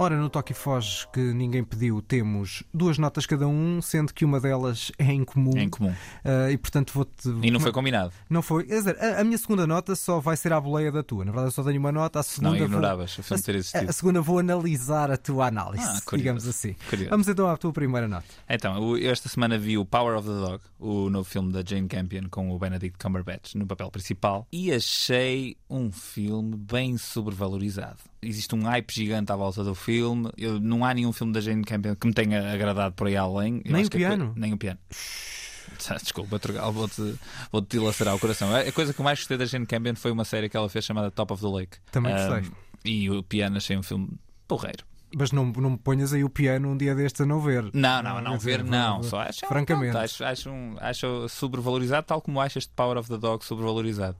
Ora, 0.00 0.16
no 0.16 0.30
Toque 0.30 0.52
e 0.52 0.54
Foge 0.54 1.08
que 1.12 1.18
ninguém 1.18 1.64
pediu, 1.64 2.00
temos 2.00 2.62
duas 2.72 2.98
notas 2.98 3.26
cada 3.26 3.48
um, 3.48 3.82
sendo 3.82 4.14
que 4.14 4.24
uma 4.24 4.38
delas 4.38 4.92
é 4.96 5.06
em 5.12 5.24
comum. 5.24 5.50
É 5.56 5.62
em 5.62 5.68
comum. 5.68 5.92
Ah, 6.24 6.50
e 6.52 6.56
portanto 6.56 6.92
vou-te. 6.94 7.28
E 7.42 7.50
não 7.50 7.58
foi 7.58 7.72
combinado. 7.72 8.12
Não 8.30 8.40
foi. 8.40 8.62
Quer 8.64 8.76
dizer, 8.78 8.96
a, 9.02 9.20
a 9.20 9.24
minha 9.24 9.36
segunda 9.36 9.66
nota 9.66 9.96
só 9.96 10.20
vai 10.20 10.36
ser 10.36 10.52
à 10.52 10.60
boleia 10.60 10.92
da 10.92 11.02
tua. 11.02 11.24
Na 11.24 11.32
verdade, 11.32 11.48
eu 11.48 11.50
só 11.50 11.64
tenho 11.64 11.80
uma 11.80 11.90
nota. 11.90 12.20
A 12.20 12.22
segunda 12.22 12.56
ignoravas 12.58 13.16
vou... 13.16 13.24
filme 13.24 13.42
ter 13.42 13.54
existido. 13.56 13.86
A, 13.86 13.90
a 13.90 13.92
segunda 13.92 14.20
vou 14.22 14.38
analisar 14.38 15.10
a 15.10 15.16
tua 15.16 15.48
análise, 15.48 15.82
Ah, 15.82 16.00
curioso. 16.04 16.16
digamos 16.16 16.46
assim. 16.46 16.76
Curioso. 16.88 17.10
Vamos 17.10 17.26
então 17.28 17.48
à 17.48 17.56
tua 17.56 17.72
primeira 17.72 18.06
nota. 18.06 18.26
Então, 18.48 18.96
eu 18.96 19.10
esta 19.10 19.28
semana 19.28 19.58
vi 19.58 19.76
o 19.78 19.84
Power 19.84 20.16
of 20.16 20.28
the 20.28 20.34
Dog, 20.34 20.62
o 20.78 21.10
novo 21.10 21.28
filme 21.28 21.52
da 21.52 21.62
Jane 21.64 21.88
Campion 21.88 22.28
com 22.30 22.52
o 22.52 22.58
Benedict 22.58 22.96
Cumberbatch 22.98 23.56
no 23.56 23.66
papel 23.66 23.90
principal, 23.90 24.46
e 24.52 24.72
achei 24.72 25.56
um 25.68 25.90
filme 25.90 26.56
bem 26.56 26.96
sobrevalorizado. 26.96 27.96
Existe 28.20 28.54
um 28.54 28.62
hype 28.64 28.90
gigante 28.92 29.30
à 29.30 29.36
volta 29.36 29.62
do 29.62 29.74
filme. 29.74 30.30
Eu- 30.36 30.58
não 30.60 30.84
há 30.84 30.92
nenhum 30.92 31.12
filme 31.12 31.32
da 31.32 31.40
Jane 31.40 31.62
Campion 31.64 31.94
que 31.94 32.06
me 32.06 32.12
tenha 32.12 32.52
agradado 32.52 32.94
por 32.94 33.06
aí 33.06 33.16
além. 33.16 33.62
Eu 33.64 33.72
Nem 33.72 33.84
o 33.84 33.86
a 33.86 33.90
coi- 33.90 33.98
piano? 34.00 34.32
Nem 34.36 34.52
o 34.52 34.56
piano. 34.58 34.78
Desculpa, 36.02 36.38
Trugal, 36.38 36.72
vou-te 36.72 37.14
vou 37.52 37.62
-te 37.62 37.78
dilacerar 37.78 38.14
o 38.14 38.18
coração. 38.18 38.52
A 38.54 38.60
a 38.60 38.72
coisa 38.72 38.92
que 38.92 39.00
eu 39.00 39.04
mais 39.04 39.18
gostei 39.20 39.36
da 39.36 39.44
Jane 39.44 39.66
Campion 39.66 39.94
foi 39.94 40.10
uma 40.10 40.24
série 40.24 40.48
que 40.48 40.56
ela 40.56 40.68
fez 40.68 40.84
chamada 40.84 41.10
Top 41.10 41.32
of 41.32 41.42
the 41.42 41.48
Lake. 41.48 41.78
Também 41.92 42.12
Um, 42.14 42.16
gostei. 42.16 42.50
E 42.84 43.10
o 43.10 43.22
piano 43.22 43.56
achei 43.58 43.76
um 43.76 43.82
filme 43.82 44.08
porreiro. 44.46 44.84
Mas 45.16 45.32
não, 45.32 45.46
não 45.46 45.70
me 45.70 45.78
ponhas 45.78 46.12
aí 46.12 46.22
o 46.24 46.28
piano 46.28 46.68
um 46.70 46.76
dia 46.76 46.94
destes 46.94 47.20
a 47.22 47.26
não 47.26 47.40
ver. 47.40 47.70
Não, 47.72 48.02
não, 48.02 48.14
Quer 48.16 48.22
não 48.22 48.36
dizer, 48.36 48.62
ver, 48.62 48.70
não. 48.70 49.02
Só 49.02 49.20
acho, 49.20 49.46
Francamente. 49.46 49.92
pronto, 49.92 50.04
acho, 50.04 50.24
acho, 50.24 50.50
um- 50.50 50.76
acho 50.80 51.28
sobrevalorizado, 51.28 52.06
tal 52.06 52.20
como 52.20 52.40
acho 52.40 52.58
este 52.58 52.72
Power 52.74 52.98
of 52.98 53.08
the 53.08 53.16
Dog 53.16 53.44
sobrevalorizado. 53.44 54.16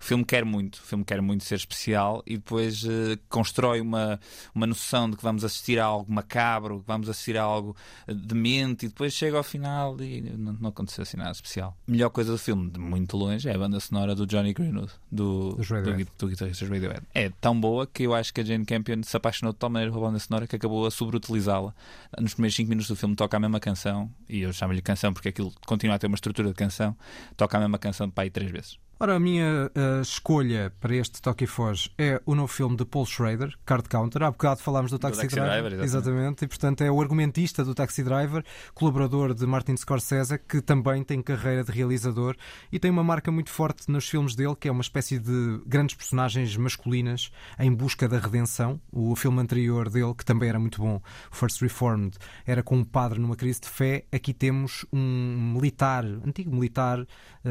O 0.00 0.04
filme 0.04 0.24
quer 0.24 0.44
muito, 0.44 0.76
o 0.76 0.82
filme 0.82 1.04
quer 1.04 1.20
muito 1.22 1.44
ser 1.44 1.54
especial 1.56 2.22
e 2.26 2.36
depois 2.36 2.84
eh, 2.84 3.18
constrói 3.28 3.80
uma, 3.80 4.20
uma 4.54 4.66
noção 4.66 5.10
de 5.10 5.16
que 5.16 5.22
vamos 5.22 5.42
assistir 5.44 5.78
a 5.78 5.84
algo 5.84 6.12
macabro, 6.12 6.80
que 6.80 6.86
vamos 6.86 7.08
assistir 7.08 7.36
a 7.36 7.42
algo 7.42 7.74
eh, 8.06 8.14
demente 8.14 8.86
e 8.86 8.88
depois 8.88 9.12
chega 9.12 9.36
ao 9.36 9.42
final 9.42 10.00
e 10.00 10.20
não, 10.20 10.52
não 10.54 10.68
aconteceu 10.68 11.02
assim 11.02 11.16
nada 11.16 11.30
especial. 11.32 11.76
A 11.88 11.90
melhor 11.90 12.10
coisa 12.10 12.30
do 12.32 12.38
filme, 12.38 12.70
de 12.70 12.78
muito 12.78 13.16
longe, 13.16 13.48
é 13.48 13.54
a 13.54 13.58
banda 13.58 13.80
sonora 13.80 14.14
do 14.14 14.26
Johnny 14.26 14.52
Greenwood, 14.52 14.92
do, 15.10 15.56
do, 15.82 15.96
gui- 15.96 16.06
do 16.18 16.28
guitarrista 16.28 16.64
dos 16.64 16.72
Radiohead. 16.72 17.02
É 17.14 17.30
tão 17.40 17.58
boa 17.58 17.86
que 17.86 18.02
eu 18.04 18.14
acho 18.14 18.32
que 18.32 18.40
a 18.40 18.44
Jane 18.44 18.64
Campion 18.64 19.02
se 19.02 19.16
apaixonou 19.16 19.52
de 19.52 19.58
tal 19.58 19.70
maneira 19.70 19.92
pela 19.92 20.06
banda 20.06 20.18
sonora 20.18 20.46
que 20.46 20.56
acabou 20.56 20.86
a 20.86 20.90
sobreutilizá-la. 20.90 21.74
Nos 22.20 22.34
primeiros 22.34 22.54
5 22.56 22.68
minutos 22.68 22.88
do 22.88 22.96
filme 22.96 23.16
toca 23.16 23.36
a 23.36 23.40
mesma 23.40 23.58
canção, 23.60 24.10
e 24.28 24.40
eu 24.42 24.52
chamo-lhe 24.52 24.82
canção 24.82 25.12
porque 25.12 25.28
aquilo 25.30 25.52
continua 25.66 25.96
a 25.96 25.98
ter 25.98 26.06
uma 26.06 26.14
estrutura 26.16 26.48
de 26.48 26.54
canção, 26.54 26.96
toca 27.36 27.56
a 27.56 27.60
mesma 27.60 27.78
canção 27.78 28.10
para 28.10 28.24
aí 28.24 28.30
três 28.30 28.50
vezes. 28.50 28.78
Ora, 28.98 29.16
a 29.16 29.20
minha 29.20 29.70
uh, 29.76 30.00
escolha 30.00 30.72
para 30.80 30.96
este 30.96 31.20
Toque 31.20 31.44
e 31.44 31.46
Foge 31.46 31.90
é 31.98 32.18
o 32.24 32.34
novo 32.34 32.50
filme 32.50 32.74
de 32.78 32.84
Paul 32.86 33.04
Schrader, 33.04 33.54
Card 33.66 33.90
Counter. 33.90 34.22
Há 34.22 34.30
bocado 34.30 34.62
falámos 34.62 34.90
do 34.90 34.98
Taxi, 34.98 35.20
Taxi 35.20 35.36
Driver. 35.36 35.68
Driver, 35.68 35.84
exatamente. 35.84 36.46
E, 36.46 36.48
portanto, 36.48 36.80
é 36.80 36.90
o 36.90 36.98
argumentista 36.98 37.62
do 37.62 37.74
Taxi 37.74 38.02
Driver, 38.02 38.42
colaborador 38.72 39.34
de 39.34 39.44
Martin 39.44 39.76
Scorsese, 39.76 40.38
que 40.38 40.62
também 40.62 41.04
tem 41.04 41.20
carreira 41.20 41.62
de 41.62 41.70
realizador 41.72 42.34
e 42.72 42.78
tem 42.78 42.90
uma 42.90 43.04
marca 43.04 43.30
muito 43.30 43.50
forte 43.50 43.84
nos 43.90 44.08
filmes 44.08 44.34
dele, 44.34 44.56
que 44.58 44.66
é 44.66 44.72
uma 44.72 44.80
espécie 44.80 45.18
de 45.18 45.60
grandes 45.66 45.94
personagens 45.94 46.56
masculinas 46.56 47.30
em 47.58 47.70
busca 47.70 48.08
da 48.08 48.18
redenção. 48.18 48.80
O 48.90 49.14
filme 49.14 49.42
anterior 49.42 49.90
dele, 49.90 50.14
que 50.14 50.24
também 50.24 50.48
era 50.48 50.58
muito 50.58 50.80
bom, 50.80 51.02
First 51.30 51.60
Reformed, 51.60 52.16
era 52.46 52.62
com 52.62 52.78
um 52.78 52.84
padre 52.84 53.20
numa 53.20 53.36
crise 53.36 53.60
de 53.60 53.68
fé. 53.68 54.06
Aqui 54.10 54.32
temos 54.32 54.86
um 54.90 55.52
militar, 55.54 56.02
antigo 56.02 56.50
militar, 56.50 56.98
uh, 57.00 57.06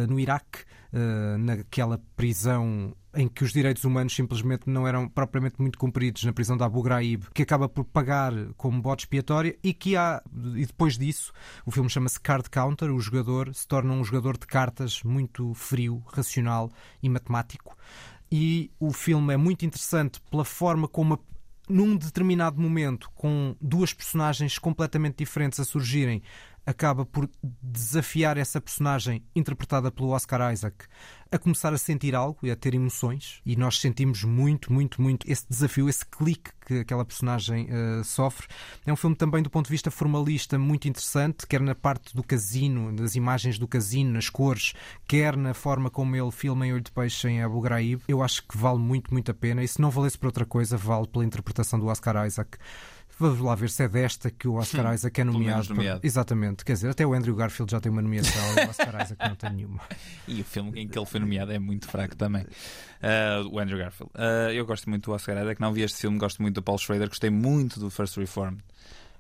no 0.10 0.20
Iraque, 0.20 0.66
uh, 0.96 1.38
naquela 1.38 2.02
prisão 2.16 2.96
em 3.14 3.28
que 3.28 3.44
os 3.44 3.54
direitos 3.54 3.84
humanos 3.84 4.14
simplesmente 4.14 4.70
não 4.70 4.88
eram 4.88 5.08
propriamente 5.08 5.56
muito 5.60 5.78
cumpridos 5.78 6.24
na 6.24 6.34
prisão 6.34 6.58
de 6.58 6.64
Abu 6.64 6.82
Ghraib, 6.82 7.24
que 7.34 7.44
acaba 7.44 7.70
por 7.70 7.86
pagar 7.86 8.34
como 8.58 8.82
bote 8.82 9.04
expiatória 9.04 9.58
e 9.64 9.74
que 9.74 9.96
há, 9.96 10.22
e 10.56 10.66
depois 10.66 10.98
disso, 10.98 11.32
o 11.66 11.72
filme 11.72 11.90
chama-se 11.90 12.20
Card 12.20 12.50
Counter, 12.50 12.92
o 12.92 13.00
jogador 13.00 13.54
se 13.54 13.68
torna 13.68 13.94
um 13.94 14.04
jogador 14.04 14.38
de 14.38 14.46
cartas 14.46 15.02
muito 15.04 15.54
frio, 15.54 16.04
racional 16.08 16.70
e 17.02 17.08
matemático. 17.08 17.78
E 18.30 18.72
o 18.80 18.92
filme 18.92 19.34
é 19.34 19.38
muito 19.38 19.66
interessante 19.66 20.20
pela 20.30 20.44
forma 20.44 20.88
como 20.88 21.20
num 21.70 21.96
determinado 21.96 22.62
momento, 22.62 23.10
com 23.16 23.56
duas 23.60 23.94
personagens 23.94 24.60
completamente 24.60 25.18
diferentes 25.18 25.60
a 25.60 25.66
surgirem, 25.66 26.22
acaba 26.66 27.06
por 27.06 27.30
desafiar 27.62 28.38
essa 28.38 28.60
personagem 28.60 29.24
interpretada 29.36 29.92
pelo 29.92 30.10
Oscar 30.10 30.52
Isaac 30.52 30.86
a 31.32 31.38
começar 31.38 31.74
a 31.74 31.78
sentir 31.78 32.16
algo 32.16 32.40
e 32.44 32.52
a 32.52 32.56
ter 32.56 32.74
emoções. 32.74 33.42
E 33.46 33.56
nós 33.56 33.80
sentimos 33.80 34.24
muito, 34.24 34.72
muito, 34.72 35.02
muito 35.02 35.30
esse 35.30 35.46
desafio, 35.50 35.90
esse 35.90 36.06
clique 36.06 36.52
que 36.66 36.80
aquela 36.80 37.04
personagem 37.04 37.68
uh, 37.68 38.04
sofre. 38.04 38.48
É 38.86 38.94
um 38.94 38.96
filme 38.96 39.16
também 39.16 39.44
do 39.44 39.50
ponto 39.50 39.66
de 39.66 39.72
vista 39.72 39.92
formalista 39.92 40.58
muito 40.58 40.88
interessante, 40.88 41.46
quer 41.46 41.62
na 41.62 41.76
parte 41.76 42.16
do 42.16 42.24
casino, 42.24 42.96
das 42.96 43.16
imagens 43.16 43.60
do 43.60 43.68
casino, 43.68 44.12
nas 44.12 44.30
cores, 44.30 44.74
quer 45.08 45.36
na 45.36 45.54
forma 45.54 45.90
como 45.90 46.16
ele 46.16 46.32
filma 46.32 46.66
em 46.66 46.74
Olho 46.74 46.82
de 46.82 46.92
Peixe 46.92 47.28
em 47.28 47.44
Abu 47.44 47.62
Ghraib. 47.62 48.02
Eu 48.08 48.24
acho 48.24 48.48
que 48.48 48.58
vale 48.58 48.80
muito, 48.80 49.12
muito 49.12 49.30
a 49.30 49.34
pena. 49.34 49.64
E 49.64 49.68
se 49.68 49.82
não 49.82 49.90
valesse 49.90 50.18
por 50.18 50.28
outra 50.28 50.46
coisa, 50.46 50.78
vale 50.78 51.08
pela 51.08 51.26
interpretação 51.26 51.80
do 51.80 51.88
Oscar 51.88 52.26
Isaac 52.26 52.58
Vamos 53.18 53.40
lá 53.40 53.56
ver 53.56 53.70
se 53.70 53.84
é 53.84 53.88
desta 53.88 54.30
que 54.30 54.48
o 54.48 54.56
Oscar 54.56 54.94
Isaac 54.94 55.22
é 55.22 55.24
nomeado. 55.24 55.70
nomeado. 55.74 56.02
Exatamente. 56.04 56.66
Quer 56.66 56.74
dizer, 56.74 56.90
até 56.90 57.06
o 57.06 57.14
Andrew 57.14 57.36
Garfield 57.36 57.72
já 57.72 57.80
tem 57.80 57.92
uma 57.92 58.02
nomeação 58.02 58.42
e 58.58 58.66
o 58.66 58.70
Oscar 58.70 59.02
Isaac 59.02 59.30
não 59.30 59.36
tem 59.36 59.50
nenhuma. 59.52 59.82
E 60.28 60.42
o 60.42 60.44
filme 60.44 60.82
em 60.82 60.88
que 60.88 60.98
ele 60.98 61.06
foi 61.06 61.20
nomeado 61.20 61.52
é 61.52 61.60
muito 61.60 61.88
fraco 61.88 62.16
também. 62.16 62.46
Ah, 63.02 63.44
o 63.50 63.60
Andrew 63.60 63.78
Garfield. 63.78 64.12
Ah, 64.16 64.52
eu 64.52 64.66
gosto 64.66 64.90
muito 64.90 65.10
do 65.10 65.14
Oscar 65.14 65.42
Isaac, 65.42 65.62
não 65.62 65.72
vi 65.72 65.84
este 65.84 66.00
filme, 66.00 66.18
gosto 66.18 66.42
muito 66.42 66.56
do 66.56 66.64
Paul 66.64 66.78
Schrader, 66.78 67.08
gostei 67.08 67.30
muito 67.30 67.80
do 67.80 67.90
First 67.90 68.18
Reformed. 68.18 68.62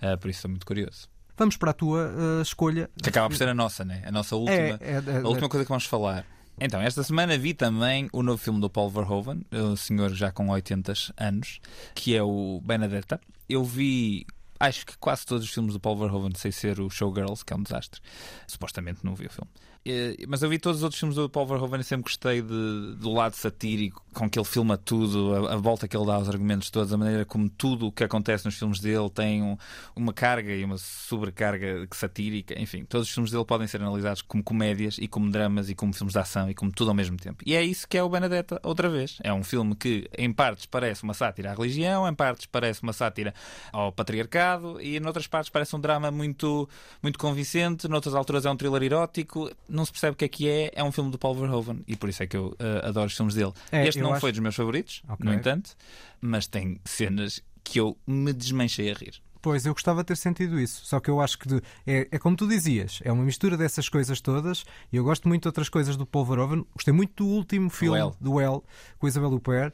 Ah, 0.01 0.17
por 0.17 0.29
isso 0.29 0.39
estou 0.39 0.49
muito 0.49 0.65
curioso. 0.65 1.07
Vamos 1.37 1.57
para 1.57 1.71
a 1.71 1.73
tua 1.73 2.11
uh, 2.11 2.41
escolha. 2.41 2.89
Que 3.01 3.09
acaba 3.09 3.29
por 3.29 3.35
ser 3.35 3.49
a 3.49 3.53
nossa, 3.53 3.83
né? 3.83 4.01
A 4.05 4.11
nossa 4.11 4.35
última, 4.35 4.55
É, 4.55 4.77
é, 4.81 4.91
é, 4.93 5.17
a 5.17 5.27
última 5.27 5.47
é. 5.47 5.49
coisa 5.49 5.65
que 5.65 5.69
vamos 5.69 5.85
falar. 5.85 6.25
Então, 6.59 6.81
esta 6.81 7.03
semana 7.03 7.37
vi 7.37 7.53
também 7.53 8.07
o 8.13 8.23
novo 8.23 8.37
filme 8.37 8.61
do 8.61 8.69
Paul 8.69 8.89
Verhoeven, 8.89 9.45
o 9.51 9.75
senhor 9.75 10.13
já 10.13 10.31
com 10.31 10.49
80 10.49 10.93
anos, 11.17 11.59
que 11.93 12.15
é 12.15 12.23
o 12.23 12.61
Benedetta. 12.63 13.19
Eu 13.47 13.63
vi, 13.63 14.25
acho 14.59 14.85
que 14.85 14.97
quase 14.97 15.25
todos 15.25 15.45
os 15.45 15.51
filmes 15.51 15.73
do 15.73 15.79
Paul 15.79 15.97
Verhoeven, 15.97 16.33
sem 16.35 16.51
ser 16.51 16.79
o 16.79 16.89
Showgirls, 16.89 17.43
que 17.43 17.53
é 17.53 17.55
um 17.55 17.63
desastre. 17.63 18.01
Supostamente 18.47 19.03
não 19.03 19.15
vi 19.15 19.27
o 19.27 19.29
filme. 19.29 19.51
Eh, 19.86 20.25
Mas 20.27 20.41
eu 20.41 20.49
vi 20.49 20.57
todos 20.57 20.77
os 20.79 20.83
outros 20.83 20.99
filmes 20.99 21.15
do 21.15 21.29
Paul 21.29 21.45
Verhoeven 21.45 21.79
e 21.79 21.83
sempre 21.83 22.03
gostei 22.11 22.41
de- 22.41 22.95
do 22.95 23.11
lado 23.13 23.36
satírico 23.36 24.03
com 24.13 24.27
que 24.29 24.39
ele 24.39 24.45
filma 24.45 24.77
tudo, 24.77 25.47
a, 25.47 25.53
a 25.53 25.57
volta 25.57 25.88
que 25.88 25.95
ele 25.95 26.05
dá 26.05 26.15
aos 26.15 26.27
argumentos 26.27 26.69
todos, 26.71 26.91
a 26.91 26.97
maneira 26.97 27.23
como 27.25 27.47
tudo 27.49 27.88
o 27.88 27.91
que 27.91 28.03
acontece 28.03 28.45
nos 28.45 28.55
filmes 28.55 28.79
dele 28.79 29.09
tem 29.11 29.43
um- 29.43 29.57
uma 29.95 30.11
carga 30.13 30.51
e 30.53 30.63
uma 30.63 30.77
sobrecarga 30.77 31.88
satírica. 31.93 32.59
Enfim, 32.59 32.83
todos 32.86 33.07
os 33.07 33.13
filmes 33.13 33.29
dele 33.31 33.45
podem 33.45 33.67
ser 33.67 33.81
analisados 33.81 34.21
como 34.23 34.43
comédias 34.43 34.97
e 34.97 35.07
como 35.07 35.29
dramas 35.29 35.69
e 35.69 35.75
como 35.75 35.93
filmes 35.93 36.13
de 36.13 36.19
ação 36.19 36.49
e 36.49 36.55
como 36.55 36.71
tudo 36.71 36.89
ao 36.89 36.95
mesmo 36.95 37.17
tempo. 37.17 37.43
E 37.45 37.53
é 37.55 37.61
isso 37.61 37.88
que 37.88 37.97
é 37.97 38.01
o 38.03 38.09
Benedetta, 38.09 38.59
outra 38.63 38.89
vez. 38.89 39.17
É 39.23 39.31
um 39.33 39.43
filme 39.43 39.75
que, 39.75 40.09
em 40.17 40.31
partes, 40.33 40.65
parece 40.65 41.03
uma 41.03 41.13
sátira 41.13 41.51
à 41.51 41.53
religião, 41.55 42.07
em 42.07 42.13
partes, 42.15 42.45
parece 42.47 42.81
uma 42.81 42.93
sátira 42.93 43.33
ao 43.71 43.91
patriarcado 43.91 44.81
e, 44.81 44.97
em 44.97 45.05
outras 45.05 45.27
partes, 45.27 45.49
parece 45.51 45.75
um 45.75 45.79
drama 45.79 46.09
muito, 46.09 46.67
muito 47.03 47.19
convincente, 47.19 47.88
noutras 47.88 48.15
alturas 48.15 48.45
é 48.45 48.49
um 48.49 48.55
thriller 48.57 48.81
erótico. 48.83 49.51
Não 49.76 49.86
se 49.86 49.91
percebe 49.91 50.13
o 50.13 50.15
que 50.15 50.26
é 50.26 50.28
que 50.28 50.47
é. 50.49 50.71
É 50.73 50.84
um 50.84 50.91
filme 50.91 51.11
do 51.11 51.17
Paul 51.19 51.36
Verhoeven 51.36 51.84
e 51.88 51.95
por 51.95 52.09
isso 52.09 52.23
é 52.23 52.28
que 52.28 52.38
eu 52.38 52.55
eh, 52.59 52.82
adoro 52.88 53.07
os 53.07 53.15
filmes 53.15 53.36
dele. 53.36 53.51
É, 53.71 53.88
este 53.88 53.99
não 54.01 54.11
acho- 54.11 54.21
foi 54.21 54.32
dos 54.32 54.39
meus 54.39 54.55
favoritos, 54.55 55.01
Ok. 55.09 55.26
no 55.26 55.34
entanto, 55.34 55.76
mas 56.21 56.47
tem 56.47 56.80
cenas 56.86 57.41
que 57.63 57.80
eu 57.80 57.97
me 58.07 58.32
desmanchei 58.34 58.89
a 58.91 58.93
rir. 58.93 59.15
Pois, 59.41 59.63
eu 59.63 59.73
gostava 59.73 60.01
de 60.01 60.07
ter 60.07 60.17
sentido 60.17 60.59
isso. 60.59 60.84
Só 60.86 60.99
que 60.99 61.07
eu 61.07 61.21
acho 61.21 61.38
que 61.38 61.47
de- 61.47 61.61
é, 61.86 62.07
é 62.11 62.17
como 62.17 62.36
tu 62.36 62.47
dizias, 62.47 62.99
é 63.03 63.11
uma 63.11 63.23
mistura 63.23 63.55
dessas 63.55 63.88
coisas 63.88 64.19
todas. 64.19 64.65
E 64.91 64.95
eu 64.97 65.03
gosto 65.03 65.28
muito 65.28 65.43
de 65.43 65.49
outras 65.49 65.69
coisas 65.69 65.95
do 65.95 66.03
Paul 66.05 66.26
Verhoeven. 66.26 66.65
Gostei 66.73 66.91
muito 66.93 67.23
do 67.23 67.30
último 67.30 67.69
filme, 67.69 67.99
Elle. 67.99 68.11
do 68.19 68.39
Elle, 68.41 68.61
com 68.97 69.05
a 69.05 69.09
Isabelle 69.09 69.36
Huppert. 69.36 69.71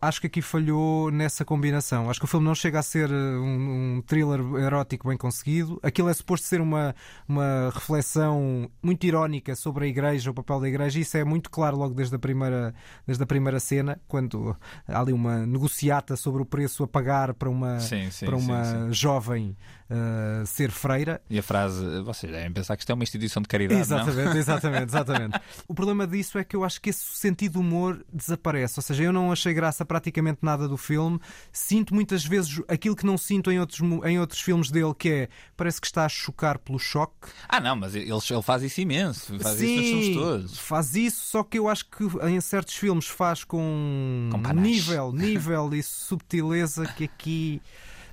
Acho 0.00 0.20
que 0.20 0.28
aqui 0.28 0.40
falhou 0.40 1.10
nessa 1.10 1.44
combinação. 1.44 2.08
Acho 2.08 2.20
que 2.20 2.24
o 2.24 2.28
filme 2.28 2.46
não 2.46 2.54
chega 2.54 2.78
a 2.78 2.82
ser 2.82 3.10
uh, 3.10 3.14
um, 3.14 3.96
um 3.96 4.02
thriller 4.02 4.40
erótico 4.60 5.08
bem 5.08 5.16
conseguido. 5.16 5.80
Aquilo 5.82 6.08
é 6.08 6.14
suposto 6.14 6.46
ser 6.46 6.60
uma, 6.60 6.94
uma 7.28 7.70
reflexão 7.74 8.70
muito 8.80 9.04
irónica 9.04 9.56
sobre 9.56 9.86
a 9.86 9.88
igreja, 9.88 10.30
o 10.30 10.34
papel 10.34 10.60
da 10.60 10.68
igreja, 10.68 10.98
e 10.98 11.02
isso 11.02 11.16
é 11.16 11.24
muito 11.24 11.50
claro 11.50 11.76
logo 11.76 11.94
desde 11.94 12.14
a 12.14 12.18
primeira, 12.18 12.72
desde 13.04 13.24
a 13.24 13.26
primeira 13.26 13.58
cena, 13.58 14.00
quando 14.06 14.56
há 14.86 15.00
ali 15.00 15.12
uma 15.12 15.44
negociata 15.44 16.14
sobre 16.14 16.42
o 16.42 16.46
preço 16.46 16.84
a 16.84 16.88
pagar 16.88 17.34
para 17.34 17.50
uma, 17.50 17.80
Sim, 17.80 18.08
sim, 18.10 18.26
para 18.26 18.36
uma 18.36 18.64
sim. 18.64 18.92
jovem 18.92 19.56
uh, 19.90 20.46
ser 20.46 20.70
freira. 20.70 21.20
E 21.28 21.38
a 21.38 21.42
frase, 21.42 22.00
vocês 22.02 22.30
devem 22.32 22.52
pensar 22.52 22.76
que 22.76 22.82
isto 22.82 22.90
é 22.90 22.94
uma 22.94 23.02
instituição 23.02 23.42
de 23.42 23.48
caridade, 23.48 23.80
Exatamente, 23.80 24.24
não? 24.24 24.36
exatamente, 24.36 24.84
exatamente. 24.84 25.40
O 25.66 25.74
problema 25.74 26.06
disso 26.06 26.38
é 26.38 26.44
que 26.44 26.54
eu 26.56 26.64
acho 26.64 26.80
que 26.80 26.90
esse 26.90 27.04
sentido 27.04 27.52
de 27.52 27.58
humor 27.58 28.04
desaparece. 28.12 28.78
Ou 28.78 28.82
seja, 28.82 29.02
eu 29.04 29.12
não 29.12 29.32
achei 29.32 29.52
graça 29.52 29.84
praticamente 29.84 30.38
nada 30.42 30.68
do 30.68 30.76
filme. 30.76 31.18
Sinto 31.52 31.94
muitas 31.94 32.24
vezes 32.24 32.60
aquilo 32.68 32.94
que 32.96 33.06
não 33.06 33.16
sinto 33.18 33.50
em 33.50 33.58
outros, 33.58 33.80
em 34.04 34.18
outros 34.18 34.40
filmes 34.40 34.70
dele, 34.70 34.94
que 34.96 35.08
é 35.08 35.28
parece 35.56 35.80
que 35.80 35.86
está 35.86 36.04
a 36.04 36.08
chocar 36.08 36.58
pelo 36.58 36.78
choque. 36.78 37.28
Ah, 37.48 37.60
não, 37.60 37.76
mas 37.76 37.94
ele, 37.94 38.10
ele 38.10 38.42
faz 38.42 38.62
isso 38.62 38.80
imenso. 38.80 39.38
Faz 39.40 39.60
isso 39.60 39.74
nos 39.76 39.86
filmes 39.88 40.16
todos. 40.16 40.58
faz 40.58 40.94
isso, 40.94 41.26
só 41.26 41.42
que 41.42 41.58
eu 41.58 41.68
acho 41.68 41.84
que 41.86 42.04
em 42.28 42.40
certos 42.40 42.74
filmes 42.74 43.06
faz 43.06 43.44
com, 43.44 44.28
Com 44.32 44.40
panache. 44.42 44.68
nível, 44.68 45.12
nível 45.12 45.74
e 45.74 45.82
subtileza 45.82 46.86
que 46.86 47.04
aqui. 47.04 47.62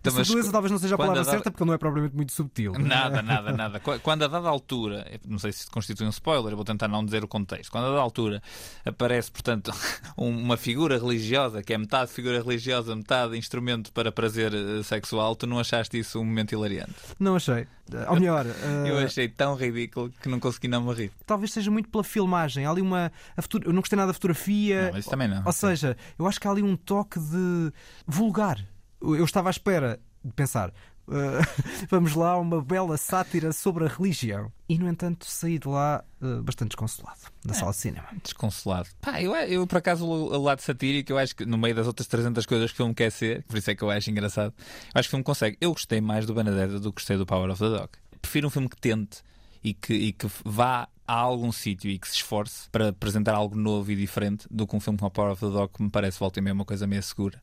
Então, 0.08 0.18
mas 0.20 0.28
subtileza 0.28 0.52
talvez 0.52 0.72
não 0.72 0.78
seja 0.80 0.96
a 0.96 0.98
palavra 0.98 1.22
a 1.22 1.24
dada- 1.24 1.36
certa 1.38 1.52
porque 1.52 1.66
não 1.66 1.74
é 1.74 1.78
propriamente 1.78 2.16
muito 2.16 2.32
subtil. 2.32 2.74
Nada, 2.74 3.22
nada, 3.24 3.52
nada. 3.52 3.80
Qu- 3.80 4.00
Quando 4.00 4.24
a 4.24 4.28
dada 4.28 4.48
altura, 4.50 5.06
não 5.28 5.40
sei 5.40 5.52
se 5.52 5.70
constitui 5.70 6.06
um 6.06 6.10
spoiler, 6.10 6.52
eu 6.54 6.56
vou 6.56 6.66
tentar 6.66 6.88
não 6.88 7.04
dizer 7.04 7.24
o 7.24 7.28
contexto. 7.28 7.72
Quando 7.72 7.86
a 7.86 7.90
dada 7.90 8.02
altura 8.02 8.42
aparece, 8.86 9.32
portanto, 9.32 9.72
um- 10.18 10.30
uma 10.46 10.58
figura 10.58 10.98
religiosa, 10.98 11.62
que 11.64 11.74
é 11.74 11.78
metade 11.78 12.12
figura 12.12 12.42
religiosa, 12.42 12.96
metade 12.96 13.38
instrumento 13.38 13.92
para 13.92 14.12
prazer 14.12 14.54
eh, 14.54 14.84
sexual, 14.84 15.36
tu 15.36 15.48
não 15.48 15.60
achaste 15.60 15.98
isso 16.00 16.20
um 16.20 16.26
momento 16.26 16.52
hilariante? 16.54 16.94
Não 17.20 17.36
achei. 17.36 17.68
Ou 18.10 18.16
melhor, 18.16 18.46
Eu 18.88 19.00
eh, 19.00 19.04
achei 19.04 19.28
tão 19.30 19.56
ridículo 19.56 20.12
que 20.22 20.28
não 20.28 20.40
consegui 20.40 20.68
não 20.68 20.82
me 20.84 20.92
rir. 20.94 21.12
talvez 21.26 21.52
seja 21.54 21.70
muito 21.70 21.88
pela 21.88 22.04
filmagem. 22.04 22.66
Há 22.66 22.72
ali 22.72 22.82
uma. 22.82 23.12
Foto- 23.40 23.62
Eu 23.64 23.72
não 23.74 23.82
gostei 23.82 23.96
nada 23.96 24.08
da 24.08 24.14
fotografia. 24.14 24.90
Não, 24.92 24.98
isso 24.98 25.10
também 25.10 25.28
não. 25.28 25.44
Ou 25.46 25.52
seja, 25.52 25.96
eu 26.18 26.26
acho 26.28 26.40
que 26.40 26.48
há 26.48 26.52
ali 26.52 26.64
um 26.64 26.76
toque 26.76 27.20
de 27.20 27.72
vulgar. 28.08 28.58
Eu 29.02 29.24
estava 29.26 29.50
à 29.50 29.52
espera 29.52 30.00
de 30.24 30.32
pensar. 30.34 30.74
eh, 31.08 31.40
vamos 31.90 32.16
lá, 32.16 32.38
uma 32.38 32.62
bela 32.64 32.98
sátira 32.98 33.52
sobre 33.54 33.86
a 33.86 33.88
religião. 33.88 34.52
E, 34.68 34.78
no 34.80 34.90
entanto, 34.90 35.26
saí 35.28 35.60
de 35.60 35.68
lá 35.68 36.04
eh, 36.22 36.42
bastante 36.42 36.70
desconsolado 36.70 37.20
da 37.44 37.54
É. 37.54 37.58
sala 37.58 37.72
de 37.72 37.78
cinema. 37.78 38.08
Desconsolado. 38.24 38.90
Pá, 39.02 39.22
eu, 39.22 39.36
eu 39.36 39.68
por 39.68 39.78
acaso 39.78 40.06
o, 40.06 40.42
lado 40.42 40.62
satírico, 40.62 41.12
eu 41.12 41.18
acho 41.20 41.36
que 41.36 41.46
no 41.46 41.58
meio 41.58 41.76
das 41.76 41.86
outras 41.86 42.08
300 42.08 42.46
coisas 42.46 42.72
que 42.72 42.76
o 42.76 42.78
filme 42.78 42.96
quer 42.96 43.12
ser, 43.12 43.44
por 43.44 43.58
isso 43.58 43.70
é 43.70 43.76
que 43.76 43.84
eu 43.84 43.90
acho 43.92 44.10
engraçado, 44.10 44.54
eu 44.58 45.00
acho 45.00 45.08
que 45.08 45.10
o 45.10 45.12
filme 45.12 45.24
consegue. 45.24 45.58
Eu 45.62 45.72
gostei 45.74 46.02
mais 46.02 46.26
do 46.26 46.34
Benedetta 46.34 46.80
do 46.80 46.92
que 46.92 46.96
gostei 47.02 47.18
do 47.18 47.26
Power 47.26 47.52
of 47.52 47.60
the 47.60 47.70
Dog. 47.70 47.90
Prefiro 48.22 48.48
um 48.48 48.50
filme 48.50 48.68
que 48.68 48.78
tente 48.78 49.22
e 49.64 49.74
que, 49.76 49.94
e 49.94 50.12
que 50.12 50.28
vá 50.44 50.88
a 51.08 51.14
algum 51.14 51.52
sítio 51.52 51.92
e 51.92 52.00
que 52.00 52.08
se 52.08 52.16
esforce 52.16 52.68
para 52.72 52.90
apresentar 52.90 53.36
algo 53.36 53.56
novo 53.56 53.92
e 53.92 53.96
diferente 53.96 54.48
do 54.50 54.66
que 54.66 54.76
um 54.76 54.80
filme 54.80 54.98
como 54.98 55.12
Power 55.12 55.34
of 55.34 55.40
the 55.46 55.52
Dog 55.52 55.72
que 55.72 55.84
me 55.84 55.90
parece 55.92 56.20
volta 56.20 56.40
e 56.40 56.42
meia 56.42 56.54
uma 56.56 56.66
coisa 56.66 56.88
meio 56.88 57.04
segura. 57.04 57.40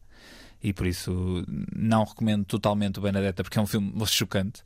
E 0.62 0.72
por 0.72 0.86
isso 0.86 1.44
não 1.74 2.04
recomendo 2.04 2.44
totalmente 2.44 2.98
o 2.98 3.02
Benedetta 3.02 3.42
porque 3.42 3.58
é 3.58 3.62
um 3.62 3.66
filme 3.66 3.92
chocante. 4.06 4.62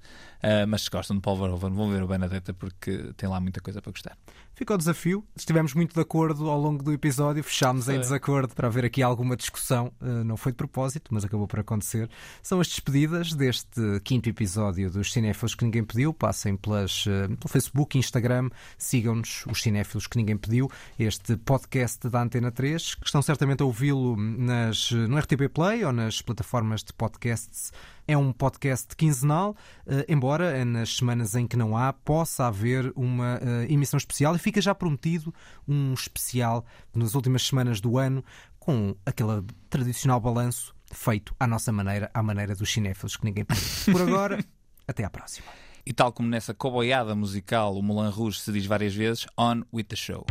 Ah, 0.48 0.64
mas 0.64 0.82
se 0.82 0.90
gostam 0.90 1.16
de 1.16 1.22
Paul 1.22 1.36
Verhoeven, 1.38 1.72
vão 1.72 1.90
ver 1.90 2.04
o 2.04 2.06
Benedetta 2.06 2.54
porque 2.54 3.12
tem 3.16 3.28
lá 3.28 3.40
muita 3.40 3.60
coisa 3.60 3.82
para 3.82 3.90
gostar. 3.90 4.16
Fica 4.54 4.72
o 4.72 4.78
desafio. 4.78 5.26
Estivemos 5.34 5.74
muito 5.74 5.92
de 5.92 6.00
acordo 6.00 6.48
ao 6.48 6.58
longo 6.58 6.84
do 6.84 6.92
episódio, 6.92 7.42
fechámos 7.42 7.88
em 7.88 7.98
desacordo 7.98 8.54
para 8.54 8.68
haver 8.68 8.84
aqui 8.84 9.02
alguma 9.02 9.36
discussão. 9.36 9.92
Eh, 10.00 10.22
não 10.22 10.36
foi 10.36 10.52
de 10.52 10.56
propósito, 10.56 11.12
mas 11.12 11.24
acabou 11.24 11.48
por 11.48 11.58
acontecer. 11.58 12.08
São 12.44 12.60
as 12.60 12.68
despedidas 12.68 13.34
deste 13.34 14.00
quinto 14.04 14.28
episódio 14.28 14.88
dos 14.88 15.12
Cinéfilos 15.12 15.56
que 15.56 15.64
Ninguém 15.64 15.84
Pediu. 15.84 16.14
Passem 16.14 16.56
pelas, 16.56 17.04
eh, 17.08 17.26
pelo 17.26 17.48
Facebook, 17.48 17.98
Instagram, 17.98 18.48
sigam-nos, 18.78 19.44
os 19.46 19.60
Cinéfilos 19.60 20.06
que 20.06 20.16
Ninguém 20.16 20.36
Pediu. 20.36 20.70
Este 20.96 21.36
podcast 21.36 22.08
da 22.08 22.22
Antena 22.22 22.52
3, 22.52 22.94
que 22.94 23.04
estão 23.04 23.20
certamente 23.20 23.62
a 23.62 23.66
ouvi-lo 23.66 24.16
nas, 24.16 24.92
no 24.92 25.18
RTP 25.18 25.48
Play 25.52 25.84
ou 25.84 25.92
nas 25.92 26.22
plataformas 26.22 26.84
de 26.84 26.92
podcasts. 26.92 27.72
É 28.08 28.16
um 28.16 28.32
podcast 28.32 28.94
quinzenal, 28.94 29.56
eh, 29.84 30.06
embora 30.08 30.56
eh, 30.56 30.64
nas 30.64 30.96
semanas 30.96 31.34
em 31.34 31.46
que 31.46 31.56
não 31.56 31.76
há, 31.76 31.92
possa 31.92 32.46
haver 32.46 32.92
uma 32.94 33.40
eh, 33.42 33.66
emissão 33.68 33.98
especial 33.98 34.36
e 34.36 34.38
fica 34.38 34.60
já 34.60 34.72
prometido 34.74 35.34
um 35.66 35.92
especial 35.92 36.64
nas 36.94 37.16
últimas 37.16 37.42
semanas 37.42 37.80
do 37.80 37.98
ano 37.98 38.24
com 38.60 38.94
aquele 39.04 39.42
tradicional 39.68 40.20
balanço 40.20 40.72
feito 40.92 41.34
à 41.40 41.48
nossa 41.48 41.72
maneira, 41.72 42.08
à 42.14 42.22
maneira 42.22 42.54
dos 42.54 42.72
cinéfilos 42.72 43.16
que 43.16 43.24
ninguém 43.24 43.44
pediu. 43.44 43.64
Por 43.92 44.02
agora, 44.02 44.44
até 44.86 45.02
à 45.02 45.10
próxima. 45.10 45.48
E 45.84 45.92
tal 45.92 46.12
como 46.12 46.28
nessa 46.28 46.54
coboiada 46.54 47.14
musical, 47.14 47.76
o 47.76 47.82
Moulin 47.82 48.10
Rouge 48.10 48.40
se 48.40 48.52
diz 48.52 48.66
várias 48.66 48.94
vezes, 48.94 49.26
on 49.36 49.62
with 49.72 49.84
the 49.84 49.96
show. 49.96 50.24